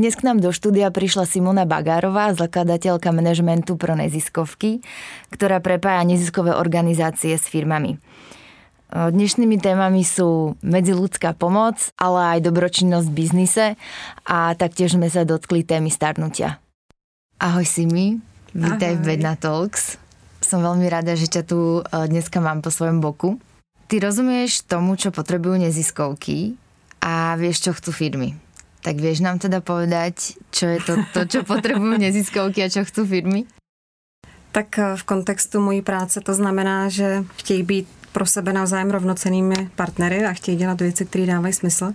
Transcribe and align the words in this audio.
Dnes 0.00 0.16
k 0.16 0.24
nám 0.24 0.40
do 0.40 0.48
štúdia 0.48 0.88
prišla 0.88 1.28
Simona 1.28 1.68
Bagárová, 1.68 2.32
zakladateľka 2.32 3.12
manažmentu 3.12 3.76
pro 3.76 3.92
neziskovky, 3.92 4.80
ktorá 5.28 5.60
prepája 5.60 6.08
neziskové 6.08 6.56
organizácie 6.56 7.36
s 7.36 7.44
firmami. 7.44 8.00
Dnešnými 8.88 9.60
témami 9.60 10.00
sú 10.00 10.56
medziludská 10.64 11.36
pomoc, 11.36 11.92
ale 12.00 12.32
aj 12.32 12.48
dobročinnosť 12.48 13.12
v 13.12 13.16
biznise 13.20 13.66
a 14.24 14.56
taktiež 14.56 14.96
sme 14.96 15.12
sa 15.12 15.28
dotkli 15.28 15.68
témy 15.68 15.92
starnutia. 15.92 16.64
Ahoj 17.36 17.68
Simi, 17.68 18.24
vítaj 18.56 18.96
Ahoj. 18.96 19.04
v 19.04 19.04
Bedna 19.04 19.36
Talks. 19.36 20.00
Som 20.40 20.64
veľmi 20.64 20.88
rada, 20.88 21.12
že 21.12 21.28
ťa 21.28 21.42
tu 21.44 21.84
dneska 21.84 22.40
mám 22.40 22.64
po 22.64 22.72
svojom 22.72 23.04
boku. 23.04 23.36
Ty 23.92 24.08
rozumieš 24.08 24.64
tomu, 24.64 24.96
čo 24.96 25.12
potrebujú 25.12 25.60
neziskovky 25.60 26.56
a 27.04 27.36
vieš, 27.36 27.68
čo 27.68 27.76
chcú 27.76 27.92
firmy. 27.92 28.40
Tak 28.80 28.96
vieš 28.96 29.20
nám 29.20 29.36
teda 29.38 29.60
povedať, 29.60 30.40
čo 30.50 30.66
je 30.66 30.78
to, 30.80 30.94
to 31.12 31.20
čo 31.28 31.40
potřebují 31.44 31.98
neziskovky 32.00 32.64
a 32.64 32.72
čo 32.72 32.84
chcou 32.84 33.04
firmy? 33.06 33.44
Tak 34.52 34.78
eh, 34.78 34.96
v 34.96 35.02
kontextu 35.04 35.60
mojí 35.60 35.82
práce 35.82 36.20
to 36.20 36.34
znamená, 36.34 36.88
že 36.88 37.24
chtějí 37.36 37.62
být 37.62 37.88
pro 38.12 38.26
sebe 38.26 38.52
navzájem 38.52 38.90
rovnocenými 38.90 39.70
partnery 39.76 40.24
a 40.24 40.32
chtějí 40.32 40.56
dělat 40.56 40.80
věci, 40.80 41.06
které 41.06 41.26
dávají 41.26 41.54
smysl, 41.54 41.92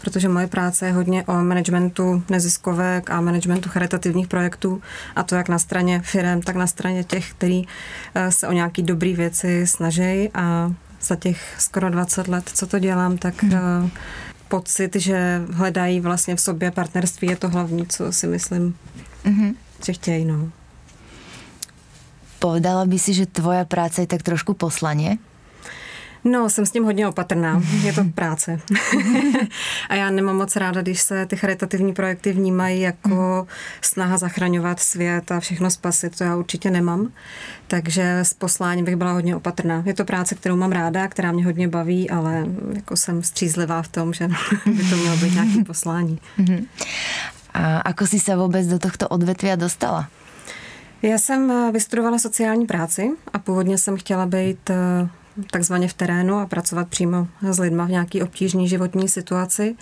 protože 0.00 0.28
moje 0.28 0.46
práce 0.46 0.86
je 0.86 0.92
hodně 0.92 1.24
o 1.24 1.32
managementu 1.32 2.22
neziskovek 2.30 3.10
a 3.10 3.20
managementu 3.20 3.68
charitativních 3.68 4.28
projektů 4.28 4.82
a 5.16 5.22
to 5.22 5.34
jak 5.34 5.48
na 5.48 5.58
straně 5.58 6.00
firm, 6.04 6.40
tak 6.40 6.56
na 6.56 6.66
straně 6.66 7.04
těch, 7.04 7.30
kteří 7.30 7.68
eh, 8.14 8.32
se 8.32 8.48
o 8.48 8.52
nějaké 8.52 8.82
dobré 8.82 9.12
věci 9.12 9.66
snaží 9.66 10.30
a 10.34 10.72
za 11.00 11.16
těch 11.16 11.56
skoro 11.58 11.90
20 11.90 12.28
let, 12.28 12.50
co 12.54 12.66
to 12.66 12.78
dělám, 12.78 13.18
tak 13.18 13.42
hmm 13.42 13.90
pocit, 14.48 14.96
že 14.96 15.42
hledají 15.52 16.00
vlastně 16.00 16.36
v 16.36 16.40
sobě 16.40 16.70
partnerství, 16.70 17.28
je 17.28 17.36
to 17.36 17.48
hlavní, 17.48 17.86
co 17.86 18.12
si 18.12 18.26
myslím, 18.26 18.76
mm-hmm. 19.24 19.54
že 19.84 19.92
chtějí. 19.92 20.24
No. 20.24 20.50
Povedala 22.38 22.86
by 22.86 22.98
si, 22.98 23.14
že 23.14 23.26
tvoja 23.26 23.64
práce 23.64 24.02
je 24.02 24.06
tak 24.06 24.22
trošku 24.22 24.54
poslanie? 24.54 25.18
No, 26.24 26.50
jsem 26.50 26.66
s 26.66 26.70
tím 26.70 26.84
hodně 26.84 27.08
opatrná. 27.08 27.62
Je 27.82 27.92
to 27.92 28.04
práce. 28.14 28.60
a 29.88 29.94
já 29.94 30.10
nemám 30.10 30.36
moc 30.36 30.56
ráda, 30.56 30.82
když 30.82 31.00
se 31.00 31.26
ty 31.26 31.36
charitativní 31.36 31.92
projekty 31.92 32.32
vnímají 32.32 32.80
jako 32.80 33.46
snaha 33.80 34.18
zachraňovat 34.18 34.80
svět 34.80 35.32
a 35.32 35.40
všechno 35.40 35.70
spasit. 35.70 36.18
To 36.18 36.24
já 36.24 36.36
určitě 36.36 36.70
nemám. 36.70 37.12
Takže 37.66 38.18
s 38.18 38.34
posláním 38.34 38.84
bych 38.84 38.96
byla 38.96 39.12
hodně 39.12 39.36
opatrná. 39.36 39.82
Je 39.86 39.94
to 39.94 40.04
práce, 40.04 40.34
kterou 40.34 40.56
mám 40.56 40.72
ráda, 40.72 41.08
která 41.08 41.32
mě 41.32 41.44
hodně 41.44 41.68
baví, 41.68 42.10
ale 42.10 42.46
jako 42.72 42.96
jsem 42.96 43.22
střízlivá 43.22 43.82
v 43.82 43.88
tom, 43.88 44.12
že 44.12 44.28
by 44.66 44.90
to 44.90 44.96
mělo 44.96 45.16
být 45.16 45.34
nějaké 45.34 45.64
poslání. 45.66 46.18
Mhm. 46.38 46.66
A 47.54 47.78
ako 47.78 48.06
si 48.06 48.20
se 48.20 48.36
vůbec 48.36 48.66
do 48.66 48.78
tohto 48.78 49.08
odvětví 49.08 49.50
dostala? 49.56 50.08
Já 51.02 51.18
jsem 51.18 51.72
vystudovala 51.72 52.18
sociální 52.18 52.66
práci 52.66 53.10
a 53.32 53.38
původně 53.38 53.78
jsem 53.78 53.96
chtěla 53.96 54.26
být 54.26 54.70
eh, 54.70 55.08
takzvaně 55.50 55.88
v 55.88 55.94
terénu 55.94 56.38
a 56.38 56.46
pracovat 56.46 56.88
přímo 56.88 57.28
s 57.50 57.58
lidma 57.58 57.84
v 57.84 57.90
nějaký 57.90 58.22
obtížné 58.22 58.66
životní 58.66 59.08
situaci, 59.08 59.76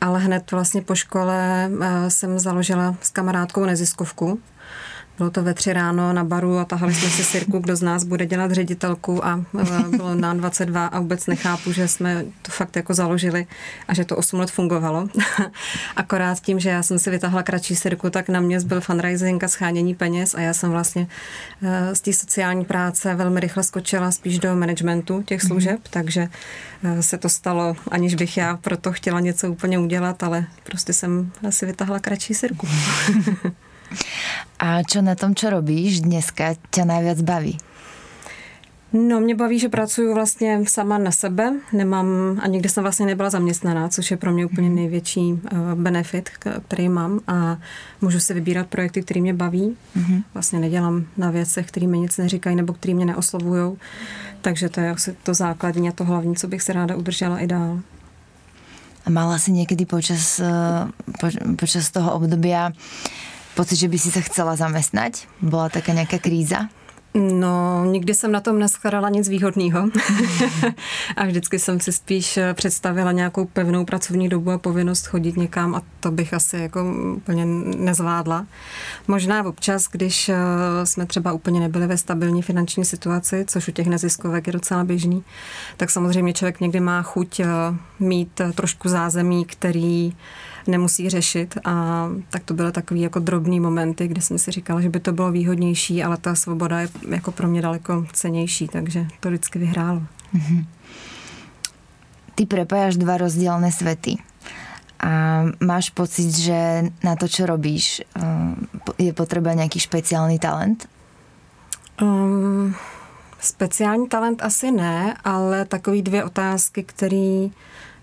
ale 0.00 0.18
hned 0.18 0.52
vlastně 0.52 0.82
po 0.82 0.94
škole 0.94 1.70
eh, 1.80 2.10
jsem 2.10 2.38
založila 2.38 2.96
s 3.02 3.10
kamarádkou 3.10 3.64
neziskovku, 3.64 4.40
bylo 5.20 5.30
to 5.30 5.42
ve 5.42 5.54
tři 5.54 5.72
ráno 5.72 6.12
na 6.12 6.24
baru 6.24 6.58
a 6.58 6.64
tahali 6.64 6.94
jsme 6.94 7.10
si 7.10 7.24
sirku, 7.24 7.58
kdo 7.58 7.76
z 7.76 7.82
nás 7.82 8.04
bude 8.04 8.26
dělat 8.26 8.52
ředitelku 8.52 9.26
a 9.26 9.44
e, 9.60 9.96
bylo 9.96 10.14
nám 10.14 10.38
22 10.38 10.86
a 10.86 11.00
vůbec 11.00 11.26
nechápu, 11.26 11.72
že 11.72 11.88
jsme 11.88 12.24
to 12.42 12.52
fakt 12.52 12.76
jako 12.76 12.94
založili 12.94 13.46
a 13.88 13.94
že 13.94 14.04
to 14.04 14.16
8 14.16 14.40
let 14.40 14.50
fungovalo. 14.50 15.08
Akorát 15.96 16.40
tím, 16.40 16.60
že 16.60 16.68
já 16.68 16.82
jsem 16.82 16.98
si 16.98 17.10
vytáhla 17.10 17.42
kratší 17.42 17.76
sirku, 17.76 18.10
tak 18.10 18.28
na 18.28 18.40
mě 18.40 18.60
zbyl 18.60 18.80
fundraising 18.80 19.44
a 19.44 19.48
schánění 19.48 19.94
peněz 19.94 20.34
a 20.34 20.40
já 20.40 20.54
jsem 20.54 20.70
vlastně 20.70 21.06
e, 21.62 21.94
z 21.94 22.00
té 22.00 22.12
sociální 22.12 22.64
práce 22.64 23.14
velmi 23.14 23.40
rychle 23.40 23.62
skočila 23.62 24.10
spíš 24.10 24.38
do 24.38 24.56
managementu 24.56 25.22
těch 25.22 25.42
mhm. 25.42 25.48
služeb, 25.48 25.80
takže 25.90 26.28
e, 26.84 27.02
se 27.02 27.18
to 27.18 27.28
stalo, 27.28 27.76
aniž 27.90 28.14
bych 28.14 28.36
já 28.36 28.56
proto 28.56 28.92
chtěla 28.92 29.20
něco 29.20 29.50
úplně 29.50 29.78
udělat, 29.78 30.22
ale 30.22 30.44
prostě 30.64 30.92
jsem 30.92 31.32
si 31.50 31.66
vytáhla 31.66 31.98
kratší 31.98 32.34
sirku. 32.34 32.68
A 34.58 34.82
čo 34.82 35.02
na 35.02 35.14
tom, 35.14 35.34
čo 35.34 35.50
robíš 35.50 36.04
dneska, 36.04 36.54
ťa 36.70 36.84
najviac 36.84 37.20
baví? 37.22 37.56
No, 38.92 39.20
mě 39.20 39.34
baví, 39.34 39.58
že 39.58 39.68
pracuji 39.68 40.14
vlastně 40.14 40.60
sama 40.68 40.98
na 40.98 41.10
sebe. 41.10 41.52
Nemám, 41.72 42.06
a 42.42 42.46
nikdy 42.46 42.68
jsem 42.68 42.82
vlastně 42.82 43.06
nebyla 43.06 43.30
zaměstnaná, 43.30 43.88
což 43.88 44.10
je 44.10 44.16
pro 44.16 44.32
mě 44.32 44.46
úplně 44.46 44.68
mhm. 44.68 44.76
největší 44.76 45.40
eh, 45.44 45.56
benefit, 45.74 46.30
který 46.68 46.88
mám 46.88 47.20
a 47.26 47.58
můžu 48.00 48.20
si 48.20 48.34
vybírat 48.34 48.66
projekty, 48.66 49.02
které 49.02 49.20
mě 49.20 49.34
baví. 49.34 49.76
Mm-hmm. 49.96 50.22
Vlastně 50.34 50.58
nedělám 50.58 51.04
na 51.16 51.30
věcech, 51.30 51.66
které 51.66 51.86
mi 51.86 51.98
nic 51.98 52.16
neříkají 52.16 52.56
nebo 52.56 52.72
které 52.72 52.94
mě 52.94 53.04
neoslovují. 53.04 53.76
Takže 54.40 54.68
to 54.68 54.80
je 54.80 54.90
asi 54.90 55.16
to 55.22 55.34
základní 55.34 55.88
a 55.88 55.92
to 55.92 56.04
hlavní, 56.04 56.36
co 56.36 56.48
bych 56.48 56.62
se 56.62 56.72
ráda 56.72 56.96
udržela 56.96 57.38
i 57.38 57.46
dál. 57.46 57.80
A 59.06 59.10
mala 59.10 59.38
si 59.38 59.52
někdy 59.52 59.86
počas, 59.86 60.40
eh, 60.40 60.48
po, 61.20 61.28
počas 61.56 61.90
toho 61.90 62.12
obdobia 62.12 62.72
pocit, 63.60 63.76
že 63.76 63.88
by 63.88 63.98
si 63.98 64.10
se 64.10 64.20
chcela 64.20 64.56
zamestnať? 64.56 65.26
Byla 65.42 65.68
taká 65.68 65.92
nějaká 65.92 66.18
kríza? 66.18 66.68
No, 67.14 67.84
nikdy 67.84 68.14
jsem 68.14 68.32
na 68.32 68.40
tom 68.40 68.58
neschledala 68.58 69.08
nic 69.08 69.28
výhodného. 69.28 69.90
a 71.16 71.24
vždycky 71.24 71.58
jsem 71.58 71.80
si 71.80 71.92
spíš 71.92 72.38
představila 72.54 73.12
nějakou 73.12 73.44
pevnou 73.44 73.84
pracovní 73.84 74.28
dobu 74.28 74.50
a 74.50 74.58
povinnost 74.58 75.06
chodit 75.06 75.36
někam 75.36 75.74
a 75.74 75.82
to 76.00 76.10
bych 76.10 76.34
asi 76.34 76.56
jako 76.56 76.94
úplně 77.16 77.46
nezvládla. 77.76 78.46
Možná 79.08 79.44
občas, 79.46 79.88
když 79.92 80.28
eh, 80.28 80.36
jsme 80.84 81.06
třeba 81.06 81.32
úplně 81.32 81.60
nebyli 81.60 81.86
ve 81.86 81.96
stabilní 81.96 82.42
finanční 82.42 82.84
situaci, 82.84 83.44
což 83.48 83.68
u 83.68 83.72
těch 83.72 83.86
neziskovek 83.86 84.46
je 84.46 84.52
docela 84.52 84.84
běžný, 84.84 85.24
tak 85.76 85.90
samozřejmě 85.90 86.32
člověk 86.32 86.60
někdy 86.60 86.80
má 86.80 87.02
chuť 87.02 87.40
eh, 87.40 87.46
mít 87.98 88.40
trošku 88.54 88.88
zázemí, 88.88 89.44
který 89.44 90.12
nemusí 90.66 91.10
řešit 91.10 91.58
a 91.64 92.06
tak 92.30 92.44
to 92.44 92.54
byly 92.54 92.72
takový 92.72 93.00
jako 93.00 93.18
drobný 93.18 93.60
momenty, 93.60 94.08
kde 94.08 94.20
jsem 94.20 94.38
si 94.38 94.50
říkala, 94.50 94.80
že 94.80 94.88
by 94.88 95.00
to 95.00 95.12
bylo 95.12 95.32
výhodnější, 95.32 96.02
ale 96.02 96.16
ta 96.16 96.34
svoboda 96.34 96.80
je 96.80 96.88
jako 97.08 97.32
pro 97.32 97.48
mě 97.48 97.62
daleko 97.62 98.06
cenější, 98.12 98.68
takže 98.68 99.06
to 99.20 99.28
vždycky 99.28 99.58
vyhrálo. 99.58 100.02
Mm-hmm. 100.34 100.64
Ty 102.34 102.46
prepájáš 102.46 102.96
dva 102.96 103.16
rozdílné 103.16 103.72
světy 103.72 104.16
a 105.00 105.42
máš 105.60 105.90
pocit, 105.90 106.30
že 106.30 106.84
na 107.04 107.16
to, 107.16 107.28
co 107.28 107.46
robíš, 107.46 108.02
eh, 108.16 108.22
je 108.98 109.12
potřeba 109.12 109.52
nějaký 109.52 109.80
speciální 109.80 110.38
talent? 110.38 110.88
Um, 112.02 112.74
speciální 113.40 114.08
talent 114.08 114.42
asi 114.42 114.70
ne, 114.70 115.16
ale 115.24 115.64
takový 115.64 116.02
dvě 116.02 116.24
otázky, 116.24 116.82
které 116.82 117.48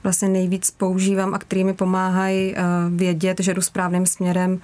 vlastně 0.07 0.29
nejvíc 0.29 0.72
používám 0.72 1.34
a 1.34 1.40
který 1.40 1.63
mi 1.63 1.73
pomáhají 1.73 2.56
eh, 2.56 2.62
vědět, 2.90 3.40
že 3.40 3.53
jdu 3.53 3.62
správným 3.62 4.06
směrem, 4.06 4.59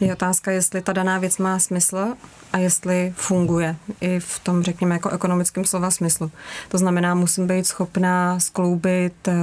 je 0.00 0.12
otázka, 0.12 0.50
jestli 0.50 0.82
ta 0.82 0.92
daná 0.92 1.18
věc 1.18 1.38
má 1.38 1.58
smysl 1.58 2.14
a 2.52 2.58
jestli 2.58 3.12
funguje 3.16 3.76
i 4.00 4.20
v 4.20 4.38
tom, 4.38 4.62
řekněme, 4.62 4.94
jako 4.94 5.10
ekonomickém 5.10 5.64
slova 5.64 5.90
smyslu. 5.90 6.30
To 6.68 6.78
znamená, 6.78 7.14
musím 7.14 7.46
být 7.46 7.66
schopná 7.66 8.40
skloubit 8.40 9.28
eh, 9.28 9.34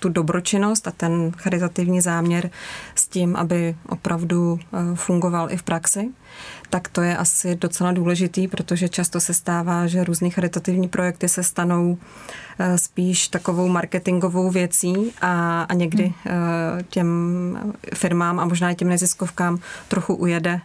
tu 0.00 0.08
dobročinnost 0.08 0.88
a 0.88 0.90
ten 0.90 1.32
charitativní 1.36 2.00
záměr 2.00 2.50
s 2.94 3.08
tím, 3.08 3.36
aby 3.36 3.76
opravdu 3.88 4.58
eh, 4.60 4.78
fungoval 4.94 5.52
i 5.52 5.56
v 5.56 5.62
praxi, 5.62 6.08
tak 6.70 6.88
to 6.88 7.02
je 7.02 7.16
asi 7.16 7.56
docela 7.56 7.92
důležitý, 7.92 8.48
protože 8.48 8.88
často 8.88 9.20
se 9.20 9.34
stává, 9.34 9.86
že 9.86 10.04
různý 10.04 10.30
charitativní 10.30 10.88
projekty 10.88 11.28
se 11.28 11.42
stanou 11.42 11.98
eh, 12.58 12.78
spíš 12.78 13.28
takovou 13.28 13.68
marketingovou 13.68 14.50
věcí 14.50 15.12
a, 15.20 15.62
a 15.62 15.74
někdy 15.74 16.02
hmm. 16.02 16.14
Eh, 16.26 16.82
těm 16.82 17.06
firmám 17.94 18.40
a 18.40 18.44
možná 18.44 18.70
i 18.70 18.74
těm 18.74 18.88
neziskovkám 18.88 19.58
trochu 19.88 20.14
ujede 20.14 20.60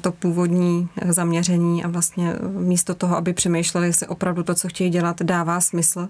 to 0.00 0.12
původní 0.12 0.88
zaměření 1.08 1.84
a 1.84 1.88
vlastně 1.88 2.32
místo 2.58 2.94
toho, 2.94 3.16
aby 3.16 3.32
přemýšleli, 3.32 3.86
jestli 3.86 4.06
opravdu 4.06 4.42
to, 4.42 4.54
co 4.54 4.68
chtějí 4.68 4.90
dělat, 4.90 5.22
dává 5.22 5.60
smysl, 5.60 6.08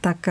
tak 0.00 0.28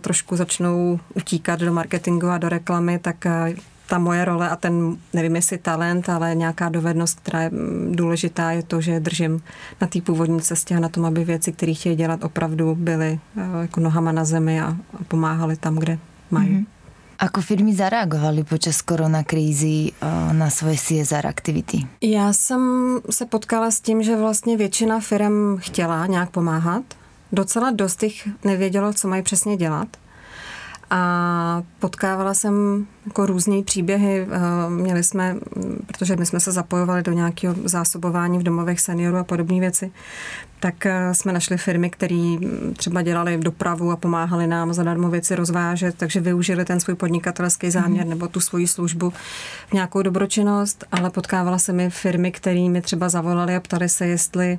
trošku 0.00 0.36
začnou 0.36 1.00
utíkat 1.14 1.60
do 1.60 1.72
marketingu 1.72 2.28
a 2.28 2.38
do 2.38 2.48
reklamy, 2.48 2.98
tak 2.98 3.26
eh, 3.26 3.54
ta 3.90 3.98
moje 3.98 4.24
role 4.24 4.50
a 4.50 4.56
ten, 4.56 4.96
nevím 5.12 5.36
jestli 5.36 5.58
talent, 5.58 6.08
ale 6.08 6.34
nějaká 6.34 6.68
dovednost, 6.68 7.20
která 7.20 7.42
je 7.42 7.50
mm, 7.50 7.92
důležitá, 7.96 8.50
je 8.50 8.62
to, 8.62 8.80
že 8.80 9.00
držím 9.00 9.42
na 9.80 9.86
té 9.86 10.00
původní 10.00 10.40
cestě 10.40 10.76
a 10.76 10.80
na 10.80 10.88
tom, 10.88 11.04
aby 11.04 11.24
věci, 11.24 11.52
které 11.52 11.74
chtějí 11.74 11.96
dělat, 11.96 12.24
opravdu 12.24 12.74
byly 12.74 13.20
eh, 13.36 13.60
jako 13.60 13.80
nohama 13.80 14.12
na 14.12 14.24
zemi 14.24 14.60
a 14.60 14.76
pomáhali 15.08 15.56
tam, 15.56 15.76
kde 15.76 15.98
mají. 16.30 16.48
Mm-hmm. 16.48 16.66
Ako 17.18 17.40
firmy 17.40 17.74
zareagovaly 17.74 18.44
počas 18.44 18.80
koronakrízy 18.82 19.90
eh, 19.92 20.32
na 20.32 20.50
svoje 20.50 20.76
CSR 20.78 21.26
aktivity? 21.26 21.86
Já 22.02 22.32
jsem 22.32 22.62
se 23.10 23.26
potkala 23.26 23.70
s 23.70 23.80
tím, 23.80 24.02
že 24.02 24.16
vlastně 24.16 24.56
většina 24.56 25.00
firm 25.00 25.56
chtěla 25.58 26.06
nějak 26.06 26.30
pomáhat. 26.30 26.82
Docela 27.32 27.70
dost 27.70 28.02
jich 28.02 28.28
nevědělo, 28.44 28.92
co 28.92 29.08
mají 29.08 29.22
přesně 29.22 29.56
dělat. 29.56 29.88
A 30.90 31.62
potkávala 31.78 32.34
jsem 32.34 32.86
jako 33.06 33.26
různé 33.26 33.62
příběhy. 33.62 34.26
Eh, 34.30 34.70
měli 34.70 35.02
jsme, 35.02 35.36
protože 35.86 36.16
my 36.16 36.26
jsme 36.26 36.40
se 36.40 36.52
zapojovali 36.52 37.02
do 37.02 37.12
nějakého 37.12 37.54
zásobování 37.64 38.38
v 38.38 38.42
domovech 38.42 38.80
seniorů 38.80 39.16
a 39.16 39.24
podobné 39.24 39.60
věci, 39.60 39.92
tak 40.60 40.86
eh, 40.86 41.14
jsme 41.14 41.32
našli 41.32 41.56
firmy, 41.56 41.90
které 41.90 42.36
třeba 42.76 43.02
dělali 43.02 43.38
dopravu 43.38 43.90
a 43.90 43.96
pomáhali 43.96 44.46
nám 44.46 44.72
zadarmo 44.72 45.10
věci 45.10 45.34
rozvážet, 45.34 45.94
takže 45.98 46.20
využili 46.20 46.64
ten 46.64 46.80
svůj 46.80 46.94
podnikatelský 46.94 47.70
záměr 47.70 48.04
mm. 48.04 48.10
nebo 48.10 48.28
tu 48.28 48.40
svoji 48.40 48.66
službu 48.66 49.10
v 49.68 49.72
nějakou 49.72 50.02
dobročinnost, 50.02 50.84
ale 50.92 51.10
potkávala 51.10 51.58
se 51.58 51.72
mi 51.72 51.90
firmy, 51.90 52.32
které 52.32 52.68
mi 52.68 52.80
třeba 52.80 53.08
zavolali 53.08 53.56
a 53.56 53.60
ptali 53.60 53.88
se, 53.88 54.06
jestli 54.06 54.58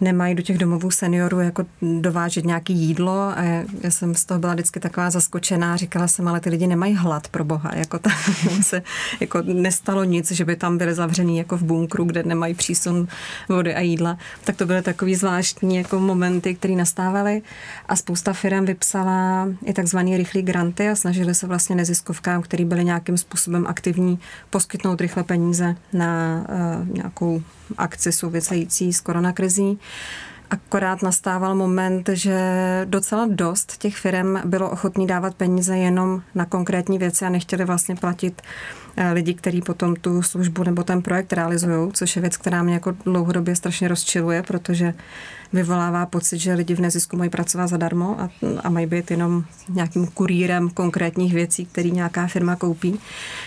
nemají 0.00 0.34
do 0.34 0.42
těch 0.42 0.58
domovů 0.58 0.90
seniorů 0.90 1.40
jako 1.40 1.64
dovážet 1.82 2.44
nějaký 2.44 2.74
jídlo 2.74 3.12
a 3.12 3.42
já 3.82 3.90
jsem 3.90 4.14
z 4.14 4.24
toho 4.24 4.40
byla 4.40 4.54
vždycky 4.54 4.80
taková 4.80 5.10
zaskočená, 5.10 5.76
říkala 5.76 6.08
jsem, 6.08 6.28
ale 6.28 6.40
ty 6.40 6.50
lidi 6.50 6.66
nemají 6.66 6.94
hlad 6.94 7.28
pro 7.28 7.44
boha, 7.44 7.70
jako 7.74 7.98
tam 7.98 8.12
se 8.62 8.82
jako 9.20 9.42
nestalo 9.42 10.04
nic, 10.04 10.30
že 10.30 10.44
by 10.44 10.56
tam 10.56 10.78
byli 10.78 10.94
zavřený 10.94 11.38
jako 11.38 11.56
v 11.56 11.62
bunkru, 11.62 12.04
kde 12.04 12.22
nemají 12.22 12.54
přísun 12.54 13.08
vody 13.48 13.74
a 13.74 13.80
jídla, 13.80 14.18
tak 14.44 14.56
to 14.56 14.66
byly 14.66 14.82
takový 14.82 15.14
zvláštní 15.14 15.76
jako 15.76 16.00
momenty, 16.00 16.54
které 16.54 16.74
nastávaly 16.74 17.42
a 17.88 17.96
spousta 17.96 18.32
firm 18.32 18.64
vypsala 18.64 19.48
i 19.64 19.72
takzvaný 19.72 20.16
rychlý 20.16 20.42
granty 20.42 20.88
a 20.88 20.96
snažili 20.96 21.34
se 21.34 21.46
vlastně 21.46 21.76
neziskovkám, 21.76 22.42
který 22.42 22.64
byly 22.64 22.84
nějakým 22.84 23.18
způsobem 23.18 23.66
aktivní, 23.66 24.18
poskytnout 24.50 25.00
rychle 25.00 25.22
peníze 25.22 25.76
na 25.92 26.44
uh, 26.80 26.88
nějakou 26.88 27.42
akci 27.78 28.12
související 28.12 28.92
s 28.92 29.00
koronakrizí. 29.00 29.78
Akorát 30.52 31.02
nastával 31.02 31.54
moment, 31.54 32.08
že 32.12 32.40
docela 32.84 33.26
dost 33.30 33.76
těch 33.76 33.96
firm 33.96 34.36
bylo 34.44 34.70
ochotný 34.70 35.06
dávat 35.06 35.34
peníze 35.34 35.78
jenom 35.78 36.22
na 36.34 36.46
konkrétní 36.46 36.98
věci 36.98 37.24
a 37.24 37.28
nechtěli 37.28 37.64
vlastně 37.64 37.96
platit 37.96 38.42
eh, 38.42 38.81
lidi, 39.12 39.34
kteří 39.34 39.62
potom 39.62 39.96
tu 39.96 40.22
službu 40.22 40.64
nebo 40.64 40.82
ten 40.82 41.02
projekt 41.02 41.32
realizují, 41.32 41.92
což 41.92 42.16
je 42.16 42.22
věc, 42.22 42.36
která 42.36 42.62
mě 42.62 42.74
jako 42.74 42.94
dlouhodobě 43.04 43.56
strašně 43.56 43.88
rozčiluje, 43.88 44.42
protože 44.42 44.94
vyvolává 45.52 46.06
pocit, 46.06 46.38
že 46.38 46.54
lidi 46.54 46.74
v 46.74 46.80
nezisku 46.80 47.16
mají 47.16 47.30
pracovat 47.30 47.66
zadarmo 47.66 48.20
a, 48.20 48.30
a 48.64 48.70
mají 48.70 48.86
být 48.86 49.10
jenom 49.10 49.44
nějakým 49.68 50.06
kurýrem 50.06 50.70
konkrétních 50.70 51.34
věcí, 51.34 51.66
které 51.66 51.90
nějaká 51.90 52.26
firma 52.26 52.56
koupí. 52.56 52.98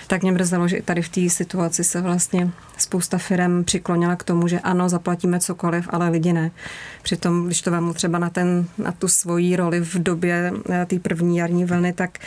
Tak 0.08 0.22
mě 0.22 0.32
mrzelo, 0.32 0.68
že 0.68 0.78
i 0.78 0.82
tady 0.82 1.02
v 1.02 1.10
té 1.10 1.30
situaci 1.30 1.84
se 1.84 2.02
vlastně 2.02 2.52
spousta 2.78 3.18
firm 3.18 3.64
přiklonila 3.64 4.16
k 4.16 4.24
tomu, 4.24 4.48
že 4.48 4.60
ano, 4.60 4.90
zaplatíme 4.90 5.40
cokoliv, 5.40 5.90
ale 5.90 6.10
lidi 6.10 6.34
ne. 6.34 6.52
Přitom, 7.04 7.46
když 7.46 7.62
to 7.62 7.72
vám 7.72 7.94
třeba 7.94 8.20
na, 8.20 8.30
ten, 8.30 8.66
na 8.78 8.92
tu 8.92 9.08
svoji 9.08 9.56
roli 9.56 9.80
v 9.80 9.96
době 9.96 10.54
eh, 10.70 10.86
té 10.86 11.00
první 11.00 11.38
jarní 11.38 11.66
vlny, 11.66 11.94
tak 11.94 12.20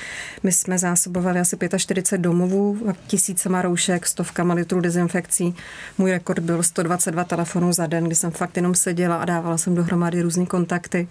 my 0.43 0.53
jsme 0.53 0.79
zásobovali 0.79 1.41
asi 1.41 1.57
45 1.77 2.23
domovů, 2.23 2.95
tisícema 3.09 3.63
roušek, 3.63 4.07
stovkama 4.07 4.55
litrů 4.55 4.81
dezinfekcí. 4.81 5.55
Můj 5.99 6.11
rekord 6.11 6.39
byl 6.39 6.63
122 6.63 7.25
telefonů 7.25 7.73
za 7.73 7.87
den, 7.87 8.05
kdy 8.05 8.15
jsem 8.15 8.31
fakt 8.31 8.57
jenom 8.57 8.75
seděla 8.75 9.17
a 9.17 9.25
dávala 9.25 9.59
jsem 9.59 9.75
dohromady 9.75 10.23
různé 10.23 10.47
kontakty 10.47 11.09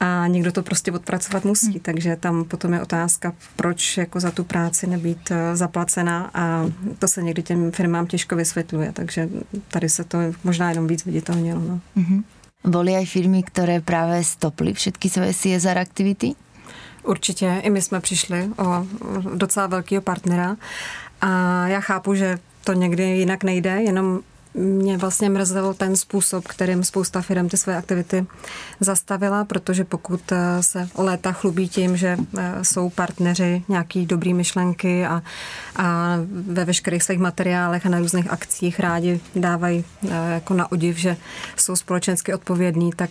a 0.00 0.26
někdo 0.26 0.52
to 0.52 0.62
prostě 0.62 0.92
odpracovat 0.92 1.44
musí, 1.44 1.70
hmm. 1.70 1.80
takže 1.80 2.16
tam 2.16 2.44
potom 2.44 2.72
je 2.72 2.82
otázka, 2.82 3.32
proč 3.56 3.96
jako 3.96 4.20
za 4.20 4.30
tu 4.30 4.44
práci 4.44 4.86
nebýt 4.86 5.30
eh, 5.30 5.56
zaplacena 5.56 6.30
a 6.34 6.70
to 6.98 7.08
se 7.08 7.22
někdy 7.22 7.42
těm 7.42 7.72
firmám 7.72 8.06
těžko 8.06 8.36
vysvětluje, 8.36 8.92
takže 8.92 9.28
tady 9.68 9.88
se 9.88 10.04
to 10.04 10.18
možná 10.44 10.70
jenom 10.70 10.86
víc 10.86 11.04
viditelnilo. 11.04 11.60
No. 11.60 11.80
Mm-hmm. 11.96 12.22
Boli 12.64 12.96
aj 12.96 13.06
firmy, 13.06 13.42
které 13.42 13.80
právě 13.80 14.24
stoply 14.24 14.72
všetky 14.72 15.10
své 15.10 15.34
CSR 15.34 15.78
aktivity? 15.78 16.34
Určitě, 17.02 17.60
i 17.62 17.70
my 17.70 17.82
jsme 17.82 18.00
přišli 18.00 18.50
o 18.58 18.86
docela 19.34 19.66
velkého 19.66 20.02
partnera 20.02 20.56
a 21.24 21.68
já 21.68 21.80
chápu, 21.80 22.14
že 22.14 22.38
to 22.64 22.72
někdy 22.72 23.02
jinak 23.02 23.44
nejde, 23.44 23.82
jenom 23.82 24.20
mě 24.54 24.96
vlastně 24.96 25.30
mrzel 25.30 25.74
ten 25.74 25.96
způsob, 25.96 26.48
kterým 26.48 26.84
spousta 26.84 27.22
firm 27.22 27.48
ty 27.48 27.56
své 27.56 27.76
aktivity 27.76 28.26
zastavila, 28.80 29.44
protože 29.44 29.84
pokud 29.84 30.32
eh, 30.32 30.62
se 30.62 30.88
léta 30.98 31.32
chlubí 31.32 31.68
tím, 31.68 31.96
že 31.96 32.16
eh, 32.38 32.54
jsou 32.62 32.90
partneři 32.90 33.62
nějaký 33.68 34.06
dobrý 34.06 34.34
myšlenky 34.34 35.06
a, 35.06 35.22
a 35.76 36.16
ve 36.28 36.64
veškerých 36.64 37.02
svých 37.02 37.18
materiálech 37.18 37.86
a 37.86 37.88
na 37.88 37.98
různých 37.98 38.30
akcích 38.30 38.80
rádi 38.80 39.20
dávají 39.36 39.84
eh, 40.08 40.08
jako 40.34 40.54
na 40.54 40.72
odiv, 40.72 40.96
že 40.98 41.16
jsou 41.56 41.76
společensky 41.76 42.34
odpovědní, 42.34 42.90
tak 42.96 43.10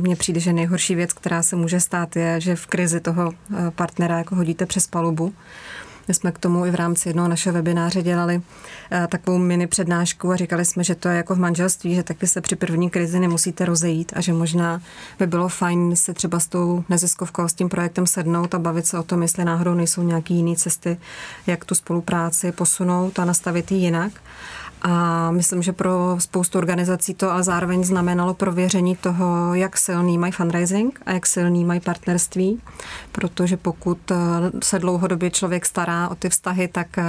mně 0.00 0.16
přijde, 0.16 0.40
že 0.40 0.52
nejhorší 0.52 0.94
věc, 0.94 1.12
která 1.12 1.42
se 1.42 1.56
může 1.56 1.80
stát, 1.80 2.16
je, 2.16 2.40
že 2.40 2.56
v 2.56 2.66
krizi 2.66 3.00
toho 3.00 3.32
partnera 3.70 4.18
jako 4.18 4.34
hodíte 4.34 4.66
přes 4.66 4.86
palubu 4.86 5.34
my 6.08 6.14
jsme 6.14 6.32
k 6.32 6.38
tomu 6.38 6.66
i 6.66 6.70
v 6.70 6.74
rámci 6.74 7.08
jednoho 7.08 7.28
našeho 7.28 7.54
webináře 7.54 8.02
dělali 8.02 8.42
eh, 8.90 9.06
takovou 9.10 9.38
mini 9.38 9.66
přednášku 9.66 10.30
a 10.30 10.36
říkali 10.36 10.64
jsme, 10.64 10.84
že 10.84 10.94
to 10.94 11.08
je 11.08 11.16
jako 11.16 11.34
v 11.34 11.38
manželství, 11.38 11.94
že 11.94 12.02
taky 12.02 12.26
se 12.26 12.40
při 12.40 12.56
první 12.56 12.90
krizi 12.90 13.20
nemusíte 13.20 13.64
rozejít 13.64 14.12
a 14.16 14.20
že 14.20 14.32
možná 14.32 14.80
by 15.18 15.26
bylo 15.26 15.48
fajn 15.48 15.96
se 15.96 16.14
třeba 16.14 16.40
s 16.40 16.46
tou 16.46 16.84
neziskovkou, 16.88 17.48
s 17.48 17.54
tím 17.54 17.68
projektem 17.68 18.06
sednout 18.06 18.54
a 18.54 18.58
bavit 18.58 18.86
se 18.86 18.98
o 18.98 19.02
tom, 19.02 19.22
jestli 19.22 19.44
náhodou 19.44 19.74
nejsou 19.74 20.02
nějaké 20.02 20.34
jiné 20.34 20.56
cesty, 20.56 20.96
jak 21.46 21.64
tu 21.64 21.74
spolupráci 21.74 22.52
posunout 22.52 23.18
a 23.18 23.24
nastavit 23.24 23.72
ji 23.72 23.78
jinak. 23.78 24.12
A 24.82 25.30
myslím, 25.30 25.62
že 25.62 25.72
pro 25.72 26.16
spoustu 26.18 26.58
organizací 26.58 27.14
to 27.14 27.30
ale 27.30 27.42
zároveň 27.42 27.84
znamenalo 27.84 28.34
prověření 28.34 28.96
toho, 28.96 29.54
jak 29.54 29.76
silný 29.76 30.18
mají 30.18 30.32
fundraising 30.32 31.00
a 31.06 31.12
jak 31.12 31.26
silný 31.26 31.64
mají 31.64 31.80
partnerství, 31.80 32.62
protože 33.12 33.56
pokud 33.56 34.10
eh, 34.10 34.16
se 34.62 34.78
dlouhodobě 34.78 35.30
člověk 35.30 35.66
stará 35.66 36.08
o 36.08 36.14
ty 36.14 36.28
vztahy, 36.28 36.68
tak 36.68 36.98
eh, 36.98 37.04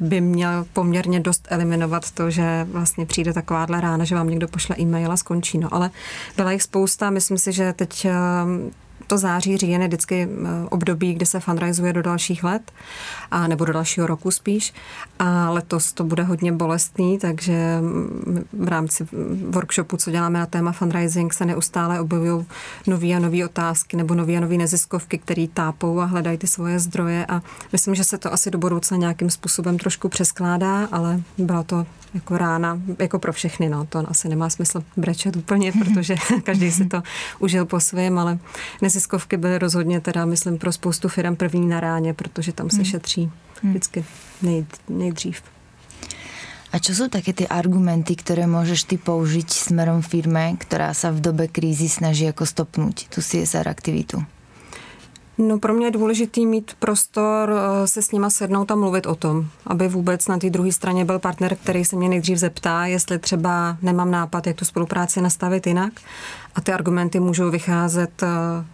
by 0.00 0.20
měl 0.20 0.66
poměrně 0.72 1.20
dost 1.20 1.48
eliminovat 1.50 2.10
to, 2.10 2.30
že 2.30 2.66
vlastně 2.70 3.06
přijde 3.06 3.32
takováhle 3.32 3.80
rána, 3.80 4.04
že 4.04 4.14
vám 4.14 4.28
někdo 4.28 4.48
pošle 4.48 4.76
e-mail 4.78 5.12
a 5.12 5.16
skončí. 5.16 5.58
No, 5.58 5.74
ale 5.74 5.90
byla 6.36 6.52
jich 6.52 6.62
spousta, 6.62 7.10
myslím 7.10 7.38
si, 7.38 7.52
že 7.52 7.72
teď 7.72 8.04
eh, 8.04 8.12
to 9.12 9.18
září, 9.18 9.56
říjen 9.56 9.82
je 9.82 9.88
vždycky 9.88 10.28
eh, 10.30 10.48
období, 10.70 11.14
kdy 11.14 11.26
se 11.26 11.40
fundraizuje 11.40 11.92
do 11.92 12.02
dalších 12.02 12.44
let, 12.44 12.72
a 13.30 13.46
nebo 13.46 13.64
do 13.64 13.72
dalšího 13.72 14.06
roku 14.06 14.30
spíš. 14.30 14.74
A 15.18 15.50
letos 15.50 15.92
to 15.92 16.04
bude 16.04 16.22
hodně 16.22 16.52
bolestný, 16.52 17.18
takže 17.18 17.78
mm, 17.80 18.44
v 18.52 18.68
rámci 18.68 19.06
workshopu, 19.48 19.96
co 19.96 20.10
děláme 20.10 20.38
na 20.38 20.46
téma 20.46 20.72
fundraising, 20.72 21.32
se 21.32 21.44
neustále 21.44 22.00
objevují 22.00 22.46
nové 22.86 23.08
a 23.08 23.18
nové 23.18 23.44
otázky 23.44 23.96
nebo 23.96 24.14
nové 24.14 24.36
a 24.36 24.40
nové 24.40 24.56
neziskovky, 24.56 25.18
které 25.18 25.46
tápou 25.54 26.00
a 26.00 26.04
hledají 26.04 26.38
ty 26.38 26.46
svoje 26.46 26.78
zdroje. 26.78 27.26
A 27.26 27.42
myslím, 27.72 27.94
že 27.94 28.04
se 28.04 28.18
to 28.18 28.32
asi 28.32 28.50
do 28.50 28.58
budoucna 28.58 28.96
nějakým 28.96 29.30
způsobem 29.30 29.78
trošku 29.78 30.08
přeskládá, 30.08 30.88
ale 30.92 31.20
byla 31.38 31.62
to 31.62 31.86
jako 32.14 32.38
rána, 32.38 32.80
jako 32.98 33.18
pro 33.18 33.32
všechny, 33.32 33.68
no, 33.68 33.86
to 33.86 34.10
asi 34.10 34.28
nemá 34.28 34.50
smysl 34.50 34.84
brečet 34.96 35.36
úplně, 35.36 35.72
protože 35.72 36.14
každý 36.44 36.72
si 36.72 36.86
to 36.86 37.02
užil 37.38 37.66
po 37.66 37.80
svém, 37.80 38.18
ale 38.18 38.38
neziskovky 38.82 39.36
byly 39.36 39.58
rozhodně 39.58 40.00
teda, 40.00 40.24
myslím, 40.24 40.58
pro 40.58 40.72
spoustu 40.72 41.08
firm 41.08 41.36
první 41.36 41.68
na 41.68 41.80
ráně, 41.80 42.14
protože 42.14 42.52
tam 42.52 42.70
se 42.70 42.76
hmm. 42.76 42.84
šetří 42.84 43.30
hmm. 43.62 43.72
vždycky 43.72 44.04
nej, 44.42 44.66
nejdřív. 44.88 45.42
A 46.72 46.80
čo 46.80 46.96
sú 46.96 47.12
také 47.12 47.36
ty 47.36 47.44
argumenty, 47.44 48.16
ktoré 48.16 48.48
môžeš 48.48 48.88
ty 48.88 48.96
použiť 48.96 49.44
smerom 49.44 50.00
firme, 50.00 50.56
ktorá 50.56 50.96
sa 50.96 51.12
v 51.12 51.20
dobe 51.20 51.44
krízy 51.44 51.84
snaží 51.84 52.24
ako 52.24 52.48
stopnúť 52.48 53.12
tú 53.12 53.20
CSR 53.20 53.68
aktivitu? 53.68 54.24
No 55.48 55.58
pro 55.58 55.74
mě 55.74 55.86
je 55.86 55.90
důležitý 55.90 56.46
mít 56.46 56.72
prostor 56.78 57.52
eh, 57.52 57.86
se 57.86 58.02
s 58.02 58.12
nima 58.12 58.30
sednout 58.30 58.70
a 58.70 58.74
mluvit 58.74 59.06
o 59.06 59.14
tom, 59.14 59.46
aby 59.66 59.88
vůbec 59.88 60.28
na 60.28 60.38
té 60.38 60.50
druhé 60.50 60.72
straně 60.72 61.04
byl 61.04 61.18
partner, 61.18 61.56
který 61.56 61.84
se 61.84 61.96
mě 61.96 62.08
nejdřív 62.08 62.38
zeptá, 62.38 62.86
jestli 62.86 63.18
třeba 63.18 63.76
nemám 63.82 64.10
nápad, 64.10 64.46
jak 64.46 64.56
tu 64.56 64.64
spolupráci 64.64 65.20
nastavit 65.20 65.66
jinak. 65.66 65.92
A 66.54 66.60
ty 66.60 66.72
argumenty 66.72 67.20
můžou 67.20 67.50
vycházet 67.50 68.22
eh, 68.22 68.26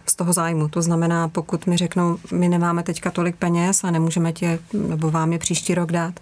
z 0.05 0.15
toho 0.15 0.33
zájmu. 0.33 0.67
To 0.67 0.81
znamená, 0.81 1.27
pokud 1.27 1.67
mi 1.67 1.77
řeknou, 1.77 2.17
my 2.31 2.49
nemáme 2.49 2.83
teďka 2.83 3.11
tolik 3.11 3.35
peněz 3.35 3.83
a 3.83 3.91
nemůžeme 3.91 4.33
tě, 4.33 4.59
nebo 4.73 5.11
vám 5.11 5.33
je 5.33 5.39
příští 5.39 5.75
rok 5.75 5.91
dát, 5.91 6.19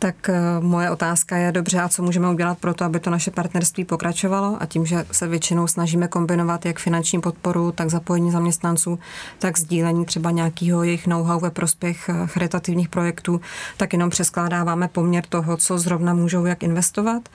tak 0.00 0.28
eh, 0.28 0.40
moje 0.60 0.90
otázka 0.90 1.36
je 1.36 1.52
dobře, 1.52 1.80
a 1.80 1.88
co 1.88 2.02
můžeme 2.02 2.30
udělat 2.30 2.58
pro 2.58 2.74
to, 2.74 2.84
aby 2.84 3.00
to 3.00 3.10
naše 3.10 3.30
partnerství 3.30 3.84
pokračovalo 3.84 4.56
a 4.60 4.66
tím, 4.66 4.86
že 4.86 5.04
se 5.12 5.28
většinou 5.28 5.66
snažíme 5.66 6.08
kombinovat 6.08 6.66
jak 6.66 6.78
finanční 6.78 7.20
podporu, 7.20 7.72
tak 7.72 7.90
zapojení 7.90 8.30
zaměstnanců, 8.30 8.98
tak 9.38 9.58
sdílení 9.58 10.04
třeba 10.04 10.30
nějakého 10.30 10.82
jejich 10.82 11.06
know-how 11.06 11.40
ve 11.40 11.50
prospěch 11.50 12.08
eh, 12.08 12.26
charitativních 12.26 12.88
projektů, 12.88 13.40
tak 13.76 13.92
jenom 13.92 14.10
přeskládáváme 14.10 14.88
poměr 14.88 15.24
toho, 15.28 15.56
co 15.56 15.78
zrovna 15.78 16.14
můžou 16.14 16.44
jak 16.46 16.62
investovat, 16.62 17.28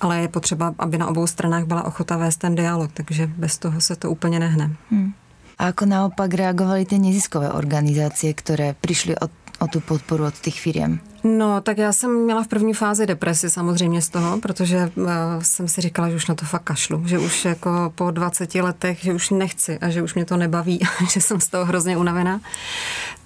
ale 0.00 0.18
je 0.18 0.28
potřeba, 0.28 0.74
aby 0.78 0.98
na 0.98 1.06
obou 1.06 1.26
stranách 1.26 1.64
byla 1.64 1.84
ochota 1.84 2.16
vést 2.16 2.36
ten 2.36 2.54
dialog, 2.54 2.92
takže 3.02 3.26
bez 3.26 3.58
toho 3.58 3.80
se 3.80 3.96
to 3.96 4.10
úplně 4.10 4.38
nehne. 4.38 4.76
Hmm. 4.90 5.12
A 5.58 5.68
ako 5.76 5.84
naopak 5.84 6.32
reagovali 6.34 6.88
tie 6.88 6.96
neziskové 6.96 7.52
organizácie, 7.52 8.32
ktoré 8.32 8.72
prišli 8.80 9.12
od 9.20 9.28
o 9.60 9.68
tu 9.68 9.80
podporu 9.80 10.24
od 10.24 10.38
těch 10.40 10.60
firm? 10.60 10.98
No, 11.24 11.60
tak 11.60 11.78
já 11.78 11.92
jsem 11.92 12.24
měla 12.24 12.44
v 12.44 12.48
první 12.48 12.74
fázi 12.74 13.06
depresi 13.06 13.50
samozřejmě 13.50 14.02
z 14.02 14.08
toho, 14.08 14.38
protože 14.38 14.90
uh, 14.94 15.06
jsem 15.42 15.68
si 15.68 15.80
říkala, 15.80 16.08
že 16.10 16.16
už 16.16 16.26
na 16.26 16.34
to 16.34 16.46
fakt 16.46 16.62
kašlu, 16.62 17.02
že 17.06 17.18
už 17.18 17.44
jako 17.44 17.92
po 17.94 18.10
20 18.10 18.54
letech, 18.54 18.98
že 19.04 19.14
už 19.14 19.30
nechci 19.30 19.78
a 19.78 19.90
že 19.90 20.02
už 20.02 20.14
mě 20.14 20.24
to 20.24 20.36
nebaví 20.36 20.80
a 21.00 21.04
že 21.04 21.20
jsem 21.20 21.40
z 21.40 21.48
toho 21.48 21.64
hrozně 21.64 21.96
unavená. 21.96 22.40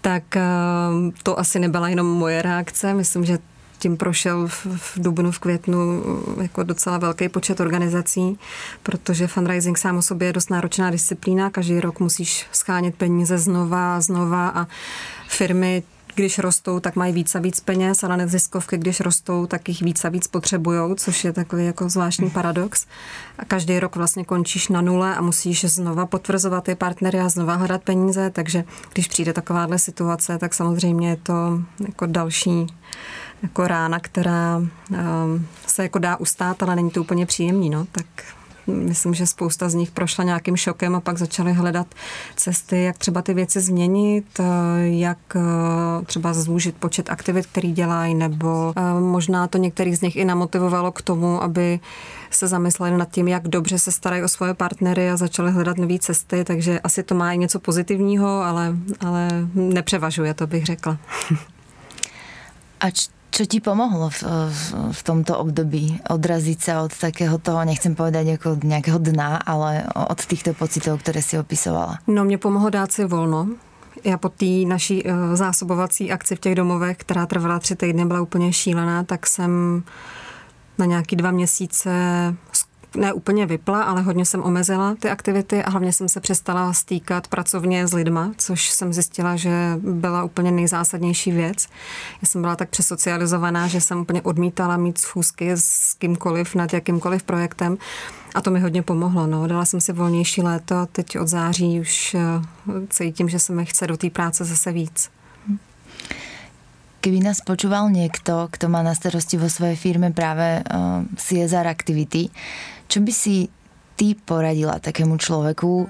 Tak 0.01 0.23
uh, 0.37 1.11
to 1.23 1.39
asi 1.39 1.59
nebyla 1.59 1.89
jenom 1.89 2.07
moje 2.07 2.43
reakce, 2.43 2.95
myslím, 2.95 3.25
že 3.25 3.39
tím 3.85 3.97
prošel 3.97 4.49
v, 4.49 4.67
v 4.67 4.93
dubnu, 4.97 5.31
v 5.31 5.39
květnu 5.39 6.03
jako 6.43 6.63
docela 6.63 6.99
velký 6.99 7.29
počet 7.29 7.61
organizací, 7.61 8.39
protože 8.83 9.27
fundraising 9.27 9.79
sám 9.79 9.97
o 9.97 10.03
sobě 10.03 10.29
je 10.29 10.33
dost 10.33 10.51
náročná 10.51 10.91
disciplína. 10.91 11.51
Každý 11.51 11.81
rok 11.81 12.01
musíš 12.01 12.47
schánět 12.53 12.95
peníze 12.95 13.39
znova 13.39 13.97
a 13.97 14.01
znova 14.01 14.49
a 14.49 14.67
firmy 15.29 15.83
když 16.15 16.39
rostou, 16.39 16.81
tak 16.81 16.97
mají 16.97 17.13
víc 17.13 17.35
a 17.35 17.39
víc 17.39 17.61
peněz, 17.61 18.05
ale 18.05 18.17
neziskovky, 18.17 18.79
když 18.79 19.01
rostou, 19.01 19.47
tak 19.47 19.69
jich 19.69 19.83
víc 19.83 20.05
a 20.05 20.09
víc 20.09 20.27
potřebují, 20.27 20.97
což 20.97 21.25
je 21.25 21.33
takový 21.33 21.67
jako 21.67 21.89
zvláštní 21.89 22.31
paradox. 22.31 22.87
A 23.39 23.45
každý 23.45 23.81
rok 23.81 23.97
vlastně 23.97 24.25
končíš 24.25 24.69
na 24.69 24.81
nule 24.81 25.17
a 25.17 25.21
musíš 25.21 25.65
znova 25.65 26.07
potvrzovat 26.07 26.65
ty 26.65 26.75
partnery 26.75 27.21
a 27.21 27.29
znova 27.29 27.55
hledat 27.55 27.83
peníze, 27.83 28.31
takže 28.31 28.65
když 28.93 29.09
přijde 29.09 29.33
takováhle 29.33 29.79
situace, 29.79 30.39
tak 30.39 30.55
samozřejmě 30.55 31.09
je 31.09 31.17
to 31.17 31.61
jako 31.89 32.07
další 32.07 32.67
jako 33.43 33.67
rána, 33.67 34.01
která 34.01 34.57
um, 34.57 35.47
se 35.67 35.83
jako 35.83 35.99
dá 35.99 36.17
ustát, 36.17 36.63
ale 36.63 36.77
není 36.77 36.91
to 36.91 37.01
úplně 37.01 37.27
příjemný, 37.27 37.71
no, 37.71 37.87
tak 37.93 38.07
myslím, 38.67 39.15
že 39.15 39.27
spousta 39.27 39.69
z 39.69 39.75
nich 39.75 39.91
prošla 39.91 40.25
nějakým 40.25 40.57
šokem 40.57 40.95
a 40.95 41.01
pak 41.01 41.19
začaly 41.19 41.53
hledat 41.53 41.87
cesty, 42.37 42.83
jak 42.83 42.99
třeba 42.99 43.23
ty 43.23 43.35
věci 43.35 43.61
změnit, 43.61 44.27
eh, 44.41 44.45
jak 44.89 45.19
eh, 45.37 46.05
třeba 46.05 46.35
zúžit 46.35 46.77
počet 46.77 47.11
aktivit, 47.11 47.47
který 47.47 47.73
dělají, 47.73 48.15
nebo 48.15 48.73
eh, 48.77 49.01
možná 49.01 49.47
to 49.47 49.59
některých 49.59 49.99
z 49.99 50.01
nich 50.01 50.17
i 50.17 50.25
namotivovalo 50.25 50.93
k 50.93 51.03
tomu, 51.03 51.43
aby 51.43 51.81
se 52.31 52.49
zamysleli 52.49 52.97
nad 52.97 53.11
tím, 53.11 53.29
jak 53.29 53.49
dobře 53.49 53.79
se 53.79 53.93
starají 53.93 54.23
o 54.23 54.29
svoje 54.29 54.55
partnery 54.55 55.11
a 55.11 55.17
začali 55.17 55.51
hledat 55.51 55.79
nové 55.79 55.99
cesty, 55.99 56.45
takže 56.45 56.81
asi 56.81 57.03
to 57.03 57.15
má 57.15 57.33
i 57.33 57.39
něco 57.39 57.61
pozitivního, 57.61 58.43
ale, 58.43 58.77
ale 59.01 59.29
nepřevažuje, 59.55 60.35
to 60.35 60.47
bych 60.47 60.67
řekla. 60.67 60.99
A 62.81 62.91
čo 63.35 63.51
ti 63.51 63.59
pomohlo 63.59 64.15
v, 64.15 64.23
v, 64.47 64.63
v 64.95 65.01
tomto 65.03 65.35
období 65.35 65.99
odraziť 66.07 66.59
sa 66.63 66.87
od 66.87 66.95
takého 66.95 67.43
toho, 67.43 67.67
nechcem 67.67 67.99
povedať 67.99 68.39
ako 68.39 68.63
nejakého 68.63 69.03
dna, 69.03 69.43
ale 69.43 69.91
od 69.91 70.21
týchto 70.23 70.55
pocitov, 70.55 71.03
které 71.03 71.19
si 71.19 71.35
opisovala? 71.35 71.99
No 72.07 72.25
mě 72.25 72.39
pomohlo 72.39 72.71
dát 72.71 72.93
si 72.93 73.05
volno. 73.05 73.49
Já 74.05 74.19
po 74.19 74.29
té 74.29 74.47
naší 74.67 75.05
uh, 75.05 75.35
zásobovací 75.35 76.13
akci 76.13 76.37
v 76.37 76.41
těch 76.41 76.55
domovech, 76.55 76.97
která 76.97 77.27
trvala 77.27 77.59
tři 77.59 77.77
týdny, 77.77 78.05
byla 78.05 78.21
úplně 78.21 78.53
šílená, 78.53 79.05
tak 79.05 79.27
jsem 79.27 79.83
na 80.79 80.87
nějaký 80.87 81.17
dva 81.17 81.31
měsíce 81.31 81.91
ne 82.97 83.13
úplně 83.13 83.47
vypla, 83.47 83.83
ale 83.83 84.03
hodně 84.03 84.25
jsem 84.25 84.43
omezila 84.43 84.95
ty 84.99 85.11
aktivity 85.11 85.63
a 85.63 85.71
hlavně 85.71 85.93
jsem 85.93 86.09
se 86.09 86.21
přestala 86.21 86.73
stýkat 86.73 87.29
pracovně 87.29 87.87
s 87.87 87.93
lidma, 87.93 88.33
což 88.37 88.71
jsem 88.71 88.93
zjistila, 88.93 89.37
že 89.37 89.51
byla 89.79 90.25
úplně 90.25 90.51
nejzásadnější 90.51 91.33
věc. 91.33 91.69
Já 92.23 92.29
jsem 92.29 92.41
byla 92.41 92.57
tak 92.57 92.69
přesocializovaná, 92.69 93.69
že 93.69 93.81
jsem 93.81 94.01
úplně 94.01 94.23
odmítala 94.23 94.77
mít 94.77 94.99
schůzky 94.99 95.51
s 95.51 95.95
kýmkoliv 95.99 96.55
nad 96.55 96.73
jakýmkoliv 96.73 97.23
projektem 97.23 97.79
a 98.35 98.41
to 98.41 98.51
mi 98.51 98.61
hodně 98.61 98.83
pomohlo. 98.83 99.27
No. 99.27 99.47
Dala 99.47 99.65
jsem 99.65 99.81
si 99.81 99.93
volnější 99.93 100.43
léto 100.43 100.75
a 100.75 100.87
teď 100.87 101.19
od 101.19 101.29
září 101.29 101.81
už 101.81 102.15
eh, 102.15 102.21
cítím, 102.91 103.29
že 103.29 103.39
se 103.39 103.53
mi 103.53 103.67
chce 103.67 103.87
do 103.87 103.97
té 103.97 104.11
práce 104.11 104.45
zase 104.45 104.73
víc. 104.73 105.11
Keby 107.05 107.21
nás 107.21 107.45
počúval 107.45 107.93
niekto, 107.93 108.49
kto 108.49 108.73
má 108.73 108.81
na 108.81 108.97
starosti 108.97 109.37
vo 109.37 109.53
svojej 109.53 109.77
firme 109.77 110.09
práve 110.17 110.65
uh, 110.65 111.05
CSR 111.21 111.69
aktivity, 111.69 112.33
čo 112.89 113.05
by 113.05 113.13
si 113.13 113.53
ty 113.93 114.17
poradila 114.17 114.81
takému 114.81 115.21
človeku, 115.21 115.85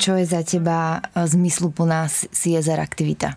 čo 0.00 0.16
je 0.16 0.24
za 0.24 0.40
teba 0.40 0.96
uh, 0.96 1.28
zmysluplná 1.28 2.08
CSR 2.32 2.80
aktivita? 2.80 3.36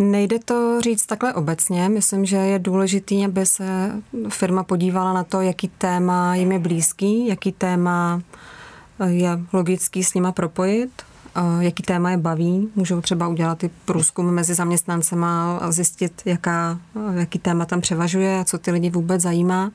Nejde 0.00 0.38
to 0.48 0.80
říct 0.80 1.06
takhle 1.06 1.34
obecně. 1.34 1.88
Myslím, 1.88 2.24
že 2.24 2.36
je 2.36 2.58
důležité, 2.58 3.14
aby 3.24 3.46
se 3.46 3.92
firma 4.28 4.64
podívala 4.64 5.12
na 5.12 5.24
to, 5.24 5.40
jaký 5.40 5.68
téma 5.68 6.34
jim 6.40 6.52
je 6.52 6.58
blízký, 6.58 7.26
jaký 7.26 7.52
téma 7.52 8.22
je 9.06 9.28
logický 9.52 10.04
s 10.04 10.14
nima 10.14 10.32
propojit 10.32 11.09
jaký 11.60 11.82
téma 11.82 12.10
je 12.10 12.16
baví. 12.16 12.68
Můžou 12.76 13.00
třeba 13.00 13.28
udělat 13.28 13.64
i 13.64 13.70
průzkum 13.84 14.30
mezi 14.30 14.54
zaměstnancema 14.54 15.58
a 15.58 15.70
zjistit, 15.70 16.22
jaká, 16.24 16.78
jaký 17.14 17.38
téma 17.38 17.64
tam 17.64 17.80
převažuje 17.80 18.40
a 18.40 18.44
co 18.44 18.58
ty 18.58 18.70
lidi 18.70 18.90
vůbec 18.90 19.22
zajímá. 19.22 19.70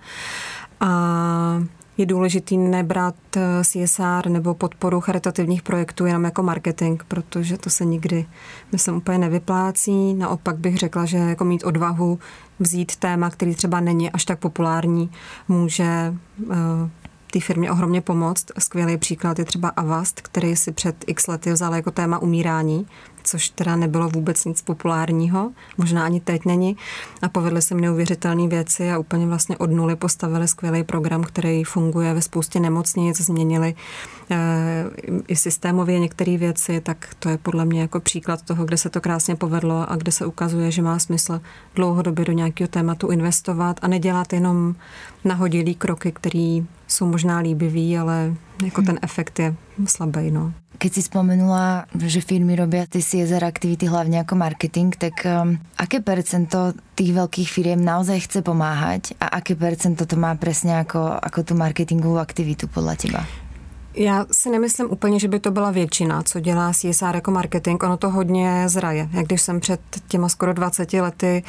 A 0.80 1.64
je 1.98 2.06
důležitý 2.06 2.58
nebrat 2.58 3.16
eh, 3.38 3.42
CSR 3.64 4.30
nebo 4.30 4.54
podporu 4.54 5.02
charitativních 5.02 5.62
projektů 5.62 6.06
jenom 6.06 6.24
jako 6.24 6.44
marketing, 6.44 7.02
protože 7.08 7.58
to 7.58 7.70
se 7.70 7.86
nikdy, 7.86 8.26
myslím, 8.72 8.96
úplně 8.96 9.18
nevyplácí. 9.18 10.14
Naopak 10.14 10.58
bych 10.58 10.78
řekla, 10.78 11.06
že 11.06 11.18
jako 11.18 11.46
mít 11.46 11.64
odvahu 11.64 12.20
vzít 12.60 12.96
téma, 12.96 13.30
který 13.30 13.56
třeba 13.56 13.80
není 13.80 14.12
až 14.12 14.26
tak 14.26 14.40
populární, 14.40 15.12
může 15.48 16.14
eh, 16.52 16.56
té 17.36 17.42
firmě 17.42 17.72
ohromně 17.72 18.02
pomoct. 18.02 18.46
Skvělý 18.60 18.98
příklad 18.98 19.40
je 19.40 19.46
třeba 19.46 19.70
Avast, 19.70 20.22
který 20.22 20.56
si 20.56 20.72
před 20.72 20.96
x 21.08 21.28
lety 21.28 21.52
vzal 21.52 21.76
jako 21.76 21.92
téma 21.92 22.20
umírání 22.20 22.88
což 23.26 23.50
teda 23.50 23.76
nebylo 23.76 24.10
vůbec 24.10 24.46
nic 24.46 24.62
populárního, 24.62 25.52
možná 25.78 26.06
ani 26.06 26.20
teď 26.20 26.46
není. 26.46 26.78
A 27.22 27.30
povedly 27.30 27.62
se 27.62 27.76
neuvěřitelné 27.76 28.48
věci 28.48 28.92
a 28.92 28.98
úplně 28.98 29.28
vlastně 29.28 29.58
od 29.58 29.72
nuly 29.72 29.96
postavili 29.96 30.48
skvělý 30.48 30.84
program, 30.84 31.24
který 31.24 31.64
funguje 31.64 32.14
ve 32.14 32.22
spoustě 32.22 32.60
nemocnic, 32.60 33.22
změnili 33.22 33.76
i 35.28 35.36
systémově 35.36 36.00
některé 36.00 36.38
věci, 36.38 36.82
tak 36.82 37.16
to 37.20 37.30
je 37.30 37.38
podle 37.38 37.66
mě 37.66 37.82
jako 37.82 38.00
příklad 38.00 38.42
toho, 38.42 38.66
kde 38.66 38.78
se 38.78 38.90
to 38.90 39.02
krásně 39.02 39.36
povedlo 39.36 39.92
a 39.92 39.96
kde 39.96 40.12
se 40.12 40.26
ukazuje, 40.26 40.72
že 40.72 40.82
má 40.82 41.00
smysl 41.00 41.42
dlouhodobě 41.76 42.26
do 42.26 42.34
nějakého 42.34 42.68
tématu 42.68 43.08
investovat 43.08 43.80
a 43.82 43.88
nedělat 43.88 44.34
jenom 44.34 44.76
nahodilý 45.26 45.76
kroky, 45.76 46.12
které 46.12 46.62
jsou 46.88 47.06
možná 47.06 47.40
líbivý, 47.40 47.98
ale 47.98 48.34
jako 48.64 48.82
ten 48.82 49.00
efekt 49.02 49.40
je 49.40 49.56
slabý. 49.86 50.32
No. 50.32 50.54
Keď 50.78 50.94
si 50.94 51.02
spomenula, 51.08 51.88
že 51.96 52.20
firmy 52.22 52.56
robia 52.56 52.84
ty 52.84 53.00
CSR 53.00 53.48
aktivity 53.48 53.88
hlavne 53.88 54.28
ako 54.28 54.36
marketing, 54.36 54.92
tak 54.92 55.24
um, 55.24 55.56
aké 55.80 56.04
percento 56.04 56.76
tých 57.00 57.16
veľkých 57.16 57.48
firiem 57.48 57.80
naozaj 57.80 58.28
chce 58.28 58.40
pomáhať 58.44 59.16
a 59.24 59.40
aké 59.40 59.56
percento 59.56 60.04
to 60.04 60.20
má 60.20 60.36
presne 60.36 60.84
ako, 60.84 61.16
ako 61.16 61.40
tú 61.48 61.54
marketingovú 61.56 62.20
aktivitu 62.20 62.68
podľa 62.68 62.96
teba? 63.00 63.22
Já 63.98 64.26
si 64.32 64.50
nemyslím 64.50 64.88
úplně, 64.92 65.20
že 65.20 65.28
by 65.28 65.40
to 65.40 65.52
byla 65.52 65.72
většina, 65.72 66.24
co 66.24 66.40
dělá 66.40 66.72
CSR 66.74 67.16
jako 67.16 67.32
marketing. 67.32 67.84
Ono 67.84 67.98
to 67.98 68.10
hodně 68.10 68.64
zraje. 68.70 69.10
Jak 69.12 69.26
když 69.26 69.42
jsem 69.42 69.60
před 69.60 69.82
těma 70.08 70.30
skoro 70.30 70.54
20 70.54 70.94
lety 70.94 71.44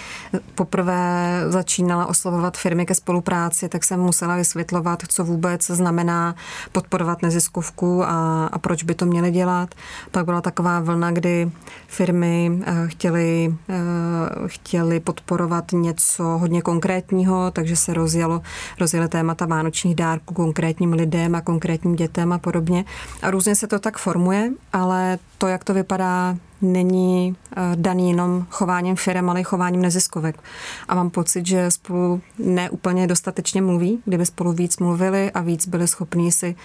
poprvé 0.54 1.40
začínala 1.48 2.06
oslovovat 2.06 2.56
firmy 2.56 2.86
ke 2.86 2.94
spolupráci, 2.94 3.68
tak 3.68 3.84
jsem 3.84 4.00
musela 4.00 4.36
vysvětlovat, 4.36 5.02
co 5.08 5.24
vůbec 5.24 5.66
znamená 5.66 6.34
podporovat 6.72 7.22
neziskovku 7.22 8.04
a, 8.04 8.46
a 8.46 8.58
proč 8.58 8.82
by 8.82 8.94
to 8.94 9.06
měly 9.06 9.30
dělat. 9.30 9.74
Pak 10.10 10.24
byla 10.24 10.40
taková 10.40 10.80
vlna, 10.80 11.10
kdy 11.10 11.50
firmy 11.88 12.50
uh, 12.52 12.64
chtěly, 12.86 13.54
uh, 13.68 14.48
chtěly 14.48 15.00
podporovat 15.00 15.72
něco 15.72 16.24
hodně 16.24 16.62
konkrétního, 16.62 17.50
takže 17.50 17.76
se 17.76 17.94
rozjelo, 17.94 18.42
rozjeli 18.80 19.08
témata 19.08 19.46
vánočních 19.46 19.94
dárků 19.94 20.34
konkrétním 20.34 20.92
lidem 20.92 21.34
a 21.34 21.40
konkrétním 21.40 21.96
dětem 21.96 22.35
a 22.36 22.38
podobně. 22.38 22.84
A 23.22 23.30
různě 23.30 23.54
se 23.54 23.66
to 23.66 23.78
tak 23.78 23.98
formuje, 23.98 24.50
ale 24.72 25.18
to, 25.38 25.46
jak 25.46 25.64
to 25.64 25.74
vypadá, 25.74 26.36
není 26.62 27.36
eh, 27.56 27.60
daný 27.74 28.10
jenom 28.10 28.46
chováním 28.50 28.96
firm, 28.96 29.30
ale 29.30 29.40
i 29.40 29.44
chováním 29.44 29.82
neziskovek. 29.82 30.40
A 30.88 30.94
mám 30.94 31.10
pocit, 31.10 31.46
že 31.46 31.70
spolu 31.70 32.20
neúplně 32.38 33.06
dostatečně 33.06 33.62
mluví, 33.62 34.02
kdyby 34.04 34.26
spolu 34.26 34.52
víc 34.52 34.78
mluvili 34.78 35.30
a 35.30 35.40
víc 35.40 35.68
byli 35.68 35.88
schopní 35.88 36.32
si 36.32 36.56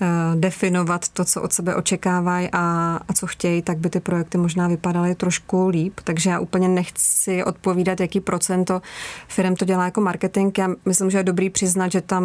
eh, 0.00 0.06
definovat 0.34 1.08
to, 1.08 1.24
co 1.24 1.42
od 1.42 1.52
sebe 1.52 1.74
očekávají 1.74 2.48
a, 2.52 2.98
a 3.08 3.12
co 3.12 3.26
chtějí, 3.26 3.62
tak 3.62 3.78
by 3.78 3.90
ty 3.90 4.00
projekty 4.00 4.38
možná 4.38 4.68
vypadaly 4.68 5.14
trošku 5.14 5.68
líp. 5.68 6.00
Takže 6.04 6.30
já 6.30 6.40
úplně 6.40 6.68
nechci 6.68 7.44
odpovídat, 7.44 8.00
jaký 8.00 8.20
procento 8.20 8.82
firm 9.28 9.56
to 9.56 9.64
dělá 9.64 9.84
jako 9.84 10.00
marketing. 10.00 10.58
Já 10.58 10.68
myslím, 10.84 11.10
že 11.10 11.18
je 11.18 11.24
dobrý 11.24 11.50
přiznat, 11.50 11.92
že 11.92 12.00
tam 12.00 12.24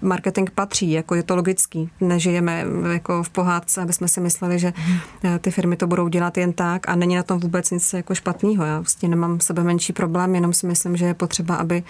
marketing 0.00 0.50
patří, 0.54 0.90
jako 0.92 1.14
je 1.14 1.22
to 1.22 1.36
logický. 1.36 1.90
Nežijeme 2.00 2.64
jako 2.92 3.22
v 3.22 3.30
pohádce, 3.30 3.82
aby 3.82 3.92
jsme 3.92 4.08
si 4.08 4.20
mysleli, 4.20 4.58
že 4.58 4.72
eh, 5.24 5.38
ty 5.38 5.50
firmy 5.50 5.76
to 5.76 5.86
budou 5.86 6.08
dělat 6.08 6.38
jen 6.38 6.52
tak 6.52 6.88
a 6.88 6.94
není 6.94 7.16
na 7.16 7.22
tom 7.22 7.40
vůbec 7.40 7.70
nic 7.70 7.92
jako 7.92 8.14
špatného. 8.14 8.64
Já 8.64 8.78
vlastně 8.78 9.08
nemám 9.08 9.40
sebe 9.40 9.64
menší 9.64 9.92
problém, 9.92 10.34
jenom 10.34 10.52
si 10.52 10.66
myslím, 10.66 10.96
že 10.96 11.06
je 11.06 11.14
potřeba, 11.14 11.54
aby 11.54 11.82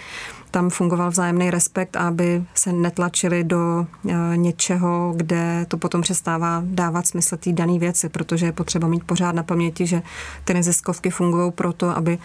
tam 0.51 0.71
fungoval 0.71 1.11
vzájemný 1.11 1.51
respekt 1.51 1.97
a 1.97 2.09
aby 2.09 2.45
se 2.55 2.73
netlačili 2.73 3.45
do 3.45 3.87
eh, 4.09 4.37
něčeho, 4.37 5.15
kde 5.17 5.67
to 5.69 5.77
potom 5.77 6.03
přestává 6.03 6.63
dávat 6.67 7.07
smysl 7.07 7.37
té 7.37 7.53
dané 7.53 7.79
věci, 7.79 8.09
protože 8.09 8.47
je 8.47 8.53
potřeba 8.53 8.89
mít 8.89 9.05
pořád 9.05 9.35
na 9.35 9.43
paměti, 9.43 9.87
že 9.87 10.03
ty 10.45 10.55
neziskovky 10.55 11.11
fungují 11.11 11.53
proto, 11.53 11.97
aby 11.97 12.19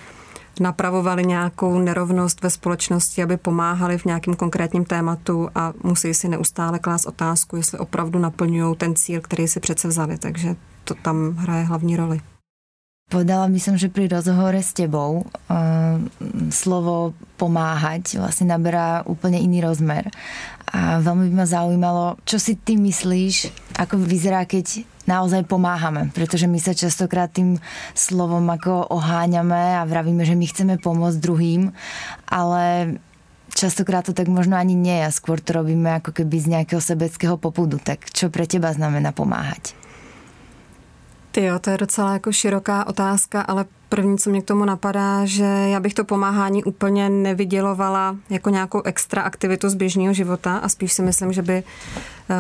napravovali 0.60 1.26
nějakou 1.26 1.80
nerovnost 1.80 2.44
ve 2.44 2.50
společnosti, 2.50 3.24
aby 3.24 3.38
pomáhali 3.38 3.98
v 3.98 4.06
nějakém 4.06 4.34
konkrétním 4.34 4.86
tématu 4.86 5.50
a 5.56 5.74
musí 5.84 6.14
si 6.14 6.30
neustále 6.30 6.80
klást 6.80 7.06
otázku, 7.06 7.56
jestli 7.56 7.80
opravdu 7.80 8.20
naplňují 8.20 8.76
ten 8.76 8.96
cíl, 8.96 9.22
který 9.22 9.48
si 9.48 9.60
přece 9.60 9.88
vzali. 9.88 10.18
Takže 10.18 10.56
to 10.84 10.94
tam 10.94 11.36
hraje 11.36 11.64
hlavní 11.64 11.98
roli. 11.98 12.22
Povedala 13.08 13.48
by 13.48 13.56
som, 13.56 13.80
že 13.80 13.88
pri 13.88 14.12
rozhovore 14.12 14.60
s 14.60 14.76
tebou 14.76 15.24
uh, 15.24 15.24
slovo 16.52 17.16
pomáhať 17.40 18.20
vlastne 18.20 18.52
naberá 18.52 19.00
úplne 19.08 19.40
iný 19.40 19.64
rozmer. 19.64 20.12
A 20.68 21.00
veľmi 21.00 21.32
by 21.32 21.34
ma 21.40 21.48
zaujímalo, 21.48 22.20
čo 22.28 22.36
si 22.36 22.60
ty 22.60 22.76
myslíš, 22.76 23.48
ako 23.80 24.04
vyzerá, 24.04 24.44
keď 24.44 24.84
naozaj 25.08 25.48
pomáhame, 25.48 26.12
pretože 26.12 26.46
my 26.46 26.60
sa 26.60 26.76
častokrát 26.76 27.32
tým 27.32 27.58
slovom 27.96 28.44
ako 28.52 28.92
oháňame 28.92 29.80
a 29.80 29.88
vravíme, 29.88 30.28
že 30.28 30.36
my 30.36 30.46
chceme 30.46 30.76
pomôcť 30.78 31.18
druhým, 31.24 31.72
ale 32.28 32.96
častokrát 33.56 34.06
to 34.06 34.14
tak 34.14 34.28
možno 34.28 34.60
ani 34.60 34.76
nie 34.76 35.02
a 35.02 35.10
skôr 35.10 35.42
to 35.42 35.58
robíme 35.58 35.90
ako 35.98 36.12
keby 36.12 36.38
z 36.38 36.48
nejakého 36.54 36.84
sebeckého 36.84 37.40
popudu. 37.40 37.82
Tak 37.82 38.12
čo 38.14 38.30
pre 38.30 38.46
teba 38.46 38.70
znamená 38.76 39.16
pomáhať? 39.16 39.74
Jo, 41.38 41.60
to 41.60 41.70
je 41.70 41.78
docela 41.78 42.14
jako 42.14 42.32
široká 42.32 42.88
otázka, 42.88 43.42
ale 43.42 43.66
první, 43.90 44.18
co 44.18 44.30
mě 44.30 44.42
k 44.42 44.46
tomu 44.46 44.66
napadá, 44.66 45.26
že 45.26 45.44
já 45.44 45.80
bych 45.80 45.94
to 45.94 46.04
pomáhání 46.04 46.64
úplně 46.64 47.10
nevydělovala 47.10 48.18
jako 48.30 48.50
nějakou 48.50 48.82
extra 48.82 49.22
aktivitu 49.22 49.70
z 49.70 49.76
běžného 49.76 50.14
života 50.14 50.58
a 50.58 50.70
spíš 50.70 50.94
si 50.94 51.02
myslím, 51.02 51.34
že 51.34 51.42
by 51.42 51.64
eh, 51.64 52.34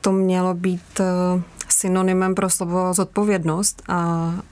to 0.00 0.12
mělo 0.12 0.54
být 0.54 1.00
eh, 1.00 1.42
synonymem 1.76 2.34
pro 2.34 2.50
slovo 2.50 2.94
zodpovědnost 2.94 3.82
a, 3.88 3.94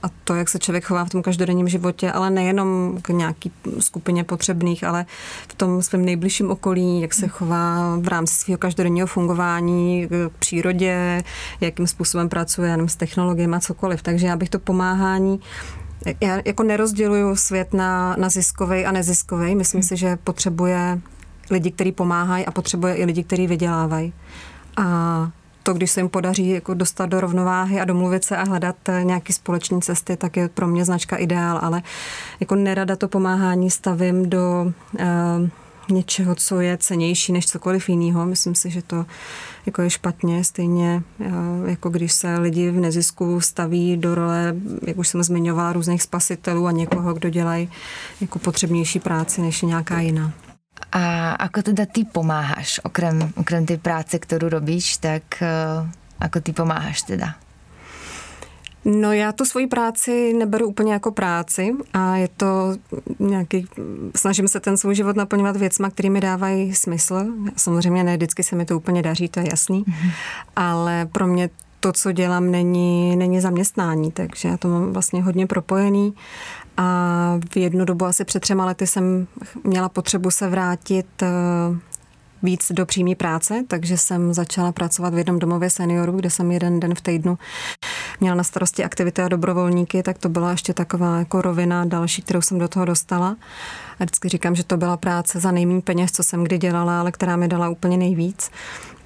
a 0.03 0.09
to, 0.23 0.35
jak 0.35 0.49
se 0.49 0.59
člověk 0.59 0.85
chová 0.85 1.05
v 1.05 1.09
tom 1.09 1.21
každodenním 1.21 1.67
životě, 1.67 2.11
ale 2.11 2.29
nejenom 2.29 2.97
k 3.01 3.09
nějaký 3.09 3.51
skupině 3.79 4.23
potřebných, 4.23 4.83
ale 4.83 5.05
v 5.47 5.53
tom 5.55 5.81
svém 5.81 6.05
nejbližším 6.05 6.51
okolí, 6.51 7.01
jak 7.01 7.13
se 7.13 7.27
chová 7.27 7.97
v 7.97 8.07
rámci 8.07 8.33
svého 8.33 8.57
každodenního 8.57 9.07
fungování 9.07 10.07
k 10.07 10.31
přírodě, 10.39 11.23
jakým 11.61 11.87
způsobem 11.87 12.29
pracuje 12.29 12.71
jenom 12.71 12.89
s 12.89 12.95
technologiemi 12.95 13.55
a 13.55 13.59
cokoliv. 13.59 14.01
Takže 14.01 14.27
já 14.27 14.35
bych 14.35 14.49
to 14.49 14.59
pomáhání 14.59 15.39
já 16.21 16.37
jako 16.45 16.63
nerozděluju 16.63 17.35
svět 17.35 17.73
na, 17.73 18.15
na 18.19 18.29
ziskový 18.29 18.85
a 18.85 18.91
neziskový. 18.91 19.55
Myslím 19.55 19.81
hmm. 19.81 19.87
si, 19.87 19.97
že 19.97 20.17
potřebuje 20.23 21.01
lidi, 21.51 21.71
kteří 21.71 21.91
pomáhají 21.91 22.45
a 22.45 22.51
potřebuje 22.51 22.95
i 22.95 23.05
lidi, 23.05 23.23
kteří 23.23 23.47
vydělávají. 23.47 24.13
A 24.77 25.31
to, 25.65 25.73
když 25.73 25.91
se 25.91 25.99
jim 25.99 26.09
podaří 26.09 26.49
jako 26.49 26.73
dostat 26.73 27.05
do 27.05 27.21
rovnováhy 27.21 27.81
a 27.81 27.85
domluvit 27.85 28.23
se 28.23 28.37
a 28.37 28.43
hledat 28.43 28.75
eh, 28.89 29.03
nějaké 29.03 29.33
společné 29.33 29.79
cesty, 29.81 30.17
tak 30.17 30.37
je 30.37 30.49
pro 30.49 30.67
mě 30.67 30.85
značka 30.85 31.15
ideál, 31.15 31.59
ale 31.61 31.81
jako 32.39 32.55
nerada 32.55 32.95
to 32.95 33.07
pomáhání 33.07 33.69
stavím 33.69 34.29
do 34.29 34.71
uh, 34.93 35.01
něčeho, 35.89 36.35
co 36.35 36.61
je 36.61 36.77
cenější 36.77 37.31
než 37.31 37.47
cokoliv 37.47 37.89
jiného. 37.89 38.25
Myslím 38.25 38.55
si, 38.55 38.69
že 38.69 38.81
to 38.81 39.05
jako 39.65 39.81
je 39.81 39.89
špatně, 39.89 40.43
stejně 40.43 41.03
uh, 41.19 41.69
jako 41.69 41.89
když 41.89 42.13
se 42.13 42.37
lidi 42.37 42.71
v 42.71 42.79
nezisku 42.79 43.41
staví 43.41 43.97
do 43.97 44.15
role, 44.15 44.55
jak 44.87 44.97
už 44.97 45.07
jsem 45.07 45.23
zmiňovala, 45.23 45.73
různých 45.73 46.01
spasitelů 46.01 46.67
a 46.67 46.71
někoho, 46.71 47.13
kdo 47.13 47.29
dělají 47.29 47.69
jako 48.21 48.39
potřebnější 48.39 48.99
práci 48.99 49.41
než 49.41 49.61
nějaká 49.61 49.99
jiná. 49.99 50.33
A 50.95 51.35
ako 51.35 51.61
teda 51.61 51.83
ty 51.83 52.07
pomáhaš, 52.07 52.79
okrem, 52.87 53.19
okrem 53.35 53.67
tej 53.67 53.83
práce, 53.83 54.15
ktorú 54.15 54.47
robíš, 54.47 55.03
tak 55.03 55.27
uh, 55.43 55.83
ako 56.23 56.39
ty 56.39 56.55
pomáhaš 56.55 57.03
teda? 57.03 57.35
No 58.85 59.13
já 59.13 59.31
tu 59.31 59.45
svoji 59.45 59.67
práci 59.67 60.33
neberu 60.33 60.67
úplně 60.67 60.93
jako 60.93 61.11
práci 61.11 61.71
a 61.93 62.15
je 62.15 62.27
to 62.37 62.77
nějaký, 63.19 63.67
snažím 64.15 64.47
se 64.47 64.59
ten 64.59 64.77
svůj 64.77 64.95
život 64.95 65.15
naplňovat 65.15 65.55
věcma, 65.55 65.89
které 65.89 66.09
mi 66.09 66.21
dávají 66.21 66.75
smysl. 66.75 67.25
Samozřejmě 67.55 68.03
ne 68.03 68.17
vždycky 68.17 68.43
se 68.43 68.55
mi 68.55 68.65
to 68.65 68.77
úplně 68.77 69.01
daří, 69.01 69.27
to 69.27 69.39
je 69.39 69.49
jasný, 69.49 69.83
mm-hmm. 69.83 70.11
ale 70.55 71.05
pro 71.11 71.27
mě 71.27 71.49
to, 71.79 71.91
co 71.91 72.11
dělám, 72.11 72.51
není, 72.51 73.15
není 73.15 73.41
zaměstnání, 73.41 74.11
takže 74.11 74.49
já 74.49 74.57
to 74.57 74.67
mám 74.67 74.93
vlastně 74.93 75.23
hodně 75.23 75.47
propojený 75.47 76.13
a 76.77 77.39
v 77.53 77.57
jednu 77.57 77.85
dobu 77.85 78.05
asi 78.05 78.25
před 78.25 78.39
třema 78.39 78.65
lety 78.65 78.87
jsem 78.87 79.27
měla 79.63 79.89
potřebu 79.89 80.31
se 80.31 80.49
vrátit 80.49 81.23
eh, 81.23 81.27
víc 82.45 82.71
do 82.71 82.85
přímé 82.85 83.15
práce, 83.15 83.63
takže 83.67 83.97
jsem 83.97 84.33
začala 84.33 84.71
pracovat 84.71 85.13
v 85.13 85.17
jednom 85.17 85.39
domově 85.39 85.69
seniorů, 85.69 86.11
kde 86.11 86.29
jsem 86.29 86.51
jeden 86.51 86.79
den 86.79 86.95
v 86.95 87.01
týdnu 87.01 87.37
měla 88.19 88.35
na 88.35 88.43
starosti 88.43 88.83
aktivity 88.83 89.21
a 89.21 89.27
dobrovolníky, 89.27 90.03
tak 90.03 90.17
to 90.17 90.29
byla 90.29 90.51
ještě 90.51 90.73
taková 90.73 91.19
jako 91.19 91.41
rovina 91.41 91.85
další, 91.85 92.21
kterou 92.21 92.41
jsem 92.41 92.59
do 92.59 92.67
toho 92.67 92.85
dostala. 92.85 93.35
A 93.99 94.03
vždycky 94.03 94.29
říkám, 94.29 94.55
že 94.55 94.63
to 94.63 94.77
byla 94.77 94.97
práce 94.97 95.39
za 95.39 95.51
nejméně 95.51 95.81
peněz, 95.81 96.11
co 96.11 96.23
jsem 96.23 96.43
kdy 96.43 96.57
dělala, 96.57 96.99
ale 96.99 97.11
která 97.11 97.35
mi 97.35 97.47
dala 97.47 97.69
úplně 97.69 97.97
nejvíc 97.97 98.51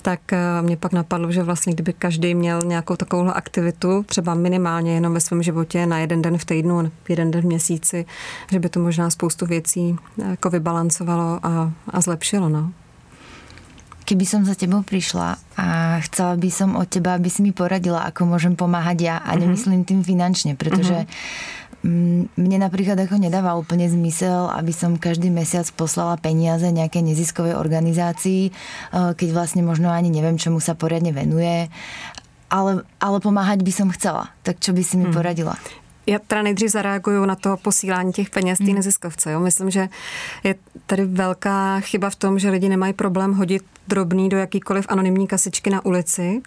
tak 0.01 0.33
eh, 0.33 0.61
mě 0.61 0.77
pak 0.77 0.93
napadlo, 0.93 1.31
že 1.31 1.43
vlastně 1.43 1.73
kdyby 1.73 1.93
každý 1.93 2.35
měl 2.35 2.61
nějakou 2.65 2.95
takovou 2.95 3.27
aktivitu, 3.27 4.03
třeba 4.03 4.33
minimálně 4.33 4.93
jenom 4.93 5.13
ve 5.13 5.19
svém 5.19 5.43
životě 5.43 5.85
na 5.85 5.99
jeden 5.99 6.21
den 6.21 6.37
v 6.37 6.45
týdnu, 6.45 6.91
jeden 7.09 7.31
den 7.31 7.41
v 7.41 7.45
měsíci, 7.45 8.05
že 8.51 8.59
by 8.59 8.69
to 8.69 8.79
možná 8.79 9.09
spoustu 9.09 9.45
věcí 9.45 9.95
eh, 10.21 10.29
jako 10.29 10.49
vybalancovalo 10.49 11.39
a, 11.43 11.71
a 11.87 12.01
zlepšilo. 12.01 12.49
No. 12.49 12.71
Keby 14.09 14.25
som 14.25 14.41
za 14.41 14.57
tebou 14.57 14.81
prišla 14.81 15.37
a 15.53 16.01
chcela 16.09 16.33
by 16.33 16.49
som 16.49 16.73
od 16.73 16.89
teba, 16.89 17.13
aby 17.13 17.29
si 17.29 17.45
mi 17.45 17.53
poradila, 17.53 18.09
ako 18.09 18.25
môžem 18.25 18.57
pomáhať 18.57 18.97
ja 19.05 19.15
a 19.21 19.37
mhm. 19.37 19.39
nemyslím 19.45 19.81
tým 19.85 20.01
finančne, 20.01 20.57
pretože 20.57 21.05
mm-hmm 21.05 21.57
mne 22.35 22.57
napríklad 22.59 22.99
ako 22.99 23.15
nedáva 23.15 23.55
úplne 23.55 23.87
zmysel, 23.87 24.51
aby 24.51 24.75
som 24.75 24.99
každý 24.99 25.31
mesiac 25.31 25.63
poslala 25.79 26.19
peniaze 26.19 26.67
nejakej 26.67 27.07
neziskovej 27.07 27.55
organizácii, 27.55 28.51
eh, 28.51 29.11
keď 29.15 29.29
vlastne 29.31 29.63
možno 29.63 29.87
ani 29.87 30.11
neviem, 30.11 30.35
čomu 30.35 30.59
sa 30.59 30.75
poriadne 30.75 31.15
venuje. 31.15 31.71
Ale, 32.49 32.83
ale 32.97 33.17
pomáhať 33.21 33.61
by 33.61 33.71
som 33.71 33.93
chcela. 33.93 34.33
Tak 34.41 34.59
čo 34.59 34.73
by 34.73 34.81
si 34.81 34.97
mi 34.97 35.07
hmm. 35.07 35.15
poradila? 35.15 35.55
Já 36.09 36.19
teda 36.19 36.41
nejdřív 36.41 36.71
zareaguju 36.71 37.25
na 37.25 37.35
to 37.35 37.57
posílání 37.57 38.13
těch 38.13 38.29
peněz 38.29 38.57
té 38.57 38.63
hmm. 38.63 38.75
neziskovce. 38.75 39.31
Jo. 39.31 39.39
Myslím, 39.39 39.69
že 39.69 39.89
je 40.43 40.55
tady 40.85 41.05
velká 41.05 41.79
chyba 41.79 42.09
v 42.09 42.15
tom, 42.15 42.39
že 42.39 42.49
lidi 42.49 42.69
nemají 42.69 42.93
problém 42.93 43.33
hodit 43.33 43.63
drobný 43.89 44.29
do 44.29 44.37
jakýkoliv 44.37 44.85
anonymní 44.89 45.27
kasičky 45.27 45.69
na 45.69 45.85
ulici 45.85 46.41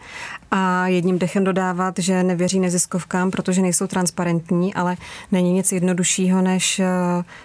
a 0.51 0.87
jedním 0.87 1.19
dechem 1.19 1.45
dodávat, 1.45 1.95
že 1.99 2.23
nevěří 2.23 2.61
neziskovkám, 2.61 3.31
protože 3.31 3.63
nejsou 3.63 3.87
transparentní, 3.87 4.75
ale 4.75 4.97
není 5.33 5.53
nic 5.53 5.73
jednoduššího, 5.73 6.43
než 6.43 6.79
eh, 6.79 6.87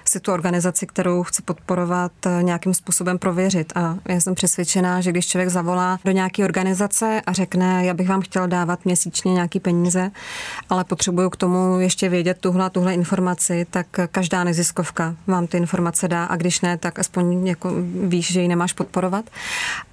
si 0.06 0.20
tu 0.20 0.32
organizaci, 0.32 0.88
kterou 0.88 1.24
chci 1.24 1.42
podporovat, 1.42 2.12
eh, 2.26 2.44
nějakým 2.44 2.74
způsobem 2.74 3.18
prověřit. 3.18 3.74
A 3.76 3.98
já 4.08 4.20
jsem 4.20 4.36
přesvědčená, 4.36 5.02
že 5.02 5.12
když 5.12 5.28
člověk 5.28 5.50
zavolá 5.50 6.00
do 6.06 6.12
nějaké 6.12 6.44
organizace 6.44 7.22
a 7.26 7.34
řekne, 7.34 7.86
já 7.86 7.94
bych 7.94 8.10
vám 8.10 8.22
chtěl 8.22 8.48
dávat 8.48 8.86
měsíčně 8.86 9.34
nějaký 9.34 9.60
peníze, 9.60 10.12
ale 10.70 10.84
potřebuju 10.84 11.30
k 11.30 11.36
tomu 11.36 11.80
ještě 11.80 12.07
vědět 12.10 12.38
tuhle 12.40 12.70
tuhle 12.70 12.94
informaci, 12.94 13.66
tak 13.70 13.88
každá 14.12 14.44
neziskovka 14.44 15.16
vám 15.28 15.48
ty 15.48 15.58
informace 15.58 16.08
dá 16.08 16.26
a 16.26 16.36
když 16.36 16.62
ne, 16.62 16.78
tak 16.78 17.00
aspoň 17.00 17.48
jako 17.48 17.72
víš, 18.08 18.34
že 18.34 18.42
ji 18.42 18.48
nemáš 18.48 18.74
podporovat. 18.74 19.26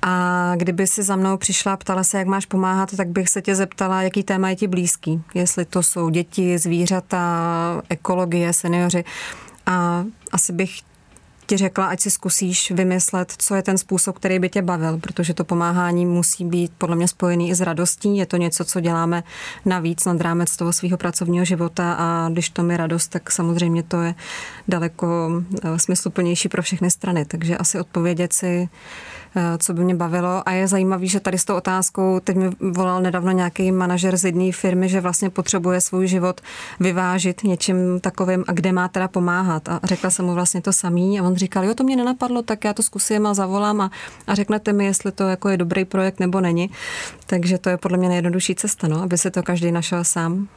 A 0.02 0.52
kdyby 0.56 0.86
si 0.86 1.02
za 1.02 1.16
mnou 1.16 1.36
přišla 1.36 1.72
a 1.72 1.76
ptala 1.76 2.04
se, 2.04 2.18
jak 2.18 2.26
máš 2.26 2.46
pomáhat, 2.46 2.96
tak 2.96 3.08
bych 3.08 3.28
se 3.28 3.42
tě 3.42 3.54
zeptala, 3.54 4.02
jaký 4.02 4.22
téma 4.22 4.50
je 4.50 4.56
ti 4.56 4.66
blízký. 4.66 5.22
Jestli 5.34 5.64
to 5.64 5.82
jsou 5.82 6.08
děti, 6.08 6.58
zvířata, 6.58 7.22
ekologie, 7.88 8.52
seniori. 8.52 9.04
A 9.66 10.04
asi 10.32 10.52
bych 10.52 10.93
ti 11.46 11.56
řekla, 11.56 11.86
ať 11.86 12.00
si 12.00 12.10
zkusíš 12.10 12.70
vymyslet, 12.70 13.34
co 13.38 13.54
je 13.54 13.62
ten 13.62 13.78
způsob, 13.78 14.18
který 14.18 14.38
by 14.38 14.48
tě 14.48 14.62
bavil, 14.62 14.98
protože 14.98 15.34
to 15.34 15.44
pomáhání 15.44 16.06
musí 16.06 16.44
být 16.44 16.72
podle 16.78 16.96
mě 16.96 17.08
spojený 17.08 17.50
i 17.50 17.54
s 17.54 17.60
radostí. 17.60 18.16
Je 18.16 18.26
to 18.26 18.36
něco, 18.36 18.64
co 18.64 18.80
děláme 18.80 19.22
navíc 19.64 20.04
nad 20.04 20.20
rámec 20.20 20.56
toho 20.56 20.72
svého 20.72 20.96
pracovního 20.96 21.44
života 21.44 21.92
a 21.98 22.28
když 22.28 22.50
to 22.50 22.62
mi 22.62 22.76
radost, 22.76 23.08
tak 23.08 23.32
samozřejmě 23.32 23.82
to 23.82 24.02
je 24.02 24.14
daleko 24.68 25.42
eh, 25.64 25.78
smysluplnější 25.78 26.48
pro 26.48 26.62
všechny 26.62 26.90
strany. 26.90 27.24
Takže 27.24 27.56
asi 27.56 27.80
odpovědět 27.80 28.32
si, 28.32 28.68
co 29.58 29.74
by 29.74 29.84
mě 29.84 29.94
bavilo. 29.94 30.48
A 30.48 30.52
je 30.52 30.68
zajímavý, 30.68 31.08
že 31.08 31.20
tady 31.20 31.38
s 31.38 31.44
tou 31.44 31.54
otázkou, 31.54 32.20
teď 32.20 32.36
mi 32.36 32.50
volal 32.60 33.02
nedávno 33.02 33.30
nějaký 33.30 33.72
manažer 33.72 34.16
z 34.16 34.24
jedné 34.24 34.52
firmy, 34.52 34.88
že 34.88 35.00
vlastně 35.00 35.30
potřebuje 35.30 35.80
svůj 35.80 36.06
život 36.06 36.40
vyvážit 36.80 37.44
něčím 37.44 38.00
takovým 38.00 38.44
a 38.48 38.52
kde 38.52 38.72
má 38.72 38.88
teda 38.88 39.08
pomáhat. 39.08 39.68
A 39.68 39.80
řekla 39.84 40.10
jsem 40.10 40.24
mu 40.24 40.34
vlastně 40.34 40.62
to 40.62 40.72
samý 40.72 41.20
a 41.20 41.22
on 41.22 41.34
říkal, 41.34 41.64
jo, 41.64 41.74
to 41.74 41.84
mě 41.84 41.96
nenapadlo, 41.96 42.42
tak 42.42 42.64
já 42.64 42.72
to 42.72 42.82
zkusím 42.82 43.26
a 43.26 43.34
zavolám 43.34 43.80
a, 43.80 43.90
a 44.26 44.34
řeknete 44.34 44.72
mi, 44.72 44.84
jestli 44.84 45.12
to 45.12 45.28
jako 45.28 45.48
je 45.48 45.56
dobrý 45.56 45.84
projekt 45.84 46.20
nebo 46.20 46.40
není. 46.40 46.70
Takže 47.26 47.58
to 47.58 47.68
je 47.68 47.76
podle 47.76 47.98
mě 47.98 48.08
nejjednodušší 48.08 48.54
cesta, 48.54 48.88
no, 48.88 49.02
aby 49.02 49.18
se 49.18 49.30
to 49.30 49.42
každý 49.42 49.72
našel 49.72 50.04
sám. 50.04 50.48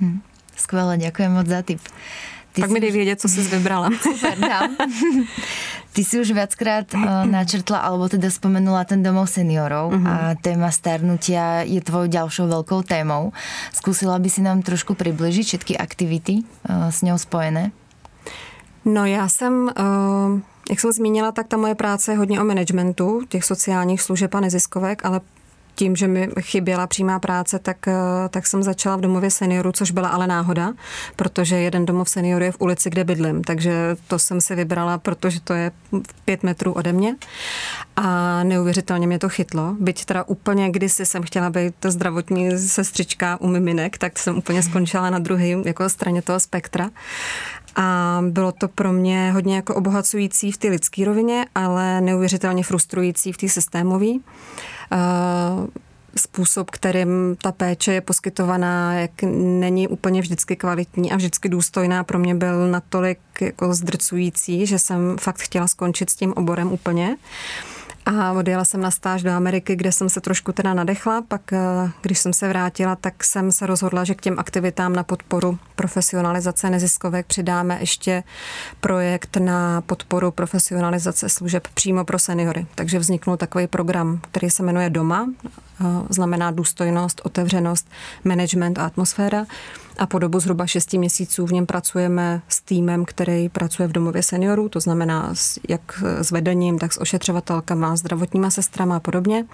Hmm. 0.00 0.20
Skvěle, 0.56 0.98
děkuji 0.98 1.28
moc 1.28 1.46
za 1.46 1.62
tip. 1.62 1.80
Ty 2.54 2.60
tak 2.60 2.70
mi 2.70 2.80
dej 2.80 2.90
vědět, 2.90 3.20
co 3.20 3.28
jsi 3.28 3.40
vybrala. 3.40 3.90
Super, 4.02 4.38
dám. 4.38 4.76
Ty 5.92 6.04
si 6.04 6.20
už 6.20 6.30
viackrát 6.30 6.94
uh, 6.94 7.26
načrtla, 7.26 7.78
alebo 7.78 8.08
teda 8.08 8.30
spomenula 8.30 8.86
ten 8.86 9.02
domov 9.02 9.30
seniorov 9.30 9.94
uh-huh. 9.94 10.06
a 10.06 10.34
téma 10.38 10.70
starnutia 10.70 11.66
je 11.66 11.82
tvojou 11.82 12.06
ďalšou 12.06 12.46
veľkou 12.46 12.82
témou. 12.82 13.34
Skúsila 13.74 14.18
by 14.18 14.30
si 14.30 14.42
nám 14.42 14.62
trošku 14.62 14.94
přiblížit 14.94 15.46
všetky 15.46 15.74
aktivity 15.78 16.34
uh, 16.42 16.90
s 16.94 17.02
ňou 17.02 17.18
spojené? 17.18 17.70
No 18.84 19.06
já 19.06 19.28
jsem, 19.28 19.70
uh, 19.78 20.40
jak 20.70 20.80
jsem 20.80 20.92
zmínila, 20.92 21.32
tak 21.32 21.46
ta 21.46 21.56
moje 21.56 21.74
práce 21.74 22.12
je 22.12 22.18
hodně 22.18 22.40
o 22.40 22.44
managementu 22.44 23.22
těch 23.28 23.44
sociálních 23.44 24.02
služeb 24.02 24.34
a 24.34 24.40
neziskovek, 24.40 25.04
ale 25.04 25.20
tím, 25.74 25.96
že 25.96 26.08
mi 26.08 26.28
chyběla 26.40 26.86
přímá 26.86 27.18
práce, 27.18 27.58
tak, 27.58 27.88
eh, 27.88 27.94
tak 28.30 28.46
jsem 28.46 28.62
začala 28.62 28.96
v 28.96 29.00
domově 29.00 29.30
seniorů, 29.30 29.72
což 29.72 29.90
byla 29.90 30.08
ale 30.08 30.26
náhoda, 30.26 30.72
protože 31.16 31.56
jeden 31.56 31.86
domov 31.86 32.08
seniorů 32.08 32.44
je 32.44 32.52
v 32.52 32.60
ulici, 32.60 32.90
kde 32.90 33.04
bydlím, 33.04 33.44
takže 33.44 33.96
to 34.08 34.18
jsem 34.18 34.40
si 34.40 34.54
vybrala, 34.54 34.98
protože 34.98 35.40
to 35.40 35.52
je 35.52 35.72
pět 36.24 36.42
metrů 36.42 36.72
ode 36.72 36.92
mě 36.92 37.16
a 37.96 38.42
neuvěřitelně 38.44 39.06
mě 39.06 39.18
to 39.18 39.28
chytlo. 39.28 39.76
Byť 39.80 40.04
teda 40.04 40.24
úplně 40.24 40.70
kdysi 40.70 41.06
jsem 41.06 41.22
chtěla 41.22 41.50
být 41.50 41.74
zdravotní 41.86 42.58
sestřička 42.58 43.40
u 43.40 43.48
miminek, 43.48 43.98
tak 43.98 44.18
jsem 44.18 44.38
úplně 44.38 44.62
skončila 44.62 45.10
na 45.10 45.18
druhé 45.18 45.48
jako 45.48 45.88
straně 45.88 46.22
toho 46.22 46.40
spektra. 46.40 46.90
A 47.76 48.20
bylo 48.28 48.52
to 48.52 48.68
pro 48.68 48.92
mě 48.92 49.32
hodně 49.32 49.56
jako 49.56 49.74
obohacující 49.74 50.52
v 50.52 50.56
té 50.56 50.68
lidské 50.68 51.04
rovině, 51.04 51.46
ale 51.54 52.00
neuvěřitelně 52.00 52.64
frustrující 52.64 53.32
v 53.32 53.36
té 53.36 53.48
systémové. 53.48 54.12
Eh, 54.92 54.98
způsob, 56.16 56.70
kterým 56.70 57.36
ta 57.42 57.52
péče 57.52 57.92
je 57.92 58.00
poskytovaná, 58.00 58.94
jak 58.94 59.10
není 59.36 59.88
úplně 59.88 60.20
vždycky 60.20 60.56
kvalitní 60.56 61.12
a 61.12 61.16
vždycky 61.16 61.48
důstojná, 61.48 62.04
pro 62.04 62.18
mě 62.18 62.34
byl 62.34 62.70
natolik 62.70 63.18
jako 63.40 63.74
zdrcující, 63.74 64.66
že 64.66 64.78
jsem 64.78 65.16
fakt 65.20 65.40
chtěla 65.40 65.66
skončit 65.66 66.10
s 66.10 66.16
tím 66.16 66.32
oborem 66.32 66.72
úplně. 66.72 67.16
A 68.06 68.32
odjela 68.32 68.64
jsem 68.64 68.80
na 68.80 68.90
stáž 68.90 69.22
do 69.22 69.30
Ameriky, 69.30 69.76
kde 69.76 69.92
jsem 69.92 70.08
se 70.08 70.20
trošku 70.20 70.52
teda 70.52 70.74
nadechla. 70.74 71.22
Pak, 71.22 71.52
eh, 71.52 71.58
když 72.02 72.18
jsem 72.18 72.32
se 72.32 72.48
vrátila, 72.48 72.96
tak 72.96 73.24
jsem 73.24 73.52
se 73.52 73.66
rozhodla, 73.66 74.04
že 74.04 74.14
k 74.14 74.20
těm 74.20 74.38
aktivitám 74.38 74.92
na 74.92 75.02
podporu 75.02 75.58
profesionalizace 75.76 76.70
neziskovek 76.70 77.26
přidáme 77.26 77.76
ještě 77.80 78.22
projekt 78.80 79.36
na 79.36 79.80
podporu 79.80 80.30
profesionalizace 80.30 81.28
služeb 81.28 81.68
přímo 81.74 82.04
pro 82.04 82.18
seniory. 82.18 82.66
Takže 82.74 82.98
vzniknul 82.98 83.36
takový 83.36 83.66
program, 83.66 84.20
který 84.30 84.50
se 84.50 84.62
jmenuje 84.62 84.90
Doma, 84.90 85.28
znamená 86.08 86.50
důstojnost, 86.50 87.20
otevřenost, 87.24 87.88
management 88.24 88.78
a 88.78 88.86
atmosféra 88.86 89.46
a 89.98 90.06
po 90.06 90.18
dobu 90.18 90.40
zhruba 90.40 90.66
6 90.66 90.92
měsíců 90.92 91.46
v 91.46 91.52
něm 91.52 91.66
pracujeme 91.66 92.42
s 92.48 92.60
týmem, 92.60 93.04
který 93.04 93.48
pracuje 93.48 93.88
v 93.88 93.92
domově 93.92 94.22
seniorů, 94.22 94.68
to 94.68 94.80
znamená 94.80 95.34
jak 95.68 96.02
s 96.02 96.30
vedením, 96.30 96.78
tak 96.78 96.92
s 96.92 97.00
ošetřovatelkama, 97.00 97.96
zdravotníma 97.96 98.50
sestrama 98.50 98.96
a 98.96 99.00
podobně. 99.00 99.44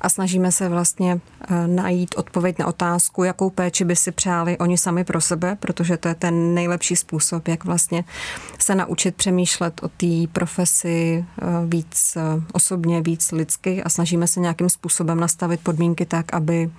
A 0.00 0.08
snažíme 0.08 0.52
se 0.52 0.68
vlastně 0.68 1.20
eh, 1.48 1.66
najít 1.66 2.14
odpověď 2.16 2.58
na 2.58 2.66
otázku, 2.66 3.24
jakou 3.24 3.50
péči 3.50 3.84
by 3.84 3.96
si 3.96 4.12
přáli 4.12 4.58
oni 4.58 4.78
sami 4.78 5.04
pro 5.04 5.20
sebe, 5.20 5.56
protože 5.60 5.96
to 5.96 6.08
je 6.08 6.14
ten 6.14 6.54
nejlepší 6.54 6.96
způsob, 6.96 7.48
jak 7.48 7.64
vlastně 7.64 8.04
se 8.58 8.74
naučit 8.74 9.14
přemýšlet 9.14 9.80
o 9.82 9.88
té 9.88 10.26
profesi 10.32 11.24
eh, 11.42 11.46
víc 11.66 12.16
eh, 12.16 12.20
osobně, 12.52 13.02
víc 13.02 13.32
lidsky 13.32 13.82
a 13.82 13.88
snažíme 13.88 14.26
se 14.26 14.40
nějakým 14.40 14.68
způsobem 14.68 15.20
nastavit 15.20 15.60
podmínky 15.74 16.06
tak, 16.06 16.34
aby 16.34 16.70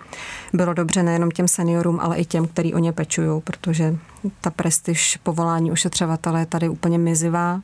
bylo 0.53 0.73
dobře 0.73 1.03
nejenom 1.03 1.31
těm 1.31 1.47
seniorům, 1.47 1.99
ale 1.99 2.17
i 2.17 2.25
těm, 2.25 2.47
který 2.47 2.73
o 2.73 2.79
ně 2.79 2.91
pečují, 2.91 3.41
protože 3.41 3.95
ta 4.41 4.49
prestiž 4.49 5.19
povolání 5.23 5.71
ošetřovatele 5.71 6.39
je 6.39 6.45
tady 6.45 6.69
úplně 6.69 6.97
mizivá 6.97 7.62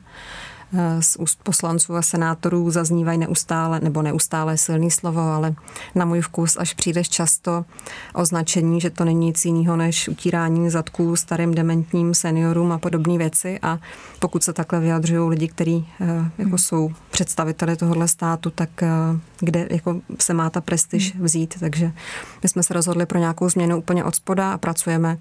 z 1.00 1.16
úst 1.16 1.38
poslanců 1.42 1.96
a 1.96 2.02
senátorů 2.02 2.70
zaznívají 2.70 3.18
neustále, 3.18 3.80
nebo 3.80 4.02
neustále 4.02 4.56
silný 4.56 4.90
slovo, 4.90 5.20
ale 5.20 5.54
na 5.94 6.04
můj 6.04 6.20
vkus 6.20 6.56
až 6.56 6.74
příliš 6.74 7.08
často 7.08 7.64
označení, 8.14 8.80
že 8.80 8.90
to 8.90 9.04
není 9.04 9.26
nic 9.26 9.44
jiného 9.44 9.76
než 9.76 10.08
utírání 10.08 10.70
zadků 10.70 11.16
starým 11.16 11.54
dementním 11.54 12.14
seniorům 12.14 12.72
a 12.72 12.78
podobné 12.78 13.18
věci. 13.18 13.58
A 13.62 13.78
pokud 14.18 14.44
se 14.44 14.52
takhle 14.52 14.80
vyjadřují 14.80 15.30
lidi, 15.30 15.48
kteří 15.48 15.88
eh, 16.00 16.06
jako 16.38 16.48
hmm. 16.48 16.58
jsou 16.58 16.90
představiteli 17.10 17.76
tohohle 17.76 18.08
státu, 18.08 18.50
tak 18.50 18.82
eh, 18.82 18.88
kde 19.40 19.68
jako 19.70 20.00
se 20.18 20.34
má 20.34 20.50
ta 20.50 20.60
prestiž 20.60 21.14
hmm. 21.14 21.24
vzít. 21.24 21.54
Takže 21.60 21.92
my 22.42 22.48
jsme 22.48 22.62
se 22.62 22.74
rozhodli 22.74 23.06
pro 23.06 23.18
nějakou 23.18 23.48
změnu 23.48 23.78
úplně 23.78 24.04
od 24.04 24.14
spoda 24.14 24.52
a 24.52 24.58
pracujeme 24.58 25.18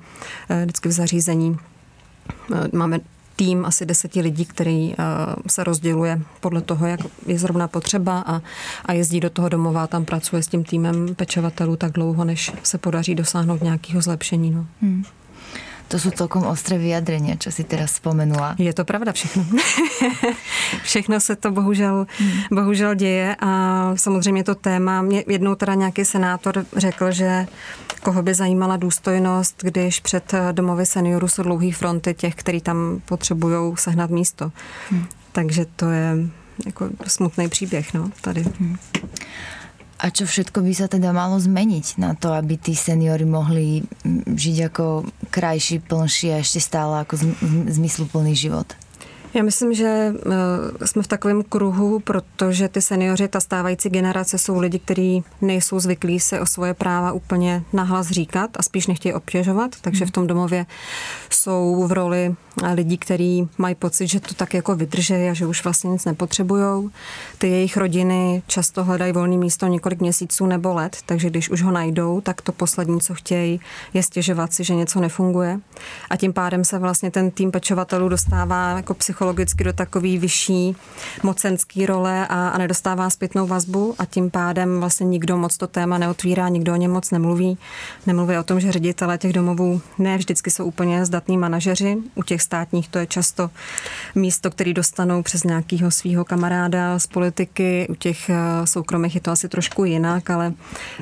eh, 0.49 0.63
vždycky 0.63 0.89
v 0.89 0.91
zařízení 0.91 1.57
Máme 2.73 2.99
tým 3.41 3.65
asi 3.65 3.86
deseti 3.86 4.21
lidí, 4.21 4.45
který 4.45 4.88
uh, 4.88 4.95
se 5.47 5.63
rozděluje 5.63 6.21
podle 6.39 6.62
toho, 6.62 6.88
jak 6.88 6.99
je 7.25 7.39
zrovna 7.39 7.67
potřeba 7.67 8.23
a, 8.25 8.41
a 8.86 8.93
jezdí 8.93 9.19
do 9.19 9.30
toho 9.30 9.49
domova, 9.49 9.88
tam 9.88 10.06
pracuje 10.06 10.43
s 10.43 10.47
tím 10.47 10.63
týmem 10.63 11.15
pečovatelů 11.15 11.75
tak 11.75 11.91
dlouho, 11.91 12.25
než 12.25 12.51
se 12.63 12.77
podaří 12.77 13.15
dosáhnout 13.15 13.62
nějakého 13.62 14.01
zlepšení. 14.01 14.51
No. 14.51 14.65
Hmm. 14.82 15.04
To 15.88 15.99
jsou 15.99 16.12
celkom 16.12 16.43
ostré 16.43 16.77
vyjadrenia, 16.77 17.36
co 17.39 17.51
si 17.51 17.63
teraz 17.63 17.91
vzpomenula. 17.91 18.56
Je 18.58 18.73
to 18.73 18.86
pravda 18.86 19.12
všechno. 19.12 19.45
všechno 20.84 21.19
se 21.19 21.36
to 21.36 21.51
bohužel, 21.51 22.08
hmm. 22.17 22.32
bohužel 22.51 22.95
děje 22.95 23.36
a 23.39 23.91
samozřejmě 23.95 24.43
to 24.43 24.56
téma, 24.56 25.01
mě 25.01 25.23
jednou 25.27 25.56
teda 25.56 25.73
nějaký 25.73 26.06
senátor 26.06 26.65
řekl, 26.77 27.12
že 27.12 27.47
koho 28.03 28.23
by 28.23 28.33
zajímala 28.33 28.77
důstojnost, 28.77 29.63
když 29.63 29.99
před 29.99 30.33
domovy 30.51 30.85
seniorů 30.85 31.27
jsou 31.27 31.43
dlouhé 31.43 31.71
fronty 31.71 32.13
těch, 32.13 32.35
kteří 32.35 32.61
tam 32.61 33.01
potřebují 33.05 33.77
sehnat 33.77 34.09
místo. 34.09 34.51
Hmm. 34.89 35.05
Takže 35.31 35.65
to 35.75 35.89
je 35.89 36.17
jako 36.65 36.89
smutný 37.07 37.49
příběh, 37.49 37.93
no, 37.93 38.11
tady. 38.21 38.45
Hmm. 38.59 38.77
A 40.01 40.09
čo 40.09 40.25
všetko 40.25 40.65
by 40.65 40.73
sa 40.73 40.89
teda 40.89 41.13
malo 41.13 41.37
zmeniť 41.37 42.01
na 42.01 42.17
to, 42.17 42.33
aby 42.33 42.57
tí 42.57 42.73
seniory 42.73 43.21
mohli 43.21 43.85
žiť 44.25 44.73
ako 44.73 45.05
krajší, 45.29 45.77
plnší 45.77 46.33
a 46.33 46.41
ešte 46.41 46.57
stále 46.57 47.05
ako 47.05 47.21
zmysluplný 47.69 48.33
život? 48.33 48.65
Já 49.34 49.44
myslím, 49.44 49.74
že 49.74 50.13
eh, 50.82 50.88
jsme 50.88 51.04
v 51.04 51.08
takovém 51.08 51.44
kruhu, 51.44 52.00
protože 52.00 52.67
ty 52.67 52.82
seniori, 52.82 53.28
ta 53.28 53.39
stávající 53.39 53.89
generace 53.89 54.38
jsou 54.38 54.60
lidi, 54.60 54.80
kteří 54.80 55.24
nejsou 55.41 55.80
zvyklí 55.80 56.20
se 56.20 56.39
o 56.39 56.46
svoje 56.46 56.74
práva 56.74 57.12
úplně 57.12 57.63
nahlas 57.74 58.08
říkat 58.08 58.50
a 58.56 58.63
spíš 58.63 58.88
nechtějí 58.88 59.13
obtěžovat, 59.13 59.72
takže 59.82 60.06
v 60.06 60.12
tom 60.12 60.28
domově 60.28 60.65
jsou 61.30 61.88
v 61.88 61.91
roli 61.91 62.36
lidí, 62.74 62.98
kteří 62.98 63.50
mají 63.58 63.76
pocit, 63.76 64.08
že 64.08 64.20
to 64.20 64.34
tak 64.34 64.54
jako 64.54 64.76
vydrží 64.76 65.13
a 65.13 65.34
že 65.34 65.46
už 65.46 65.63
vlastně 65.63 65.89
nic 65.89 66.06
nepotřebují. 66.06 66.89
Ty 67.38 67.48
jejich 67.48 67.78
rodiny 67.78 68.44
často 68.48 68.84
hledají 68.84 69.13
volné 69.13 69.38
místo 69.38 69.67
několik 69.67 70.00
měsíců 70.00 70.46
nebo 70.46 70.74
let, 70.74 70.98
takže 71.06 71.30
když 71.30 71.50
už 71.50 71.62
ho 71.62 71.72
najdou, 71.72 72.22
tak 72.22 72.41
to 72.41 72.52
poslední, 72.52 73.02
co 73.02 73.13
chtějí, 73.13 73.60
je 73.94 74.04
stěžovat 74.04 74.54
si, 74.54 74.63
že 74.63 74.76
něco 74.76 75.00
nefunguje. 75.00 75.60
A 76.10 76.15
tím 76.15 76.34
pádem 76.34 76.65
se 76.65 76.80
vlastně 76.80 77.12
ten 77.12 77.32
tým 77.32 77.52
pečovatelů 77.52 78.10
dostává 78.10 78.76
jako 78.76 78.94
psychologicky 79.21 79.63
do 79.63 79.73
takový 79.73 80.17
vyšší 80.17 80.75
mocenský 81.23 81.86
role 81.86 82.27
a, 82.27 82.49
a 82.49 82.57
nedostává 82.57 83.10
zpětnou 83.10 83.47
vazbu 83.47 83.95
a 83.99 84.05
tím 84.05 84.31
pádem 84.31 84.79
vlastně 84.79 85.05
nikdo 85.05 85.38
moc 85.38 85.57
to 85.57 85.67
téma 85.67 85.97
neotvírá, 85.97 86.49
nikdo 86.49 86.73
o 86.73 86.75
něm 86.75 86.91
moc 86.91 87.12
nemluví. 87.12 87.57
Nemluví 88.07 88.38
o 88.38 88.43
tom, 88.43 88.60
že 88.60 88.71
ředitelé 88.71 89.17
těch 89.17 89.34
domovů 89.34 89.81
ne 89.97 90.17
vždycky 90.17 90.51
jsou 90.51 90.65
úplně 90.65 91.05
zdatní 91.05 91.38
manažeři. 91.38 91.97
U 92.15 92.23
těch 92.23 92.41
státních 92.41 92.89
to 92.89 92.99
je 92.99 93.05
často 93.05 93.49
místo, 94.15 94.49
který 94.49 94.73
dostanou 94.73 95.23
přes 95.23 95.43
nějakého 95.43 95.91
svého 95.91 96.25
kamaráda 96.25 96.99
z 96.99 97.07
politiky. 97.07 97.88
U 97.89 97.95
těch 97.95 98.29
eh, 98.29 98.36
soukromých 98.65 99.15
je 99.15 99.21
to 99.21 99.31
asi 99.31 99.49
trošku 99.49 99.86
jinak, 99.86 100.29
ale 100.29 100.53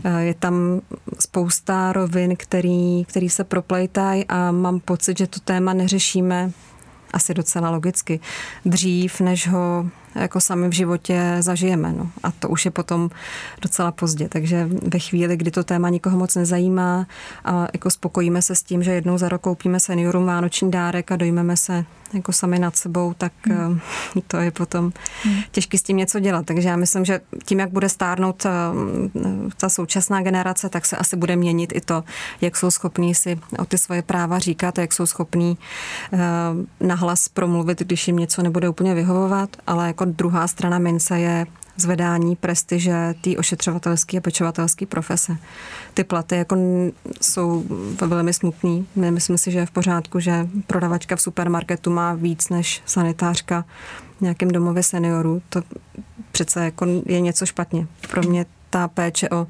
eh, 0.03 0.21
je 0.23 0.33
tam 0.33 0.81
spousta 1.19 1.93
rovin, 1.93 2.35
který, 2.37 3.05
který 3.05 3.29
se 3.29 3.43
proplejtají 3.43 4.25
a 4.25 4.51
mám 4.51 4.79
pocit, 4.79 5.17
že 5.17 5.27
to 5.27 5.39
téma 5.39 5.73
neřešíme 5.73 6.51
asi 7.13 7.33
docela 7.33 7.69
logicky. 7.69 8.19
Dřív, 8.65 9.19
než 9.19 9.47
ho 9.47 9.85
jako 10.15 10.39
sami 10.39 10.67
v 10.69 10.73
životě 10.73 11.37
zažijeme. 11.39 11.93
No. 11.93 12.11
A 12.23 12.31
to 12.31 12.49
už 12.49 12.65
je 12.65 12.71
potom 12.71 13.09
docela 13.61 13.91
pozdě. 13.91 14.29
Takže 14.29 14.69
ve 14.93 14.99
chvíli, 14.99 15.37
kdy 15.37 15.51
to 15.51 15.63
téma 15.63 15.89
nikoho 15.89 16.17
moc 16.17 16.35
nezajímá 16.35 17.07
a 17.45 17.67
jako 17.73 17.89
spokojíme 17.89 18.41
se 18.41 18.55
s 18.55 18.63
tím, 18.63 18.83
že 18.83 18.91
jednou 18.91 19.17
za 19.17 19.29
rok 19.29 19.41
koupíme 19.41 19.79
seniorům 19.79 20.25
vánoční 20.25 20.71
dárek 20.71 21.11
a 21.11 21.15
dojmeme 21.15 21.57
se 21.57 21.85
jako 22.13 22.33
sami 22.33 22.59
nad 22.59 22.75
sebou, 22.75 23.13
tak 23.17 23.31
hmm. 23.43 23.79
Eh, 24.17 24.21
to 24.27 24.37
je 24.37 24.51
potom 24.51 24.91
hmm. 25.23 25.41
těžké 25.51 25.77
s 25.77 25.83
tím 25.83 25.97
něco 25.97 26.19
dělat. 26.19 26.45
Takže 26.45 26.69
já 26.69 26.75
myslím, 26.75 27.05
že 27.05 27.21
tím, 27.45 27.59
jak 27.59 27.69
bude 27.69 27.89
stárnout 27.89 28.45
eh, 28.45 28.49
ta 29.57 29.69
současná 29.69 30.21
generace, 30.21 30.69
tak 30.69 30.85
se 30.85 30.97
asi 30.97 31.15
bude 31.15 31.35
měnit 31.35 31.73
i 31.75 31.81
to, 31.81 32.03
jak 32.41 32.57
jsou 32.57 32.71
schopní 32.71 33.15
si 33.15 33.39
o 33.59 33.65
ty 33.65 33.77
svoje 33.77 34.01
práva 34.01 34.39
říkat, 34.39 34.77
jak 34.77 34.93
jsou 34.93 35.05
schopní 35.05 35.57
eh, 36.13 36.17
nahlas 36.79 37.27
promluvit, 37.27 37.79
když 37.79 38.07
jim 38.07 38.17
něco 38.17 38.43
nebude 38.43 38.69
úplně 38.69 38.93
vyhovovat, 38.95 39.49
ale 39.67 39.87
jako 39.87 39.98
druhá 40.05 40.47
strana 40.47 40.79
mince 40.79 41.19
je 41.19 41.45
zvedání 41.77 42.35
prestiže 42.35 43.15
té 43.21 43.37
ošetřovatelské 43.37 44.17
a 44.17 44.21
pečovatelské 44.21 44.85
profese. 44.85 45.37
Ty 45.93 46.03
platy 46.03 46.35
jako 46.35 46.55
jsou 47.21 47.63
velmi 48.07 48.33
smutný. 48.33 48.87
Nemyslím 48.95 49.37
si, 49.37 49.51
že 49.51 49.59
je 49.59 49.65
v 49.65 49.71
pořádku, 49.71 50.19
že 50.19 50.47
prodavačka 50.67 51.15
v 51.15 51.21
supermarketu 51.21 51.91
má 51.91 52.13
víc 52.13 52.49
než 52.49 52.81
sanitářka 52.85 53.65
v 54.17 54.21
nějakém 54.21 54.51
domově 54.51 54.83
seniorů. 54.83 55.41
To 55.49 55.61
přece 56.31 56.65
jako 56.65 56.85
je 57.05 57.19
něco 57.19 57.45
špatně. 57.45 57.87
Pro 58.11 58.23
mě 58.23 58.45
ta 58.69 58.87
péče 58.87 59.29
o 59.29 59.47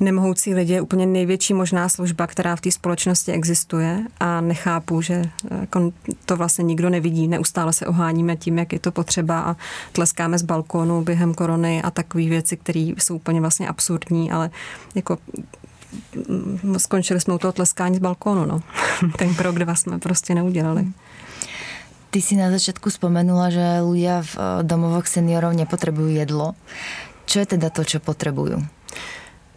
nemohoucí 0.00 0.54
lidi 0.54 0.72
je 0.72 0.80
úplně 0.80 1.06
největší 1.06 1.54
možná 1.54 1.88
služba, 1.88 2.26
která 2.26 2.56
v 2.56 2.60
té 2.60 2.70
společnosti 2.70 3.32
existuje 3.32 4.00
a 4.20 4.40
nechápu, 4.40 5.02
že 5.02 5.24
jako 5.60 5.92
to 6.24 6.36
vlastně 6.36 6.64
nikdo 6.64 6.90
nevidí. 6.90 7.28
Neustále 7.28 7.72
se 7.72 7.86
oháníme 7.86 8.36
tím, 8.36 8.58
jak 8.58 8.72
je 8.72 8.78
to 8.78 8.92
potřeba 8.92 9.40
a 9.40 9.56
tleskáme 9.92 10.38
z 10.38 10.42
balkónu 10.42 11.02
během 11.02 11.34
korony 11.34 11.82
a 11.82 11.90
takové 11.90 12.24
věci, 12.24 12.56
které 12.56 12.80
jsou 12.80 13.16
úplně 13.16 13.40
vlastně 13.40 13.68
absurdní, 13.68 14.30
ale 14.30 14.50
jako 14.94 15.18
mm, 16.28 16.78
skončili 16.78 17.20
jsme 17.20 17.34
u 17.34 17.38
toho 17.38 17.52
tleskání 17.52 17.96
z 17.96 18.00
balkónu. 18.00 18.46
No. 18.46 18.62
Ten 19.18 19.34
krok 19.34 19.58
dva 19.58 19.74
jsme 19.74 19.98
prostě 19.98 20.34
neudělali. 20.34 20.86
Ty 22.12 22.20
si 22.20 22.36
na 22.36 22.52
začátku 22.52 22.92
spomenula, 22.92 23.48
že 23.48 23.80
ľudia 23.80 24.20
v 24.20 24.34
eh, 24.36 24.44
domovoch 24.68 25.08
seniorov 25.08 25.56
nepotřebují 25.56 26.20
jedlo. 26.20 26.52
Čo 27.24 27.40
je 27.40 27.56
teda 27.56 27.72
to, 27.72 27.88
čo 27.88 28.04
potřebují? 28.04 28.68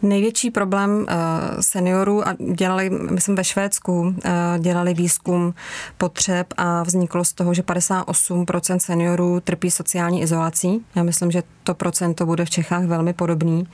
Největší 0.02 0.50
problém 0.50 1.06
eh, 1.08 1.14
seniorů, 1.62 2.28
a 2.28 2.36
dělali, 2.54 2.90
myslím 2.90 3.34
ve 3.34 3.44
Švédsku, 3.44 4.14
eh, 4.24 4.30
dělali 4.58 4.94
výzkum 4.94 5.54
potřeb 5.98 6.46
a 6.56 6.82
vzniklo 6.82 7.24
z 7.24 7.32
toho, 7.32 7.54
že 7.54 7.62
58% 7.62 8.78
seniorů 8.78 9.40
trpí 9.40 9.70
sociální 9.70 10.22
izolací. 10.22 10.84
Já 10.94 11.02
myslím, 11.02 11.30
že 11.30 11.42
to 11.64 11.74
procento 11.74 12.26
bude 12.26 12.44
v 12.44 12.50
Čechách 12.50 12.84
velmi 12.84 13.12
podobný. 13.12 13.68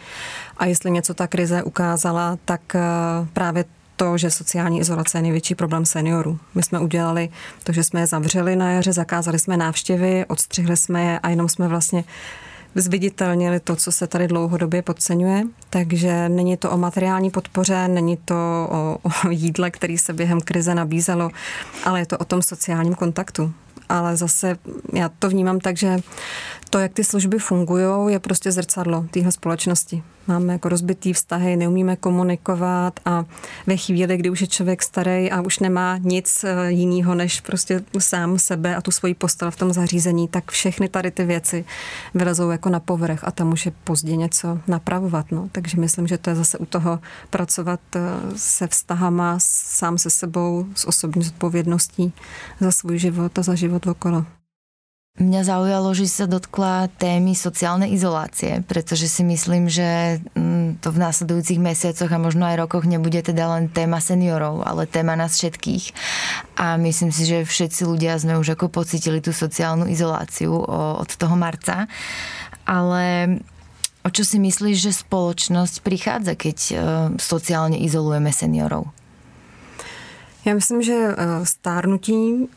A 0.57 0.67
jestli 0.67 0.91
něco 0.91 1.15
ta 1.15 1.27
krize 1.27 1.63
ukázala, 1.63 2.39
tak 2.45 2.75
eh, 2.75 2.81
právě 3.33 3.65
to, 3.97 4.19
že 4.19 4.31
sociální 4.31 4.81
izolace 4.81 5.19
je 5.19 5.23
největší 5.23 5.55
problém 5.55 5.87
seniorů. 5.87 6.39
My 6.55 6.63
jsme 6.63 6.79
udělali 6.79 7.29
to, 7.65 7.73
že 7.73 7.85
jsme 7.85 8.01
je 8.01 8.07
zavřeli 8.07 8.57
na 8.57 8.71
jaře, 8.71 8.93
zakázali 8.93 9.39
jsme 9.39 9.57
návštěvy, 9.57 10.25
odstřihli 10.29 10.77
jsme 10.77 11.03
je 11.03 11.19
a 11.19 11.29
jenom 11.29 11.49
jsme 11.49 11.69
vlastně 11.69 12.05
zviditelnili 12.75 13.61
to, 13.61 13.77
co 13.77 13.93
se 13.93 14.07
tady 14.07 14.29
dlouhodobě 14.29 14.83
podceňuje. 14.83 15.43
Takže 15.71 16.29
není 16.29 16.57
to 16.57 16.71
o 16.71 16.79
materiální 16.79 17.31
podpoře, 17.31 17.89
není 17.89 18.17
to 18.17 18.35
o, 18.71 18.99
o 19.05 19.31
jídle, 19.31 19.71
který 19.71 19.99
se 19.99 20.13
během 20.13 20.41
krize 20.41 20.75
nabízelo, 20.75 21.31
ale 21.85 22.01
je 22.01 22.07
to 22.07 22.19
o 22.19 22.25
tom 22.25 22.43
sociálním 22.43 22.95
kontaktu. 22.95 23.53
Ale 23.89 24.17
zase 24.17 24.59
já 24.93 25.09
to 25.09 25.29
vnímám 25.29 25.61
tak, 25.61 25.77
že 25.77 25.99
to, 26.71 26.79
jak 26.79 26.93
ty 26.93 27.05
služby 27.05 27.39
fungují, 27.39 28.13
je 28.13 28.19
prostě 28.19 28.53
zrcadlo 28.53 29.07
téhle 29.11 29.33
společnosti. 29.33 30.03
Máme 30.27 30.53
jako 30.53 30.69
rozbitý 30.69 31.13
vztahy, 31.13 31.57
neumíme 31.57 31.97
komunikovat 31.97 33.01
a 33.05 33.25
ve 33.67 33.77
chvíli, 33.77 34.17
kdy 34.17 34.31
už 34.31 34.41
je 34.41 34.47
člověk 34.47 34.83
starý 34.83 35.31
a 35.31 35.41
už 35.41 35.59
nemá 35.59 35.99
nic 35.99 36.45
eh, 36.45 36.73
jiného, 36.73 37.15
než 37.15 37.41
prostě 37.41 37.81
sám 37.99 38.39
sebe 38.39 38.77
a 38.77 38.81
tu 38.81 38.91
svoji 38.91 39.15
postel 39.15 39.51
v 39.51 39.57
tom 39.57 39.73
zařízení, 39.73 40.29
tak 40.29 40.51
všechny 40.51 40.89
tady 40.89 41.11
ty 41.11 41.25
věci 41.25 41.65
vylezou 42.15 42.51
jako 42.51 42.69
na 42.69 42.81
povrch 42.81 43.25
a 43.25 43.31
tam 43.31 43.53
už 43.53 43.67
je 43.67 43.73
pozdě 43.85 44.17
něco 44.17 44.59
napravovat. 44.67 45.33
No. 45.33 45.49
Takže 45.53 45.81
myslím, 45.81 46.07
že 46.07 46.19
to 46.19 46.31
je 46.31 46.37
zase 46.37 46.59
u 46.59 46.67
toho 46.67 46.99
pracovat 47.31 47.81
eh, 47.97 48.01
se 48.37 48.67
vztahama 48.67 49.37
sám 49.39 49.99
se 49.99 50.11
sebou, 50.11 50.67
s 50.75 50.85
osobní 50.85 51.23
zodpovědností 51.23 52.13
za 52.61 52.73
svůj 52.73 52.99
život 52.99 53.39
a 53.39 53.43
za 53.43 53.55
život 53.55 53.87
okolo. 53.87 54.25
Mňa 55.13 55.45
zaujalo, 55.45 55.93
že 55.93 56.09
sa 56.09 56.25
dotkla 56.25 56.89
témy 56.97 57.37
sociálnej 57.37 57.93
izolácie, 57.93 58.65
pretože 58.65 59.13
si 59.13 59.21
myslím, 59.21 59.69
že 59.69 60.17
mm, 60.33 60.81
to 60.81 60.89
v 60.89 61.05
následujúcich 61.05 61.61
mesiacoch 61.61 62.09
a 62.09 62.17
možno 62.17 62.49
aj 62.49 62.57
rokoch 62.57 62.89
nebude 62.89 63.21
teda 63.21 63.45
len 63.53 63.69
téma 63.69 64.01
seniorov, 64.01 64.65
ale 64.65 64.89
téma 64.89 65.13
nás 65.13 65.37
všetkých. 65.37 65.93
A 66.57 66.81
myslím 66.81 67.13
si, 67.13 67.29
že 67.29 67.45
všetci 67.45 67.85
ľudia 67.85 68.17
sme 68.17 68.41
už 68.41 68.57
ako 68.57 68.73
pocitili 68.73 69.21
tú 69.21 69.37
sociálnu 69.37 69.85
izoláciu 69.93 70.57
od 70.97 71.11
toho 71.13 71.37
marca. 71.37 71.93
Ale 72.65 73.37
o 74.09 74.09
čo 74.09 74.25
si 74.25 74.41
myslíš, 74.41 74.77
že 74.81 74.97
spoločnosť 74.97 75.85
prichádza, 75.85 76.41
keď 76.41 76.59
e, 76.73 76.75
sociálne 77.21 77.77
izolujeme 77.77 78.33
seniorov? 78.33 78.89
Já 80.45 80.55
myslím, 80.55 80.83
že 80.83 80.95
e, 80.95 81.15
stárnutí 81.45 82.49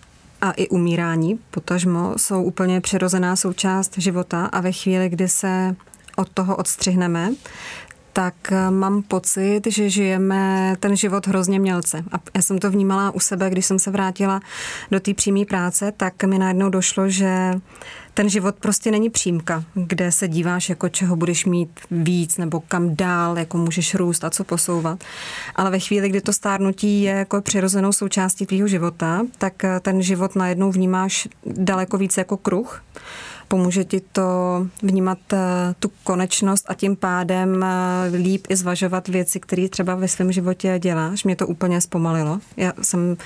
a 0.41 0.51
i 0.51 0.67
umírání, 0.67 1.39
potažmo, 1.51 2.13
jsou 2.17 2.43
úplně 2.43 2.81
přirozená 2.81 3.35
součást 3.35 3.97
života 3.97 4.45
a 4.45 4.61
ve 4.61 4.71
chvíli, 4.71 5.09
kdy 5.09 5.27
se 5.27 5.75
od 6.15 6.29
toho 6.29 6.55
odstřihneme, 6.55 7.31
tak 8.13 8.33
eh, 8.51 8.71
mám 8.71 9.03
pocit, 9.03 9.61
že 9.67 9.89
žijeme 9.89 10.75
ten 10.79 10.95
život 10.95 11.27
hrozně 11.27 11.59
mělce. 11.59 12.03
A 12.11 12.17
já 12.35 12.41
jsem 12.41 12.59
to 12.59 12.71
vnímala 12.71 13.11
u 13.11 13.19
sebe, 13.19 13.49
když 13.49 13.65
jsem 13.65 13.79
se 13.79 13.91
vrátila 13.91 14.39
do 14.91 14.99
té 14.99 15.13
přímé 15.13 15.45
práce, 15.45 15.91
tak 15.97 16.23
mi 16.23 16.39
najednou 16.39 16.69
došlo, 16.69 17.09
že 17.09 17.53
ten 18.15 18.29
život 18.29 18.55
prostě 18.59 18.91
není 18.91 19.09
přímka, 19.09 19.63
kde 19.73 20.11
se 20.11 20.27
díváš, 20.27 20.69
jako 20.69 20.89
čeho 20.89 21.15
budeš 21.15 21.45
mít 21.45 21.79
víc, 21.91 22.37
nebo 22.37 22.59
kam 22.59 22.95
dál, 22.95 23.37
jako 23.37 23.57
můžeš 23.57 23.95
růst 23.95 24.23
a 24.23 24.29
co 24.29 24.43
posouvat. 24.43 25.03
Ale 25.55 25.71
ve 25.71 25.79
chvíli, 25.79 26.09
kdy 26.09 26.21
to 26.21 26.33
stárnutí 26.33 27.01
je 27.01 27.11
jako 27.11 27.41
přirozenou 27.41 27.91
součástí 27.91 28.45
tvýho 28.45 28.67
života, 28.67 29.21
tak 29.37 29.63
eh, 29.63 29.79
ten 29.79 30.01
život 30.01 30.35
najednou 30.35 30.71
vnímáš 30.71 31.27
daleko 31.45 31.97
víc 31.97 32.17
jako 32.17 32.37
kruh 32.37 32.81
Pomůže 33.47 33.83
ti 33.83 34.01
to 34.11 34.21
vnímat 34.83 35.17
eh, 35.33 35.37
tu 35.79 35.91
konečnost 36.03 36.65
a 36.67 36.73
tím 36.73 36.95
pádem 36.95 37.63
eh, 37.63 38.17
líp 38.17 38.47
i 38.49 38.55
zvažovat 38.55 39.07
věci, 39.07 39.39
které 39.39 39.69
třeba 39.69 39.95
ve 39.95 40.07
svém 40.07 40.31
životě 40.31 40.79
děláš. 40.79 41.23
Mě 41.23 41.35
to 41.35 41.47
úplně 41.47 41.81
zpomalilo. 41.81 42.39
Já 42.57 42.73
jsem 42.81 43.17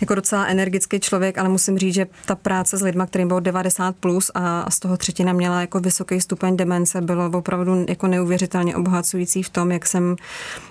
jako 0.00 0.14
docela 0.14 0.46
energický 0.46 1.00
člověk, 1.00 1.38
ale 1.38 1.48
musím 1.48 1.78
říct, 1.78 1.94
že 1.94 2.06
ta 2.26 2.34
práce 2.34 2.76
s 2.76 2.82
lidmi, 2.82 3.02
kterým 3.06 3.28
bylo 3.28 3.40
90 3.40 3.96
plus 3.96 4.30
a 4.34 4.70
z 4.70 4.78
toho 4.78 4.96
třetina 4.96 5.32
měla 5.32 5.60
jako 5.60 5.80
vysoký 5.80 6.20
stupeň 6.20 6.56
demence, 6.56 7.00
bylo 7.00 7.30
opravdu 7.30 7.86
jako 7.88 8.06
neuvěřitelně 8.06 8.76
obohacující 8.76 9.42
v 9.42 9.50
tom, 9.50 9.72
jak 9.72 9.86
jsem 9.86 10.16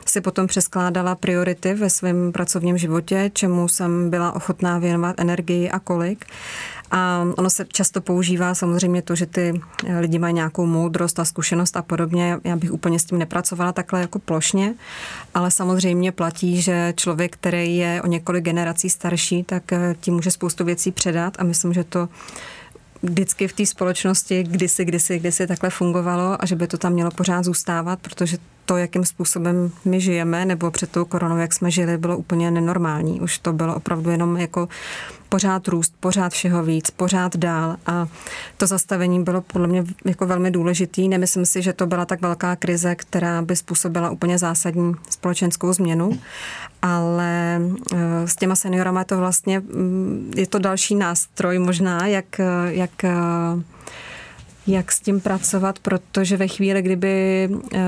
si 0.05 0.21
potom 0.21 0.47
přeskládala 0.47 1.15
priority 1.15 1.73
ve 1.73 1.89
svém 1.89 2.31
pracovním 2.31 2.77
životě, 2.77 3.31
čemu 3.33 3.67
jsem 3.67 4.09
byla 4.09 4.31
ochotná 4.31 4.79
věnovat 4.79 5.19
energii 5.19 5.69
a 5.69 5.79
kolik. 5.79 6.25
A 6.91 7.25
ono 7.37 7.49
se 7.49 7.65
často 7.65 8.01
používá 8.01 8.55
samozřejmě 8.55 9.01
to, 9.01 9.15
že 9.15 9.25
ty 9.25 9.61
lidi 9.99 10.19
mají 10.19 10.33
nějakou 10.33 10.65
moudrost 10.65 11.19
a 11.19 11.25
zkušenost 11.25 11.77
a 11.77 11.81
podobně. 11.81 12.37
Já 12.43 12.55
bych 12.55 12.71
úplně 12.71 12.99
s 12.99 13.05
tím 13.05 13.17
nepracovala 13.17 13.71
takhle 13.71 14.01
jako 14.01 14.19
plošně, 14.19 14.73
ale 15.33 15.51
samozřejmě 15.51 16.11
platí, 16.11 16.61
že 16.61 16.93
člověk, 16.97 17.33
který 17.33 17.77
je 17.77 18.01
o 18.01 18.07
několik 18.07 18.43
generací 18.43 18.89
starší, 18.89 19.43
tak 19.43 19.73
eh, 19.73 19.95
tím 19.99 20.13
může 20.13 20.31
spoustu 20.31 20.65
věcí 20.65 20.91
předat 20.91 21.33
a 21.39 21.43
myslím, 21.43 21.73
že 21.73 21.83
to 21.83 22.09
vždycky 23.03 23.47
v 23.47 23.53
té 23.53 23.65
společnosti 23.65 24.43
kdysi, 24.43 24.85
kdysi, 24.85 25.19
kdysi 25.19 25.47
takhle 25.47 25.69
fungovalo 25.69 26.43
a 26.43 26.45
že 26.45 26.55
by 26.55 26.67
to 26.67 26.77
tam 26.77 26.93
mělo 26.93 27.11
pořád 27.11 27.45
zůstávat, 27.45 27.99
protože 27.99 28.37
to, 28.65 28.77
jakým 28.77 29.05
způsobem 29.05 29.71
my 29.85 30.01
žijeme, 30.01 30.45
nebo 30.45 30.71
před 30.71 30.91
tou 30.91 31.05
koronou, 31.05 31.37
jak 31.37 31.53
jsme 31.53 31.71
žili, 31.71 31.97
bylo 31.97 32.17
úplně 32.17 32.51
nenormální. 32.51 33.21
Už 33.21 33.37
to 33.37 33.53
bylo 33.53 33.75
opravdu 33.75 34.09
jenom 34.09 34.37
jako 34.37 34.67
pořád 35.29 35.67
růst, 35.67 35.93
pořád 35.99 36.31
všeho 36.31 36.63
víc, 36.63 36.91
pořád 36.91 37.37
dál 37.37 37.75
a 37.85 38.07
to 38.57 38.67
zastavení 38.67 39.23
bylo 39.23 39.41
podle 39.41 39.67
mě 39.67 39.83
jako 40.05 40.25
velmi 40.25 40.51
důležitý. 40.51 41.09
Nemyslím 41.09 41.45
si, 41.45 41.61
že 41.61 41.73
to 41.73 41.87
byla 41.87 42.05
tak 42.05 42.21
velká 42.21 42.55
krize, 42.55 42.95
která 42.95 43.41
by 43.41 43.55
způsobila 43.55 44.09
úplně 44.09 44.37
zásadní 44.37 44.93
společenskou 45.09 45.73
změnu, 45.73 46.19
ale 46.81 47.61
eh, 47.93 48.27
s 48.27 48.35
těma 48.35 48.55
seniorama 48.55 48.99
je 49.01 49.05
to 49.05 49.17
vlastně, 49.17 49.59
mm, 49.59 50.31
je 50.35 50.47
to 50.47 50.59
další 50.59 50.95
nástroj 50.95 51.59
možná, 51.59 52.07
jak, 52.07 52.41
jak 52.67 53.03
eh, 53.03 53.13
jak 54.67 54.91
s 54.91 54.99
tím 54.99 55.21
pracovat, 55.21 55.79
protože 55.79 56.37
ve 56.37 56.47
chvíli, 56.47 56.81
kdyby 56.81 57.49
eh, 57.73 57.79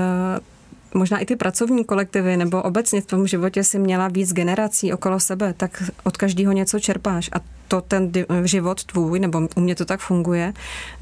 možná 0.94 1.18
i 1.18 1.24
ty 1.24 1.36
pracovní 1.36 1.84
kolektivy 1.84 2.36
nebo 2.36 2.62
obecně 2.62 3.00
v 3.00 3.06
tom 3.06 3.26
životě 3.26 3.64
si 3.64 3.78
měla 3.78 4.08
víc 4.08 4.32
generací 4.32 4.92
okolo 4.92 5.20
sebe, 5.20 5.54
tak 5.56 5.82
od 6.04 6.16
každého 6.16 6.52
něco 6.52 6.80
čerpáš 6.80 7.30
a 7.32 7.40
to 7.68 7.80
ten 7.80 8.12
život 8.44 8.84
tvůj, 8.84 9.20
nebo 9.20 9.48
u 9.56 9.60
mě 9.60 9.74
to 9.74 9.84
tak 9.84 10.00
funguje, 10.00 10.52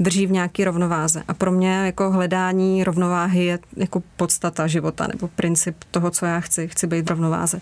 drží 0.00 0.26
v 0.26 0.30
nějaký 0.30 0.64
rovnováze. 0.64 1.22
A 1.28 1.34
pro 1.34 1.52
mě 1.52 1.86
jako 1.86 2.10
hledání 2.10 2.84
rovnováhy 2.84 3.44
je 3.44 3.58
jako 3.76 4.02
podstata 4.16 4.66
života 4.66 5.06
nebo 5.06 5.28
princip 5.28 5.76
toho, 5.90 6.10
co 6.10 6.26
já 6.26 6.40
chci. 6.40 6.68
Chci 6.68 6.86
být 6.86 7.06
v 7.06 7.10
rovnováze. 7.10 7.60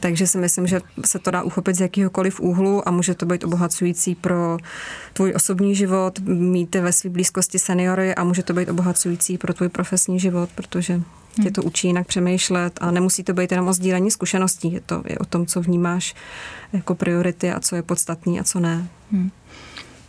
Takže 0.00 0.26
si 0.26 0.38
myslím, 0.38 0.66
že 0.66 0.80
se 1.04 1.18
to 1.18 1.30
dá 1.30 1.42
uchopit 1.42 1.76
z 1.76 1.80
jakéhokoliv 1.80 2.40
úhlu 2.40 2.88
a 2.88 2.90
může 2.90 3.14
to 3.14 3.26
být 3.26 3.44
obohacující 3.44 4.14
pro 4.14 4.58
tvůj 5.12 5.32
osobní 5.36 5.74
život, 5.74 6.18
mít 6.28 6.74
ve 6.74 6.92
své 6.92 7.10
blízkosti 7.10 7.58
seniory 7.58 8.14
a 8.14 8.24
může 8.24 8.42
to 8.42 8.52
být 8.52 8.68
obohacující 8.68 9.38
pro 9.38 9.54
tvůj 9.54 9.68
profesní 9.68 10.20
život, 10.20 10.50
protože 10.54 11.00
tě 11.42 11.50
to 11.50 11.62
učí 11.62 11.86
jinak 11.86 12.06
přemýšlet 12.06 12.78
a 12.80 12.90
nemusí 12.90 13.24
to 13.24 13.32
být 13.34 13.50
jenom 13.50 13.68
o 13.68 13.72
sdílení 13.72 14.10
zkušeností, 14.10 14.72
je 14.72 14.80
to 14.80 15.02
je 15.06 15.18
o 15.18 15.24
tom, 15.24 15.46
co 15.46 15.60
vnímáš 15.60 16.14
jako 16.72 16.94
priority 16.94 17.52
a 17.52 17.60
co 17.60 17.76
je 17.76 17.82
podstatný 17.82 18.40
a 18.40 18.44
co 18.44 18.60
ne. 18.60 18.86
Hmm. 19.12 19.30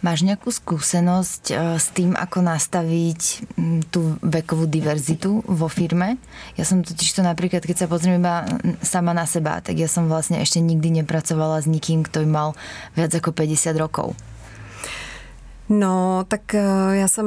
Máš 0.03 0.21
nějakou 0.21 0.51
zkušenost 0.51 1.51
eh, 1.51 1.79
s 1.79 1.89
tím, 1.89 2.15
ako 2.19 2.41
nastaviť 2.41 3.21
hm, 3.55 3.81
tu 3.87 4.19
vekovú 4.19 4.67
diverzitu 4.67 5.39
vo 5.47 5.71
firme? 5.71 6.19
Ja 6.59 6.67
som 6.67 6.83
totiž 6.83 7.15
to 7.15 7.23
napríklad, 7.23 7.63
keď 7.63 7.77
sa 7.77 7.87
pozriem 7.87 8.19
iba 8.19 8.43
sama 8.83 9.15
na 9.15 9.23
seba, 9.23 9.63
tak 9.63 9.79
ja 9.79 9.87
som 9.87 10.11
vlastne 10.11 10.43
ešte 10.43 10.59
nikdy 10.59 10.99
nepracovala 10.99 11.63
s 11.63 11.71
nikým, 11.71 12.03
kto 12.03 12.27
mal 12.27 12.51
viac 12.99 13.15
ako 13.15 13.31
50 13.31 13.79
rokov. 13.79 14.11
No, 15.79 16.25
tak 16.27 16.55
eh, 16.55 16.61
já 16.91 17.07
jsem 17.07 17.25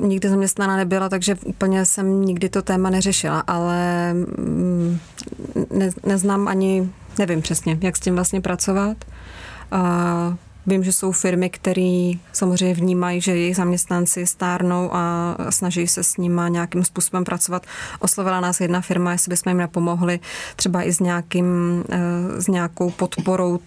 nikdy 0.00 0.28
zaměstnaná 0.28 0.76
nebyla, 0.76 1.08
takže 1.08 1.36
úplně 1.44 1.84
jsem 1.84 2.24
nikdy 2.24 2.48
to 2.48 2.62
téma 2.62 2.90
neřešila, 2.90 3.40
ale 3.40 4.12
mm, 4.14 4.98
ne, 5.70 5.90
neznám 6.06 6.48
ani, 6.48 6.90
nevím 7.18 7.42
přesně, 7.42 7.78
jak 7.80 7.96
s 7.96 8.00
tím 8.00 8.14
vlastně 8.14 8.40
pracovat. 8.40 8.96
A 9.70 10.36
vím, 10.66 10.84
že 10.84 10.92
jsou 10.92 11.12
firmy, 11.12 11.50
které 11.50 12.12
samozřejmě 12.32 12.74
vnímají, 12.74 13.20
že 13.20 13.36
jejich 13.36 13.56
zaměstnanci 13.56 14.26
stárnou 14.26 14.90
a 14.92 15.36
snaží 15.50 15.86
se 15.86 16.02
s 16.02 16.16
nima 16.16 16.48
nějakým 16.48 16.84
způsobem 16.84 17.24
pracovat. 17.24 17.66
Oslovila 18.00 18.40
nás 18.40 18.60
jedna 18.60 18.80
firma, 18.80 19.12
jestli 19.12 19.30
bychom 19.30 19.50
jim 19.50 19.58
nepomohli 19.58 20.20
třeba 20.56 20.82
i 20.82 20.92
s, 20.92 21.00
nějakým, 21.00 21.84
eh, 21.88 22.42
s 22.42 22.48
nějakou 22.48 22.90
podporou 22.90 23.58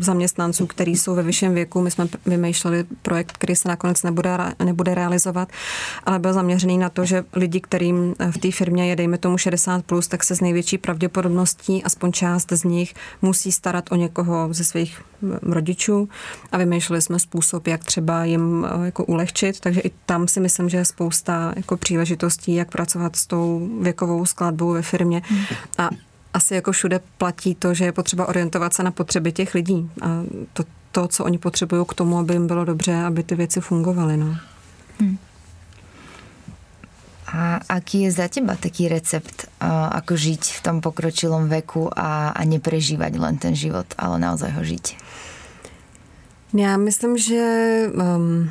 zaměstnanců, 0.00 0.66
kteří 0.66 0.96
jsou 0.96 1.14
ve 1.14 1.22
vyšším 1.22 1.54
věku. 1.54 1.80
My 1.80 1.90
jsme 1.90 2.08
vymýšleli 2.26 2.84
projekt, 3.02 3.32
který 3.32 3.56
se 3.56 3.68
nakonec 3.68 4.02
nebude, 4.02 4.38
nebude 4.64 4.94
realizovat, 4.94 5.48
ale 6.06 6.18
byl 6.18 6.32
zaměřený 6.32 6.78
na 6.78 6.88
to, 6.88 7.04
že 7.04 7.24
lidi, 7.32 7.60
kterým 7.60 8.14
v 8.30 8.38
té 8.38 8.50
firmě 8.50 8.88
je, 8.88 8.96
dejme 8.96 9.18
tomu 9.18 9.36
60+, 9.36 9.82
plus, 9.82 10.08
tak 10.08 10.24
se 10.24 10.36
s 10.36 10.40
největší 10.40 10.78
pravděpodobností, 10.78 11.84
aspoň 11.84 12.12
část 12.12 12.52
z 12.52 12.64
nich, 12.64 12.94
musí 13.22 13.52
starat 13.52 13.92
o 13.92 13.94
někoho 13.94 14.48
ze 14.50 14.64
svých 14.64 15.00
rodičů 15.42 16.08
a 16.52 16.58
vymýšleli 16.58 17.02
jsme 17.02 17.18
způsob, 17.18 17.66
jak 17.66 17.84
třeba 17.84 18.24
jim 18.24 18.66
eh, 18.66 18.86
jako 18.86 19.04
ulehčit, 19.04 19.60
takže 19.60 19.80
i 19.80 19.90
tam 20.06 20.28
si 20.28 20.40
myslím, 20.40 20.68
že 20.68 20.76
je 20.76 20.84
spousta 20.84 21.52
jako 21.56 21.76
příležitostí, 21.76 22.54
jak 22.54 22.70
pracovat 22.70 23.16
s 23.16 23.26
tou 23.26 23.70
věkovou 23.82 24.26
skladbou 24.26 24.72
ve 24.72 24.82
firmě 24.82 25.22
hmm. 25.24 25.44
a 25.78 25.90
asi 26.34 26.54
jako 26.54 26.72
všude 26.72 27.00
platí 27.18 27.54
to, 27.54 27.74
že 27.74 27.84
je 27.84 27.92
potřeba 27.92 28.28
orientovat 28.28 28.74
se 28.74 28.82
na 28.82 28.90
potřeby 28.90 29.32
těch 29.32 29.54
lidí 29.54 29.90
a 30.02 30.22
to, 30.52 30.64
to 30.92 31.08
co 31.08 31.24
oni 31.24 31.38
potřebují 31.38 31.84
k 31.88 31.94
tomu, 31.94 32.18
aby 32.18 32.32
jim 32.34 32.46
bylo 32.46 32.64
dobře, 32.64 32.94
aby 32.94 33.22
ty 33.22 33.34
věci 33.34 33.60
fungovaly. 33.60 34.16
No. 34.16 34.36
Hmm. 35.00 35.18
A 37.32 37.60
aký 37.68 38.02
je 38.02 38.12
za 38.12 38.28
teba 38.28 38.56
taký 38.56 38.88
recept, 38.88 39.52
ako 39.92 40.16
žiť 40.16 40.42
v 40.48 40.60
tom 40.64 40.80
pokročilom 40.80 41.44
veku 41.48 41.92
a, 41.92 42.32
a 42.32 42.40
neprežívať 42.48 43.20
len 43.20 43.36
ten 43.36 43.52
život, 43.52 43.84
ale 44.00 44.16
naozaj 44.16 44.50
ho 44.56 44.64
žiť? 44.64 44.96
Já 46.54 46.76
myslím, 46.76 47.18
že 47.18 47.42
um, 47.92 48.50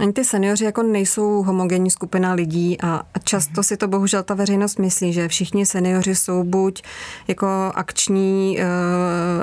ani 0.00 0.12
ty 0.12 0.24
seniori 0.24 0.64
jako 0.64 0.82
nejsou 0.82 1.42
homogenní 1.42 1.90
skupina 1.90 2.32
lidí 2.32 2.80
a 2.82 3.02
často 3.24 3.62
si 3.62 3.76
to 3.76 3.88
bohužel 3.88 4.22
ta 4.22 4.34
veřejnost 4.34 4.78
myslí, 4.78 5.12
že 5.12 5.28
všichni 5.28 5.66
seniori 5.66 6.14
jsou 6.14 6.44
buď 6.44 6.82
jako 7.28 7.46
akční 7.74 8.60
e, 8.60 8.64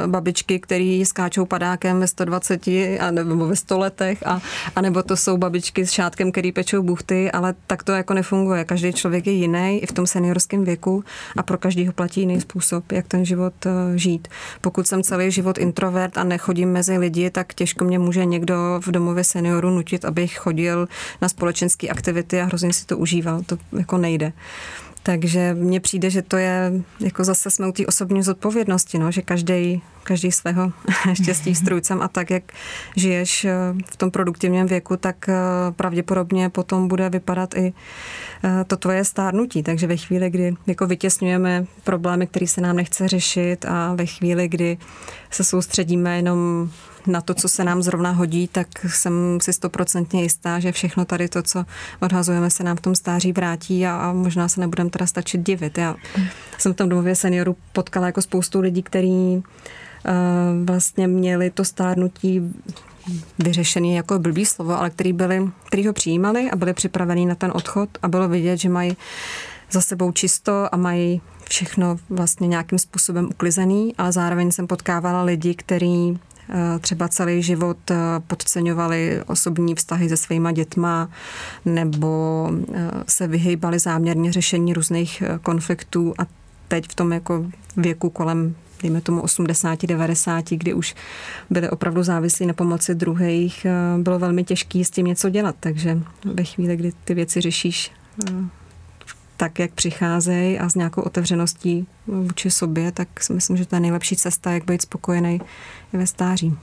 babičky, 0.08 0.60
který 0.60 1.06
skáčou 1.06 1.46
padákem 1.46 2.00
ve 2.00 2.08
120 2.08 2.68
a 3.00 3.12
nebo 3.12 3.48
ve 3.48 3.56
100 3.56 3.80
letech 3.80 4.28
a, 4.28 4.42
a 4.76 4.82
nebo 4.82 5.04
to 5.04 5.18
jsou 5.18 5.38
babičky 5.38 5.88
s 5.88 5.92
šátkem, 5.92 6.32
který 6.32 6.52
pečou 6.52 6.84
buchty, 6.84 7.32
ale 7.32 7.56
tak 7.68 7.84
to 7.84 7.92
jako 7.92 8.14
nefunguje. 8.14 8.66
Každý 8.66 8.94
člověk 8.94 9.28
je 9.28 9.34
jiný 9.34 9.80
i 9.84 9.86
v 9.86 9.92
tom 9.92 10.08
seniorském 10.08 10.64
věku 10.64 11.04
a 11.38 11.44
pro 11.44 11.58
každýho 11.58 11.94
platí 11.94 12.20
jiný 12.20 12.42
způsob, 12.42 12.92
jak 12.92 13.08
ten 13.08 13.26
život 13.26 13.66
e, 13.66 13.98
žít. 13.98 14.28
Pokud 14.62 14.88
jsem 14.88 15.04
celý 15.04 15.32
život 15.32 15.58
introvert 15.58 16.18
a 16.18 16.24
nechodím 16.24 16.72
mezi 16.72 16.98
lidi, 16.98 17.30
tak 17.30 17.54
těžko 17.54 17.86
mě 17.86 18.00
může 18.00 18.26
někdo 18.26 18.56
v 18.80 18.92
domově 18.92 19.24
seniorů 19.24 19.70
nutit, 19.70 20.06
abych 20.06 20.39
chodil 20.40 20.88
na 21.22 21.30
společenské 21.30 21.88
aktivity 21.88 22.42
a 22.42 22.46
hrozně 22.46 22.74
si 22.74 22.86
to 22.86 22.98
užíval. 22.98 23.42
To 23.46 23.58
jako 23.78 23.98
nejde. 23.98 24.34
Takže 25.04 25.54
mně 25.54 25.80
přijde, 25.80 26.10
že 26.10 26.22
to 26.22 26.38
je, 26.38 26.72
jako 27.00 27.24
zase 27.24 27.52
jsme 27.52 27.68
u 27.68 27.72
té 27.72 27.86
osobní 27.86 28.24
zodpovědnosti, 28.24 29.00
no, 29.00 29.12
že 29.12 29.22
každý 29.22 29.82
každý 30.04 30.32
svého 30.32 30.72
štěstí 31.14 31.56
strůjcem 31.56 32.02
a 32.02 32.08
tak, 32.08 32.30
jak 32.30 32.44
žiješ 32.96 33.46
eh, 33.46 33.54
v 33.92 33.98
tom 33.98 34.12
produktivním 34.12 34.66
věku, 34.66 34.98
tak 34.98 35.30
eh, 35.30 35.36
pravděpodobně 35.72 36.50
potom 36.50 36.88
bude 36.88 37.10
vypadat 37.10 37.54
i 37.54 37.74
eh, 38.44 38.64
to 38.64 38.78
tvoje 38.78 39.06
stárnutí. 39.06 39.64
Takže 39.64 39.88
ve 39.88 39.98
chvíli, 39.98 40.30
kdy 40.30 40.56
jako 40.68 40.88
vytěsňujeme 40.88 41.66
problémy, 41.84 42.28
které 42.28 42.48
se 42.48 42.62
nám 42.62 42.76
nechce 42.76 43.08
řešit 43.08 43.66
a 43.66 43.94
ve 43.96 44.06
chvíli, 44.06 44.48
kdy 44.48 44.78
se 45.32 45.44
soustředíme 45.44 46.16
jenom 46.16 46.70
na 47.08 47.22
to, 47.22 47.34
co 47.34 47.50
se 47.50 47.64
nám 47.64 47.82
zrovna 47.82 48.12
hodí, 48.12 48.48
tak 48.48 48.68
jsem 48.88 49.38
si 49.42 49.54
stoprocentně 49.54 50.24
jistá, 50.24 50.60
že 50.60 50.72
všechno 50.72 51.06
tady 51.06 51.30
to, 51.30 51.44
co 51.44 51.66
odhazujeme, 52.00 52.50
se 52.50 52.64
nám 52.64 52.78
v 52.78 52.82
tom 52.82 52.96
stáří 52.96 53.32
vrátí 53.32 53.86
a, 53.86 53.96
a 53.96 54.14
možná 54.14 54.48
se 54.48 54.60
nebudeme 54.60 54.90
teda 54.90 55.08
stačit 55.08 55.42
divit. 55.42 55.78
Já 55.78 55.96
jsem 56.58 56.74
v 56.74 56.76
tom 56.76 56.90
domově 56.90 57.16
seniorů 57.16 57.56
potkala 57.74 58.06
jako 58.06 58.22
spoustu 58.22 58.60
lidí, 58.60 58.84
který 58.84 59.44
vlastně 60.64 61.08
měli 61.08 61.50
to 61.50 61.66
stárnutí 61.66 62.54
vyřešený 63.40 63.96
jako 63.96 64.20
blbý 64.20 64.46
slovo, 64.46 64.80
ale 64.80 64.90
který, 64.90 65.14
byli, 65.14 65.50
který 65.68 65.88
ho 65.88 65.94
přijímali 65.94 66.52
a 66.52 66.56
byli 66.56 66.74
připravení 66.74 67.26
na 67.26 67.36
ten 67.36 67.52
odchod 67.56 67.90
a 68.02 68.08
bylo 68.08 68.30
vidět, 68.30 68.58
že 68.58 68.70
mají 68.70 68.98
za 69.72 69.82
sebou 69.82 70.12
čisto 70.12 70.76
a 70.76 70.78
mají 70.78 71.22
všechno 71.50 71.98
vlastně 72.10 72.48
nějakým 72.48 72.80
způsobem 72.80 73.26
uklizený, 73.26 73.96
ale 73.98 74.12
zároveň 74.12 74.52
jsem 74.52 74.68
potkávala 74.68 75.24
lidi, 75.24 75.56
kteří 75.56 76.20
třeba 76.82 77.08
celý 77.08 77.44
život 77.44 77.78
podceňovali 78.28 79.22
osobní 79.28 79.76
vztahy 79.76 80.10
se 80.10 80.18
svýma 80.18 80.52
dětma 80.52 81.10
nebo 81.66 82.50
se 83.08 83.28
vyhejbali 83.28 83.80
záměrně 83.80 84.32
řešení 84.32 84.74
různých 84.74 85.24
konfliktů 85.44 86.14
a 86.18 86.26
teď 86.68 86.88
v 86.88 86.96
tom 86.96 87.12
jako 87.12 87.46
věku 87.78 88.10
kolem 88.10 88.56
dejme 88.82 89.02
tomu 89.02 89.22
80, 89.22 89.86
90, 89.86 90.50
kdy 90.50 90.74
už 90.74 90.96
byli 91.50 91.70
opravdu 91.70 92.04
závislí 92.04 92.46
na 92.46 92.54
pomoci 92.54 92.96
druhých, 92.96 93.66
eh, 93.66 93.72
bylo 93.98 94.20
velmi 94.20 94.44
těžké 94.44 94.86
s 94.86 94.90
tím 94.90 95.06
něco 95.06 95.30
dělat. 95.30 95.56
Takže 95.60 96.00
ve 96.26 96.44
chvíli, 96.44 96.76
kdy 96.76 96.92
ty 97.04 97.14
věci 97.14 97.42
řešíš 97.42 97.92
eh, 98.28 98.34
tak, 99.38 99.60
jak 99.60 99.72
přicházejí 99.72 100.60
a 100.60 100.70
s 100.70 100.76
nějakou 100.76 101.02
otevřeností 101.02 101.88
vůči 102.08 102.52
sobě, 102.52 102.92
tak 102.92 103.24
si 103.24 103.34
myslím, 103.34 103.58
že 103.58 103.66
to 103.66 103.76
je 103.76 103.80
nejlepší 103.80 104.16
cesta, 104.16 104.52
jak 104.52 104.66
být 104.66 104.82
spokojený 104.82 105.42
i 105.94 105.98
ve 105.98 106.08
stáří. 106.08 106.58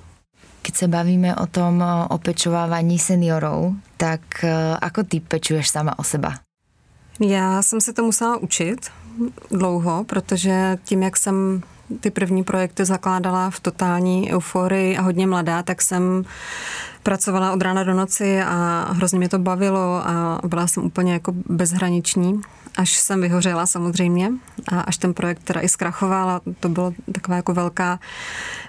Keď 0.63 0.77
se 0.77 0.89
bavíme 0.89 1.37
o 1.37 1.47
tom 1.47 1.85
opečovávání 2.11 2.99
seniorů, 2.99 3.77
tak 3.97 4.21
eh, 4.45 4.77
ako 4.81 5.05
ty 5.05 5.21
pečuješ 5.21 5.69
sama 5.69 5.99
o 5.99 6.05
seba? 6.05 6.35
Já 7.21 7.63
jsem 7.63 7.81
se 7.81 7.93
to 7.93 8.03
musela 8.03 8.37
učit 8.37 8.91
dlouho, 9.51 10.05
protože 10.05 10.79
tím, 10.85 11.03
jak 11.03 11.17
jsem 11.17 11.63
ty 12.01 12.11
první 12.11 12.45
projekty 12.45 12.85
zakládala 12.85 13.51
v 13.51 13.61
totální 13.61 14.33
euforii 14.33 14.97
a 14.97 15.03
hodně 15.03 15.27
mladá, 15.27 15.63
tak 15.63 15.83
jsem 15.83 16.25
pracovala 17.03 17.53
od 17.53 17.63
rána 17.63 17.85
do 17.85 17.95
noci 17.95 18.43
a 18.43 18.87
hrozně 18.93 19.19
mě 19.19 19.29
to 19.29 19.39
bavilo 19.39 20.09
a 20.09 20.41
byla 20.47 20.67
jsem 20.67 20.85
úplně 20.85 21.13
jako 21.13 21.33
bezhraniční, 21.49 22.41
až 22.77 22.97
jsem 22.97 23.21
vyhořela 23.21 23.67
samozřejmě 23.67 24.33
a 24.69 24.81
až 24.81 24.97
ten 24.97 25.15
projekt 25.15 25.43
teda 25.45 25.61
i 25.61 25.69
zkrachoval 25.69 26.41
to 26.61 26.69
bylo 26.69 26.93
taková 27.13 27.37
jako 27.37 27.55
velká, 27.55 27.99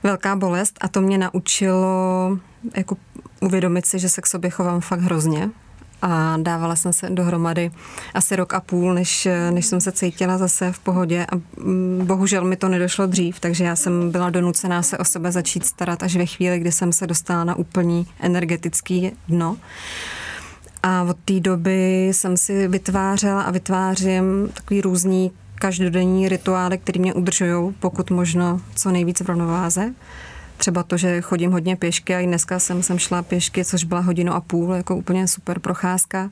velká 0.03 0.35
bolest 0.35 0.77
a 0.81 0.87
to 0.87 1.01
mě 1.01 1.17
naučilo 1.17 2.37
jako 2.75 2.97
uvědomit 3.41 3.85
si, 3.85 3.99
že 3.99 4.09
se 4.09 4.21
k 4.21 4.27
sobě 4.27 4.49
chovám 4.49 4.81
fakt 4.81 4.99
hrozně, 4.99 5.49
a 6.01 6.37
dávala 6.41 6.75
jsem 6.75 6.93
se 6.93 7.09
dohromady 7.09 7.71
asi 8.13 8.35
rok 8.35 8.53
a 8.53 8.59
půl, 8.59 8.93
než, 8.93 9.27
než 9.51 9.65
jsem 9.65 9.81
se 9.81 9.91
cítila 9.91 10.37
zase 10.37 10.71
v 10.71 10.79
pohodě 10.79 11.25
a 11.31 11.35
mm, 11.35 12.01
bohužel 12.05 12.45
mi 12.45 12.55
to 12.55 12.69
nedošlo 12.69 13.05
dřív, 13.05 13.39
takže 13.39 13.63
já 13.63 13.75
jsem 13.75 14.11
byla 14.11 14.29
donucená 14.29 14.83
se 14.83 14.97
o 14.97 15.05
sebe 15.05 15.31
začít 15.31 15.65
starat 15.65 16.03
až 16.03 16.15
ve 16.15 16.25
chvíli, 16.25 16.59
kdy 16.59 16.71
jsem 16.71 16.93
se 16.93 17.07
dostala 17.07 17.43
na 17.43 17.55
úplný 17.55 18.07
energetický 18.19 19.11
dno. 19.27 19.57
A 20.83 21.03
od 21.03 21.17
té 21.25 21.39
doby 21.39 22.07
jsem 22.07 22.37
si 22.37 22.67
vytvářela 22.67 23.41
a 23.41 23.51
vytvářím 23.51 24.49
takový 24.53 24.81
různý 24.81 25.31
každodenní 25.55 26.29
rituály, 26.29 26.77
které 26.77 26.99
mě 26.99 27.13
udržují, 27.13 27.73
pokud 27.79 28.09
možno 28.11 28.61
co 28.75 28.91
nejvíc 28.91 29.21
v 29.21 29.25
rovnováze. 29.27 29.93
Třeba 30.57 30.83
to, 30.83 30.97
že 30.97 31.21
chodím 31.21 31.51
hodně 31.51 31.75
pěšky 31.75 32.15
a 32.15 32.19
i 32.19 32.27
dneska 32.27 32.59
jsem, 32.59 32.83
jsem 32.83 32.99
šla 32.99 33.21
pěšky, 33.21 33.65
což 33.65 33.83
byla 33.83 34.01
hodinu 34.01 34.33
a 34.33 34.41
půl, 34.41 34.73
jako 34.73 34.95
úplně 34.95 35.27
super 35.27 35.59
procházka 35.59 36.29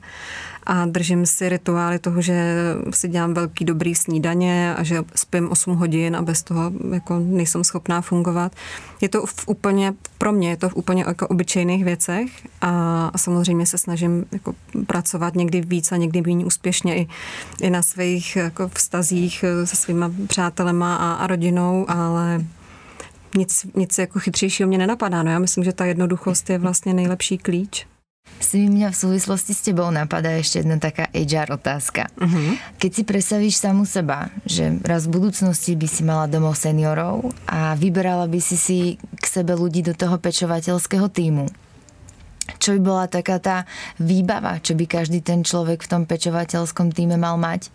a 0.66 0.86
držím 0.86 1.26
si 1.26 1.48
rituály 1.48 1.98
toho, 1.98 2.22
že 2.22 2.54
si 2.90 3.08
dělám 3.08 3.34
velký 3.34 3.64
dobrý 3.64 3.94
snídaně 3.94 4.74
a 4.74 4.82
že 4.82 5.02
spím 5.14 5.50
8 5.50 5.76
hodin 5.76 6.16
a 6.16 6.22
bez 6.22 6.42
toho 6.42 6.72
jako 6.92 7.18
nejsem 7.18 7.64
schopná 7.64 8.00
fungovat. 8.00 8.52
Je 9.00 9.08
to 9.08 9.26
v 9.26 9.44
úplně, 9.46 9.94
pro 10.18 10.32
mě 10.32 10.50
je 10.50 10.56
to 10.56 10.68
v 10.68 10.76
úplně 10.76 11.04
jako 11.06 11.26
obyčejných 11.28 11.84
věcech 11.84 12.28
a, 12.60 12.70
a 13.14 13.18
samozřejmě 13.18 13.66
se 13.66 13.78
snažím 13.78 14.24
jako 14.32 14.54
pracovat 14.86 15.34
někdy 15.34 15.60
víc 15.60 15.92
a 15.92 15.96
někdy 15.96 16.22
méně 16.22 16.44
úspěšně 16.44 16.96
i, 16.96 17.08
i 17.60 17.70
na 17.70 17.82
svých 17.82 18.36
jako 18.36 18.68
vztazích 18.68 19.44
se 19.64 19.76
svýma 19.76 20.10
přátelema 20.26 20.96
a, 20.96 21.12
a 21.12 21.26
rodinou, 21.26 21.86
ale 21.88 22.44
nic, 23.34 23.66
nic 23.74 23.98
jako 23.98 24.18
chytřejšího 24.18 24.68
mě 24.68 24.78
nenapadá. 24.78 25.22
No 25.22 25.30
já 25.30 25.38
myslím, 25.38 25.64
že 25.64 25.72
ta 25.72 25.84
jednoduchost 25.84 26.50
je 26.50 26.58
vlastně 26.58 26.94
nejlepší 26.94 27.38
klíč. 27.38 27.86
Si 28.36 28.68
mňa 28.68 28.92
v 28.92 29.00
súvislosti 29.00 29.54
s 29.56 29.64
tebou 29.64 29.88
napadá 29.88 30.36
ešte 30.36 30.60
jedna 30.60 30.76
taká 30.76 31.08
HR 31.14 31.56
otázka. 31.56 32.10
Uh-huh. 32.20 32.58
Keď 32.76 32.90
si 32.92 33.02
predstavíš 33.06 33.56
samu 33.56 33.88
seba, 33.88 34.28
že 34.44 34.76
raz 34.84 35.08
v 35.08 35.16
budúcnosti 35.16 35.72
by 35.72 35.88
si 35.88 36.02
mala 36.04 36.28
domov 36.28 36.58
seniorov 36.58 37.32
a 37.48 37.72
vyberala 37.78 38.28
by 38.28 38.40
si 38.42 38.60
si 38.60 38.78
k 39.00 39.24
sebe 39.24 39.56
ľudí 39.56 39.80
do 39.80 39.96
toho 39.96 40.20
pečovateľského 40.20 41.08
týmu, 41.08 41.48
čo 42.60 42.76
by 42.76 42.80
bola 42.82 43.04
taká 43.08 43.40
tá 43.40 43.56
výbava, 43.98 44.60
čo 44.60 44.76
by 44.76 44.84
každý 44.84 45.24
ten 45.24 45.40
človek 45.40 45.82
v 45.82 45.90
tom 45.90 46.02
pečovateľskom 46.04 46.92
týme 46.92 47.16
mal 47.16 47.40
mať? 47.40 47.72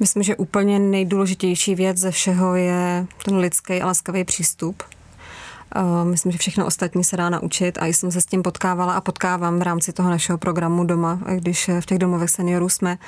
Myslím, 0.00 0.22
že 0.22 0.36
úplně 0.36 0.78
nejdůležitější 0.78 1.74
věc 1.74 1.96
ze 1.96 2.10
všeho 2.10 2.54
je 2.54 3.06
ten 3.24 3.36
lidský 3.36 3.82
a 3.82 3.86
laskavý 3.86 4.24
přístup. 4.24 4.82
Myslím, 6.04 6.32
že 6.32 6.38
všechno 6.38 6.66
ostatní 6.66 7.04
se 7.04 7.16
dá 7.16 7.30
naučit 7.30 7.78
a 7.80 7.86
jsem 7.86 8.12
se 8.12 8.20
s 8.20 8.26
tím 8.26 8.42
potkávala 8.42 8.92
a 8.92 9.00
potkávám 9.00 9.58
v 9.58 9.62
rámci 9.62 9.92
toho 9.92 10.10
našeho 10.10 10.38
programu 10.38 10.84
doma, 10.84 11.20
když 11.34 11.70
v 11.80 11.86
těch 11.86 11.98
domovech 11.98 12.30
seniorů 12.30 12.68
jsme. 12.68 12.98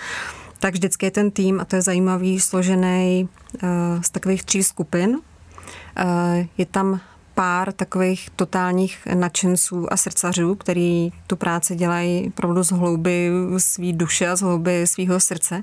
Tak 0.59 0.75
vždycky 0.75 1.07
je 1.07 1.11
ten 1.11 1.31
tým, 1.31 1.61
a 1.61 1.65
to 1.65 1.77
je 1.77 1.83
zajímavý, 1.83 2.41
složený 2.41 3.29
eh, 3.29 3.69
z 4.03 4.11
takových 4.11 4.45
tří 4.45 4.63
skupin. 4.63 5.19
Eh, 5.97 6.47
je 6.59 6.67
tam 6.67 7.01
pár 7.35 7.73
takových 7.73 8.31
totálních 8.37 9.09
nadšenců 9.15 9.93
a 9.93 9.97
srdcařů, 9.97 10.55
který 10.55 11.13
tu 11.27 11.37
práci 11.37 11.77
dělají 11.77 12.29
opravdu 12.29 12.63
z 12.63 12.71
hlouby 12.71 13.31
svý 13.59 13.93
duše 13.93 14.29
a 14.29 14.37
z 14.37 14.41
hlouby 14.41 14.87
svého 14.87 15.21
srdce 15.21 15.63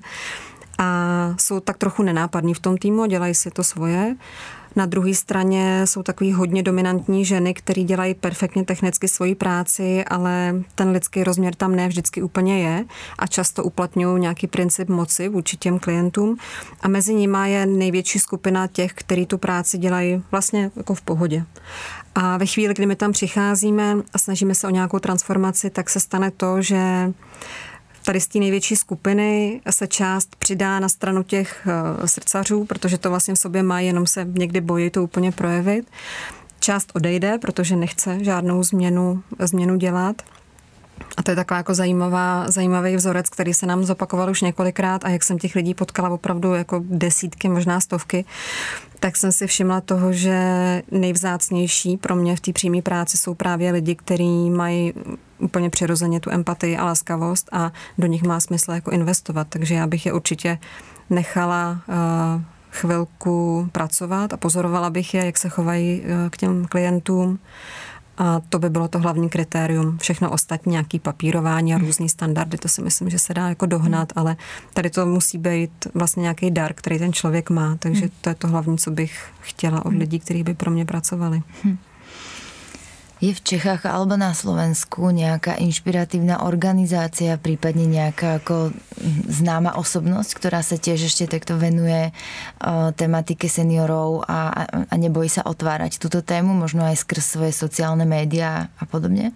a 0.77 1.29
jsou 1.37 1.59
tak 1.59 1.77
trochu 1.77 2.03
nenápadní 2.03 2.53
v 2.53 2.59
tom 2.59 2.77
týmu, 2.77 3.05
dělají 3.05 3.35
si 3.35 3.51
to 3.51 3.63
svoje. 3.63 4.15
Na 4.75 4.85
druhé 4.85 5.13
straně 5.13 5.81
jsou 5.85 6.03
takový 6.03 6.33
hodně 6.33 6.63
dominantní 6.63 7.25
ženy, 7.25 7.53
které 7.53 7.83
dělají 7.83 8.13
perfektně 8.13 8.63
technicky 8.63 9.07
svoji 9.07 9.35
práci, 9.35 10.05
ale 10.05 10.55
ten 10.75 10.89
lidský 10.89 11.23
rozměr 11.23 11.55
tam 11.55 11.75
ne 11.75 11.87
vždycky 11.87 12.21
úplně 12.21 12.59
je 12.59 12.85
a 13.19 13.27
často 13.27 13.63
uplatňují 13.63 14.21
nějaký 14.21 14.47
princip 14.47 14.89
moci 14.89 15.29
vůči 15.29 15.57
těm 15.57 15.79
klientům. 15.79 16.37
A 16.81 16.87
mezi 16.87 17.13
nimi 17.13 17.37
je 17.51 17.65
největší 17.65 18.19
skupina 18.19 18.67
těch, 18.67 18.93
kteří 18.93 19.25
tu 19.25 19.37
práci 19.37 19.77
dělají 19.77 20.23
vlastně 20.31 20.71
jako 20.75 20.93
v 20.93 21.01
pohodě. 21.01 21.45
A 22.15 22.37
ve 22.37 22.45
chvíli, 22.45 22.73
kdy 22.73 22.85
my 22.85 22.95
tam 22.95 23.11
přicházíme 23.11 23.95
a 24.13 24.17
snažíme 24.17 24.55
se 24.55 24.67
o 24.67 24.69
nějakou 24.69 24.99
transformaci, 24.99 25.69
tak 25.69 25.89
se 25.89 25.99
stane 25.99 26.31
to, 26.31 26.61
že 26.61 27.13
Tady 28.05 28.19
z 28.19 28.27
té 28.27 28.39
největší 28.39 28.75
skupiny 28.75 29.61
se 29.69 29.87
část 29.87 30.35
přidá 30.35 30.79
na 30.79 30.89
stranu 30.89 31.23
těch 31.23 31.67
eh, 31.67 32.07
srdcařů, 32.07 32.65
protože 32.65 32.97
to 32.97 33.09
vlastně 33.09 33.33
v 33.33 33.39
sobě 33.39 33.63
má, 33.63 33.79
jenom 33.79 34.07
se 34.07 34.25
někdy 34.25 34.61
bojí 34.61 34.89
to 34.89 35.03
úplně 35.03 35.31
projevit. 35.31 35.87
Část 36.59 36.91
odejde, 36.93 37.37
protože 37.37 37.75
nechce 37.75 38.23
žádnou 38.23 38.63
změnu, 38.63 39.23
změnu 39.39 39.75
dělat. 39.75 40.21
A 41.17 41.23
to 41.23 41.31
je 41.31 41.35
taková 41.35 41.57
jako 41.57 41.73
zajímavá, 41.73 42.51
zajímavý 42.51 42.95
vzorec, 42.95 43.29
který 43.29 43.53
se 43.53 43.65
nám 43.65 43.83
zopakoval 43.83 44.29
už 44.29 44.41
několikrát 44.41 45.05
a 45.05 45.09
jak 45.09 45.23
jsem 45.23 45.37
těch 45.37 45.55
lidí 45.55 45.73
potkala 45.73 46.09
opravdu 46.09 46.53
jako 46.53 46.83
desítky, 46.87 47.49
možná 47.49 47.79
stovky, 47.79 48.25
tak 48.99 49.17
jsem 49.17 49.31
si 49.31 49.47
všimla 49.47 49.81
toho, 49.81 50.13
že 50.13 50.37
nejvzácnější 50.91 51.97
pro 51.97 52.15
mě 52.15 52.35
v 52.35 52.39
té 52.39 52.53
přímé 52.53 52.81
práci 52.81 53.17
jsou 53.17 53.33
právě 53.33 53.71
lidi, 53.71 53.95
kteří 53.95 54.49
mají 54.49 54.93
úplně 55.43 55.69
přirozeně 55.69 56.19
tu 56.19 56.29
empatii 56.31 56.77
a 56.77 56.85
laskavost 56.85 57.49
a 57.51 57.71
do 57.97 58.07
nich 58.07 58.23
má 58.23 58.39
smysl 58.39 58.71
jako 58.71 58.91
investovat. 58.91 59.47
Takže 59.49 59.75
já 59.75 59.87
bych 59.87 60.05
je 60.05 60.13
určitě 60.13 60.57
nechala 61.09 61.71
uh, 61.87 62.41
chvilku 62.71 63.69
pracovat 63.71 64.33
a 64.33 64.37
pozorovala 64.37 64.89
bych 64.89 65.13
je, 65.13 65.25
jak 65.25 65.37
se 65.37 65.49
chovají 65.49 66.01
uh, 66.01 66.07
k 66.29 66.37
těm 66.37 66.65
klientům. 66.65 67.39
A 68.17 68.41
to 68.49 68.59
by 68.59 68.69
bylo 68.69 68.87
to 68.87 68.99
hlavní 68.99 69.29
kritérium. 69.29 69.97
Všechno 69.97 70.31
ostatní, 70.31 70.71
nějaký 70.71 70.99
papírování 70.99 71.73
a 71.73 71.77
různý 71.77 72.09
standardy, 72.09 72.57
to 72.57 72.67
si 72.67 72.81
myslím, 72.81 73.09
že 73.09 73.19
se 73.19 73.33
dá 73.33 73.49
jako 73.49 73.65
dohnat, 73.65 74.13
ale 74.15 74.35
tady 74.73 74.89
to 74.89 75.05
musí 75.05 75.37
být 75.37 75.71
vlastně 75.93 76.21
nějaký 76.21 76.51
dar, 76.51 76.73
který 76.73 76.99
ten 76.99 77.13
člověk 77.13 77.49
má. 77.49 77.75
Takže 77.79 78.01
hmm. 78.01 78.09
to 78.21 78.29
je 78.29 78.35
to 78.35 78.47
hlavní, 78.47 78.77
co 78.77 78.91
bych 78.91 79.25
chtěla 79.41 79.85
od 79.85 79.89
hmm. 79.89 79.99
lidí, 79.99 80.19
kteří 80.19 80.43
by 80.43 80.53
pro 80.53 80.71
mě 80.71 80.85
pracovali. 80.85 81.41
Je 83.23 83.31
v 83.31 83.39
Čechách 83.55 83.87
alebo 83.87 84.19
na 84.19 84.35
Slovensku 84.35 85.07
nejaká 85.07 85.55
inšpiratívna 85.55 86.43
organizácia, 86.43 87.39
prípadne 87.39 87.87
nejaká 87.87 88.43
ako 88.43 88.75
známa 89.31 89.79
osobnosť, 89.79 90.31
ktorá 90.35 90.59
sa 90.59 90.75
tiež 90.75 91.07
ešte 91.07 91.31
takto 91.31 91.55
venuje 91.55 92.11
uh, 92.11 92.91
tematike 92.91 93.47
seniorov 93.47 94.27
a, 94.27 94.67
a 94.67 94.95
nebojí 94.99 95.31
sa 95.31 95.47
otvárať 95.47 96.03
túto 96.03 96.19
tému, 96.19 96.51
možno 96.51 96.83
aj 96.83 96.99
skrz 96.99 97.39
svoje 97.39 97.55
sociálne 97.55 98.03
média 98.03 98.67
a 98.75 98.83
podobně? 98.83 99.31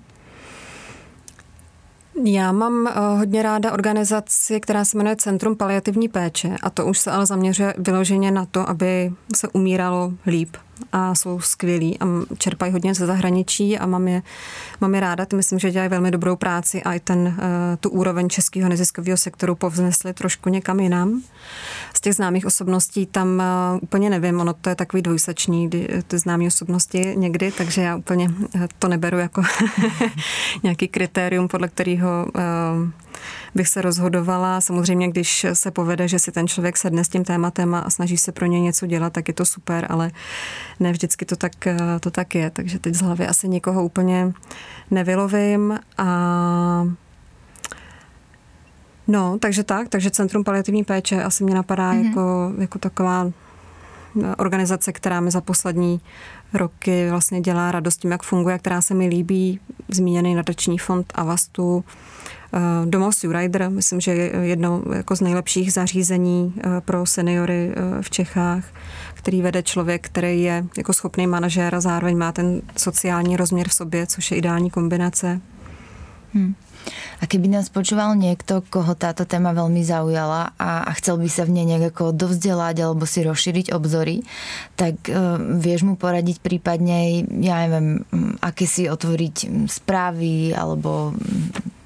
Já 2.25 2.51
mám 2.51 2.89
hodně 3.17 3.43
ráda 3.43 3.71
organizaci, 3.71 4.59
která 4.59 4.85
se 4.85 4.97
jmenuje 4.97 5.15
Centrum 5.15 5.55
paliativní 5.55 6.09
péče 6.09 6.55
a 6.63 6.69
to 6.69 6.85
už 6.85 6.99
se 6.99 7.11
ale 7.11 7.25
zaměřuje 7.25 7.73
vyloženě 7.77 8.31
na 8.31 8.45
to, 8.45 8.69
aby 8.69 9.13
se 9.35 9.47
umíralo 9.47 10.13
líp 10.25 10.57
a 10.91 11.15
jsou 11.15 11.39
skvělí 11.39 11.99
a 11.99 12.05
čerpají 12.38 12.71
hodně 12.71 12.93
ze 12.93 13.05
zahraničí 13.05 13.78
a 13.78 13.86
mám 13.86 14.07
je, 14.07 14.21
mám 14.82 14.95
je 14.95 15.01
ráda. 15.01 15.25
Ty 15.25 15.36
myslím, 15.36 15.59
že 15.59 15.71
dělají 15.71 15.89
velmi 15.89 16.11
dobrou 16.11 16.36
práci 16.36 16.84
a 16.84 16.93
i 16.93 16.99
ten, 16.99 17.38
eh, 17.38 17.78
tu 17.78 17.89
úroveň 17.89 18.30
českého 18.30 18.69
neziskového 18.69 19.17
sektoru 19.17 19.55
povznesli 19.55 20.13
trošku 20.13 20.49
někam 20.49 20.80
jinam. 20.80 21.21
Z 21.93 22.01
těch 22.01 22.13
známých 22.13 22.45
osobností 22.45 23.05
tam 23.05 23.41
eh, 23.41 23.80
úplně 23.82 24.09
nevím, 24.09 24.39
ono 24.39 24.53
to 24.53 24.69
je 24.69 24.75
takový 24.75 25.01
dvojsačný, 25.01 25.69
ty 26.07 26.17
známé 26.17 26.47
osobnosti 26.47 27.13
někdy, 27.15 27.51
takže 27.51 27.82
já 27.82 27.95
úplně 27.95 28.30
eh, 28.55 28.67
to 28.80 28.88
neberu 28.88 29.17
jako 29.17 29.41
nějaký 30.63 30.88
kritérium, 30.88 31.47
podle 31.47 31.67
kterého 31.67 32.28
bych 33.55 33.67
se 33.67 33.82
rozhodovala. 33.82 34.61
Samozřejmě, 34.61 35.07
když 35.07 35.45
se 35.53 35.71
povede, 35.71 36.07
že 36.07 36.19
si 36.19 36.32
ten 36.32 36.47
člověk 36.47 36.78
sedne 36.78 37.03
s 37.03 37.09
tím 37.09 37.23
tématem 37.23 37.75
a 37.75 37.89
snaží 37.89 38.17
se 38.17 38.32
pro 38.32 38.45
ně 38.45 38.59
něco 38.59 38.86
dělat, 38.86 39.13
tak 39.13 39.28
je 39.28 39.34
to 39.34 39.45
super, 39.45 39.86
ale 39.89 40.11
ne 40.80 40.91
vždycky 40.91 41.25
to 41.25 41.36
tak, 41.36 41.51
to 41.99 42.11
tak 42.11 42.36
je. 42.36 42.49
Takže 42.49 42.80
teď 42.80 42.93
z 42.93 43.01
hlavy 43.01 43.28
asi 43.28 43.47
nikoho 43.47 43.84
úplně 43.84 44.34
nevylovím 44.91 45.80
a 45.97 46.07
No, 49.09 49.38
takže 49.39 49.63
tak, 49.63 49.89
takže 49.89 50.11
Centrum 50.11 50.43
paliativní 50.43 50.84
péče 50.84 51.23
asi 51.23 51.43
mě 51.43 51.55
napadá 51.55 51.93
mm-hmm. 51.93 52.05
jako, 52.05 52.53
jako 52.57 52.80
taková 52.80 53.32
organizace, 54.38 54.93
která 54.93 55.19
mi 55.19 55.32
za 55.32 55.41
poslední 55.41 56.01
roky 56.53 57.09
vlastně 57.09 57.41
dělá 57.41 57.71
radost 57.71 57.97
tím, 57.97 58.11
jak 58.11 58.23
funguje, 58.23 58.59
která 58.59 58.82
se 58.82 58.93
mi 58.93 59.07
líbí. 59.07 59.59
Zmíněný 59.89 60.36
nadační 60.36 60.78
fond 60.78 61.13
Avastu, 61.15 61.84
eh, 61.88 61.91
Domov 62.85 63.13
Rider, 63.31 63.69
myslím, 63.69 64.01
že 64.01 64.11
je 64.11 64.31
jedno 64.41 64.83
jako 64.95 65.15
z 65.15 65.21
nejlepších 65.21 65.73
zařízení 65.73 66.53
eh, 66.57 66.81
pro 66.81 67.05
seniory 67.05 67.71
eh, 67.71 68.01
v 68.01 68.09
Čechách, 68.09 68.63
který 69.13 69.41
vede 69.41 69.63
člověk, 69.63 70.05
který 70.05 70.41
je 70.41 70.65
jako 70.77 70.93
schopný 70.93 71.27
manažér 71.27 71.75
a 71.75 71.79
zároveň 71.79 72.17
má 72.17 72.31
ten 72.31 72.61
sociální 72.77 73.37
rozměr 73.37 73.69
v 73.69 73.73
sobě, 73.73 74.07
což 74.07 74.31
je 74.31 74.37
ideální 74.37 74.69
kombinace. 74.69 75.41
Hmm. 76.33 76.55
A 77.19 77.27
keby 77.27 77.51
nás 77.51 77.67
počúval 77.67 78.15
niekto, 78.15 78.63
koho 78.71 78.95
táto 78.95 79.27
téma 79.27 79.51
veľmi 79.51 79.83
zaujala 79.83 80.55
a, 80.55 80.87
a 80.87 80.91
chcel 80.95 81.19
by 81.19 81.27
sa 81.27 81.43
v 81.43 81.59
nej 81.59 81.65
nejako 81.67 82.15
dovzdelať 82.15 82.75
alebo 82.79 83.03
si 83.03 83.27
rozšíriť 83.27 83.75
obzory, 83.75 84.23
tak 84.79 84.95
uh, 85.11 85.35
vieš 85.59 85.83
mu 85.83 85.99
poradiť 85.99 86.39
prípadne, 86.39 87.27
ja 87.43 87.67
neviem, 87.67 88.07
aké 88.39 88.69
si 88.69 88.87
otvoriť 88.87 89.67
správy 89.67 90.55
alebo 90.55 91.11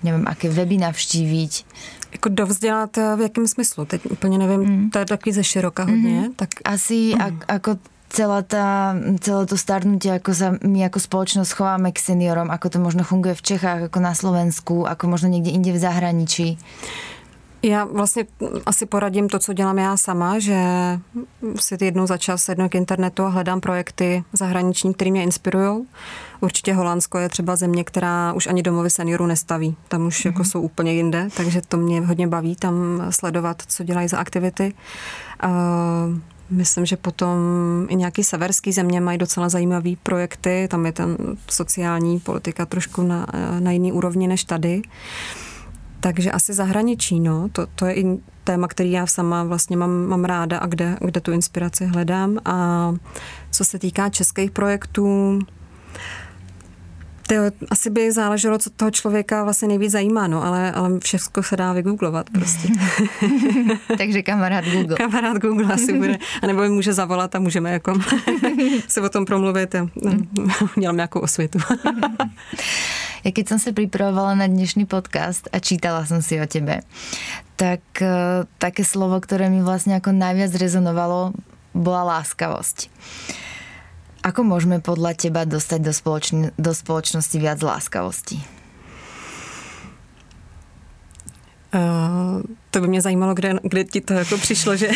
nevím, 0.04 0.28
aké 0.28 0.50
weby 0.50 0.78
navštíviť. 0.78 1.66
Jako 2.12 2.30
dovzdělat 2.30 2.98
v 2.98 3.22
jakém 3.22 3.48
smyslu? 3.48 3.86
Teď 3.86 4.02
úplně 4.12 4.38
nevím, 4.38 4.60
mm. 4.60 4.90
to 4.90 5.00
je 5.00 5.06
takový 5.06 5.34
ze 5.34 5.44
široka 5.44 5.84
hodně. 5.84 6.22
Mm-hmm. 6.22 6.34
Tak... 6.36 6.50
Asi 6.66 7.14
mm. 7.16 7.22
ak, 7.22 7.34
ako 7.48 7.72
celá 8.12 8.44
tá, 8.44 8.92
celé 9.24 9.48
to 9.48 9.56
starnutie, 9.56 10.12
ako 10.20 10.32
sa 10.36 10.48
my 10.60 10.84
ako 10.92 11.00
spoločnosť 11.00 11.52
chováme 11.56 11.96
k 11.96 12.04
seniorom, 12.04 12.52
ako 12.52 12.68
to 12.68 12.78
možno 12.84 13.08
funguje 13.08 13.40
v 13.40 13.56
Čechách, 13.56 13.88
ako 13.88 14.00
na 14.04 14.12
Slovensku, 14.12 14.84
ako 14.84 15.08
možno 15.08 15.32
někde 15.32 15.56
inde 15.56 15.72
v 15.72 15.80
zahraničí? 15.80 16.60
Já 17.64 17.86
vlastně 17.86 18.26
asi 18.66 18.86
poradím 18.86 19.30
to, 19.30 19.40
co 19.40 19.54
dělám 19.54 19.78
já 19.78 19.98
sama, 19.98 20.40
že 20.40 20.56
si 21.60 21.78
jednou 21.82 22.08
za 22.08 22.18
čas 22.18 22.44
sednu 22.44 22.70
k 22.70 22.76
internetu 22.76 23.24
a 23.24 23.30
hledám 23.30 23.62
projekty 23.62 24.24
zahraniční, 24.34 24.94
které 24.94 25.12
mě 25.12 25.24
inspirují. 25.24 25.86
Určitě 26.40 26.74
Holandsko 26.74 27.18
je 27.18 27.30
třeba 27.30 27.56
země, 27.56 27.84
která 27.84 28.34
už 28.34 28.48
ani 28.48 28.64
domovy 28.64 28.90
seniorů 28.90 29.26
nestaví. 29.26 29.76
Tam 29.88 30.08
už 30.08 30.20
mm-hmm. 30.20 30.28
jako 30.28 30.40
mhm. 30.40 30.50
jsou 30.50 30.62
úplně 30.62 30.94
jinde, 30.94 31.28
takže 31.38 31.62
to 31.68 31.78
mě 31.78 32.02
hodně 32.02 32.28
baví 32.28 32.56
tam 32.56 32.76
sledovat, 33.10 33.64
co 33.68 33.84
dělají 33.84 34.08
za 34.08 34.18
aktivity. 34.18 34.74
Uh, 35.44 35.52
Myslím, 36.52 36.86
že 36.86 36.98
potom 36.98 37.38
i 37.90 37.96
nějaký 37.96 38.24
severský 38.24 38.72
země 38.72 39.02
mají 39.02 39.18
docela 39.18 39.50
zajímavý 39.50 39.96
projekty, 39.96 40.68
tam 40.72 40.86
je 40.86 40.92
ten 40.92 41.18
sociální 41.50 42.20
politika 42.20 42.66
trošku 42.66 43.02
na, 43.02 43.28
na 43.60 43.72
jiný 43.72 43.92
úrovni 43.92 44.28
než 44.28 44.44
tady. 44.44 44.82
Takže 46.02 46.32
asi 46.32 46.54
zahraničí, 46.54 47.20
no, 47.20 47.50
to, 47.52 47.68
to 47.76 47.86
je 47.86 47.94
i 47.94 48.06
téma, 48.44 48.68
který 48.68 48.92
já 48.92 49.08
sama 49.08 49.44
vlastně 49.44 49.78
mám, 49.78 50.06
mám 50.08 50.26
ráda 50.26 50.58
a 50.58 50.66
kde, 50.66 50.98
kde 51.02 51.22
tu 51.22 51.32
inspiraci 51.32 51.86
hledám. 51.86 52.38
A 52.46 52.94
co 53.52 53.66
se 53.66 53.80
týká 53.80 54.10
českých 54.10 54.52
projektů, 54.52 55.40
to 57.28 57.36
asi 57.70 57.90
by 57.90 58.12
záleželo, 58.12 58.58
co 58.58 58.70
toho 58.70 58.92
člověka 58.92 59.44
vlastně 59.44 59.68
nejvíc 59.68 59.92
zajímá, 59.92 60.28
no, 60.28 60.44
ale, 60.44 60.72
ale 60.72 61.00
všechno 61.00 61.44
se 61.44 61.58
dá 61.58 61.74
vygooglovat 61.74 62.30
prostě. 62.30 62.68
Takže 63.98 64.22
kamarád 64.22 64.66
Google. 64.66 64.98
Kamarád 64.98 65.38
Google 65.38 65.74
asi 65.74 65.94
bude, 65.94 66.18
a 66.42 66.48
nebo 66.48 66.62
mi 66.62 66.70
může 66.70 66.94
zavolat 66.94 67.36
a 67.36 67.40
můžeme 67.40 67.72
jako 67.72 67.94
se 68.88 69.02
o 69.02 69.10
tom 69.10 69.26
promluvit 69.26 69.76
a 69.76 69.88
no, 70.04 70.12
dělám 70.80 70.96
nějakou 70.96 71.20
osvětu. 71.20 71.60
Ja 73.22 73.30
keď 73.30 73.54
som 73.54 73.60
sa 73.62 73.70
pripravovala 73.70 74.34
na 74.34 74.50
dnešný 74.50 74.90
podcast 74.90 75.46
a 75.54 75.62
čítala 75.62 76.10
som 76.10 76.26
si 76.26 76.42
o 76.42 76.46
tebe, 76.50 76.82
tak 77.54 77.86
uh, 78.02 78.50
také 78.58 78.82
slovo, 78.82 79.22
ktoré 79.22 79.46
mi 79.46 79.62
vlastne 79.62 79.94
ako 80.02 80.10
najviac 80.10 80.50
rezonovalo, 80.58 81.38
bola 81.78 82.18
láskavosť. 82.18 82.90
Ako 84.26 84.42
môžeme 84.42 84.82
podľa 84.82 85.14
teba 85.14 85.46
dostať 85.46 85.80
do, 85.86 85.94
spoločn- 85.94 86.54
do 86.58 86.72
spoločnosti 86.74 87.38
viac 87.38 87.62
láskavosti? 87.62 88.61
Uh, 91.76 92.42
to 92.72 92.82
by 92.82 92.88
mě 92.88 93.02
zajímalo, 93.02 93.34
kde, 93.34 93.54
kde 93.64 93.84
ti 93.84 94.02
to 94.02 94.14
jako 94.14 94.38
přišlo, 94.38 94.76
že... 94.76 94.90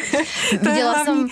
viděla 0.62 1.04
jsem, 1.04 1.26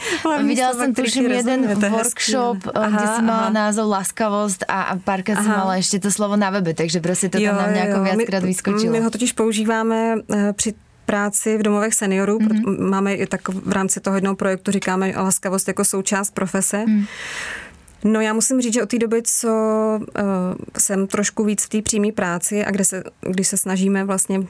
viděla 0.47 0.73
jsem 0.73 0.95
tuším 0.95 1.31
jeden 1.31 1.69
workshop, 1.91 2.57
hezký, 2.57 2.71
eh, 2.75 2.81
aha, 2.81 2.99
kde 2.99 3.07
jsem 3.07 3.27
mala 3.27 3.39
aha. 3.39 3.51
názov 3.51 3.91
Laskavost 3.91 4.65
a, 4.69 4.83
a 4.83 4.97
párkrát 4.97 5.37
jsem 5.37 5.49
mala 5.49 5.77
ještě 5.77 5.99
to 5.99 6.11
slovo 6.11 6.37
na 6.37 6.51
webe, 6.51 6.75
takže 6.75 7.01
prostě 7.01 7.29
to 7.29 7.39
jo, 7.39 7.47
tam 7.47 7.57
na 7.57 7.67
mě 7.67 7.81
jako 7.81 8.03
viackrát 8.03 8.43
vyskočilo. 8.43 8.93
My 8.93 9.01
ho 9.01 9.11
totiž 9.11 9.33
používáme 9.33 10.15
uh, 10.17 10.53
při 10.53 10.75
práci 11.07 11.59
v 11.59 11.63
domovech 11.63 11.95
seniorů. 11.95 12.39
Mm-hmm. 12.39 12.91
Máme 12.91 13.15
i 13.15 13.27
tak 13.27 13.49
v 13.49 13.73
rámci 13.73 14.01
toho 14.01 14.17
jednoho 14.17 14.37
projektu 14.37 14.71
říkáme 14.71 15.13
laskavost 15.17 15.69
jako 15.69 15.85
součást 15.85 16.35
profese. 16.35 16.85
Mm. 16.87 17.05
No 18.05 18.21
já 18.21 18.33
musím 18.33 18.61
říct, 18.61 18.75
že 18.75 18.83
od 18.83 18.89
té 18.89 18.99
doby, 18.99 19.23
co 19.25 19.49
uh, 20.01 20.25
jsem 20.79 21.07
trošku 21.07 21.45
víc 21.45 21.65
v 21.65 21.69
té 21.69 21.83
přímé 21.83 22.13
práci 22.13 22.65
a 22.65 22.71
kde 22.71 22.85
se, 22.85 23.03
když 23.21 23.49
se 23.49 23.57
snažíme 23.57 24.05
vlastně 24.05 24.39
uh, 24.39 24.47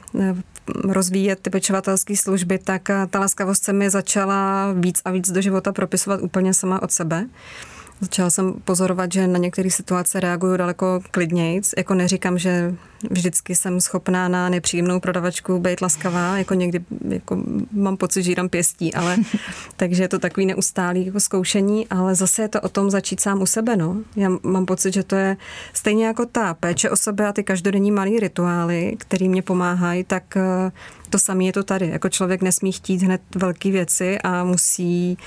rozvíjet 0.83 1.39
ty 1.39 1.49
pečovatelské 1.49 2.17
služby, 2.17 2.57
tak 2.57 2.89
uh, 2.89 2.95
ta 3.09 3.19
laskavost 3.19 3.63
se 3.63 3.73
mi 3.73 3.89
začala 3.89 4.71
víc 4.73 5.01
a 5.05 5.11
víc 5.11 5.31
do 5.31 5.41
života 5.41 5.71
propisovat 5.71 6.21
úplně 6.21 6.53
sama 6.53 6.81
od 6.81 6.91
sebe. 6.91 7.25
Uh, 7.25 7.78
Začala 8.01 8.29
jsem 8.29 8.53
pozorovat, 8.53 9.11
že 9.11 9.27
na 9.27 9.37
některé 9.37 9.69
situace 9.69 10.19
reaguju 10.19 10.57
daleko 10.57 10.99
klidnějc. 11.11 11.73
Jako 11.77 11.93
neříkám, 11.93 12.37
že 12.37 12.75
vždycky 13.09 13.55
jsem 13.55 13.81
schopná 13.81 14.27
na 14.27 14.49
nepříjemnou 14.49 14.99
prodavačku 14.99 15.59
být 15.59 15.81
laskavá, 15.81 16.37
jako 16.37 16.53
někdy 16.53 16.79
jako 17.09 17.43
mám 17.71 17.97
pocit, 17.97 18.23
že 18.23 18.31
jdám 18.31 18.49
pěstí, 18.49 18.93
ale 18.93 19.17
takže 19.75 20.03
je 20.03 20.07
to 20.07 20.19
takový 20.19 20.45
neustálý 20.45 21.05
jako 21.05 21.19
zkoušení, 21.19 21.87
ale 21.87 22.15
zase 22.15 22.41
je 22.41 22.47
to 22.47 22.61
o 22.61 22.69
tom 22.69 22.89
začít 22.89 23.19
sám 23.19 23.41
u 23.41 23.45
sebe, 23.45 23.75
no. 23.75 23.97
Já 24.15 24.29
mám 24.43 24.65
pocit, 24.65 24.93
že 24.93 25.03
to 25.03 25.15
je 25.15 25.37
stejně 25.73 26.05
jako 26.05 26.25
ta 26.25 26.53
péče 26.53 26.89
o 26.89 26.95
sebe 26.95 27.27
a 27.27 27.33
ty 27.33 27.43
každodenní 27.43 27.91
malý 27.91 28.19
rituály, 28.19 28.95
který 28.97 29.29
mě 29.29 29.41
pomáhají, 29.41 30.03
tak 30.03 30.37
eh, 30.37 30.71
to 31.09 31.19
samé 31.19 31.43
je 31.43 31.53
to 31.53 31.63
tady. 31.63 31.89
Jako 31.89 32.09
člověk 32.09 32.41
nesmí 32.41 32.71
chtít 32.71 33.01
hned 33.01 33.21
velké 33.35 33.71
věci 33.71 34.19
a 34.19 34.43
musí 34.43 35.17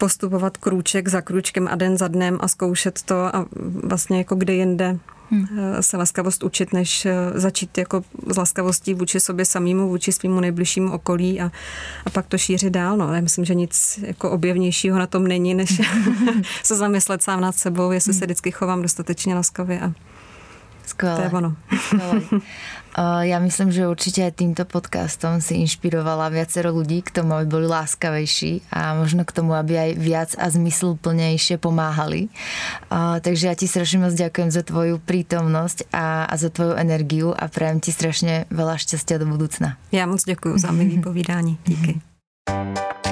postupovat 0.00 0.56
krůček 0.56 1.08
za 1.08 1.20
krůčkem 1.20 1.68
a 1.68 1.74
den 1.74 1.96
za 1.96 2.08
dnem 2.08 2.38
a 2.40 2.48
zkoušet 2.48 3.02
to 3.02 3.36
a 3.36 3.46
vlastně 3.84 4.18
jako 4.18 4.34
kde 4.34 4.54
jinde 4.54 4.98
hmm. 5.30 5.46
Eh, 5.58 5.82
se 5.82 5.96
laskavost 5.96 6.42
učit, 6.42 6.72
než 6.72 7.06
eh, 7.06 7.14
začít 7.34 7.78
jako 7.78 8.04
s 8.26 8.36
laskavostí 8.36 8.94
vůči 8.94 9.20
sobě 9.20 9.44
samému, 9.44 9.88
vůči 9.88 10.12
svýmu 10.12 10.40
nejbližšímu 10.40 10.92
okolí 10.92 11.40
a, 11.40 11.52
a 12.06 12.10
pak 12.10 12.26
to 12.26 12.38
šířit 12.38 12.72
dál. 12.72 12.96
No. 12.96 13.14
Já 13.14 13.20
myslím, 13.20 13.44
že 13.44 13.54
nic 13.54 14.00
jako 14.02 14.30
objevnějšího 14.30 14.98
na 14.98 15.06
tom 15.06 15.26
není, 15.26 15.54
než 15.54 15.80
se 16.62 16.76
zamyslet 16.76 17.22
sám 17.22 17.40
nad 17.40 17.56
sebou, 17.56 17.92
jestli 17.92 18.12
se 18.12 18.18
hmm. 18.18 18.26
vždycky 18.26 18.50
chovám 18.50 18.82
dostatečně 18.82 19.34
laskavě 19.34 19.80
a 19.80 19.92
Skvelé. 20.90 21.16
To 21.16 21.22
je 21.22 21.30
ono. 21.30 21.50
Skvelé. 21.70 22.20
Ja 22.98 23.38
myslím, 23.38 23.70
že 23.70 23.86
určite 23.86 24.26
aj 24.26 24.42
týmto 24.42 24.66
podcastom 24.66 25.38
si 25.38 25.62
inšpirovala 25.62 26.26
viacero 26.26 26.74
ľudí 26.74 27.06
k 27.06 27.22
tomu, 27.22 27.38
aby 27.38 27.46
boli 27.46 27.66
láskavejší 27.70 28.66
a 28.74 28.98
možno 28.98 29.22
k 29.22 29.30
tomu, 29.30 29.54
aby 29.54 29.78
aj 29.78 29.90
viac 29.94 30.30
a 30.34 30.50
zmysluplnejšie 30.50 31.62
pomáhali. 31.62 32.34
Takže 32.90 33.46
ja 33.46 33.54
ti 33.54 33.70
strašne 33.70 34.10
moc 34.10 34.14
ďakujem 34.18 34.50
za 34.50 34.66
tvoju 34.66 34.98
prítomnosť 34.98 35.86
a, 35.94 36.26
a 36.26 36.34
za 36.34 36.50
tvoju 36.50 36.74
energiu 36.74 37.30
a 37.30 37.46
prajem 37.46 37.78
ti 37.78 37.94
strašne 37.94 38.50
veľa 38.50 38.74
šťastia 38.74 39.22
do 39.22 39.26
budúcna. 39.30 39.78
Já 39.92 40.06
moc 40.06 40.24
děkuji 40.24 40.58
za 40.58 40.70
milý 40.70 40.98
povídání. 40.98 41.58
Díky. 41.66 42.00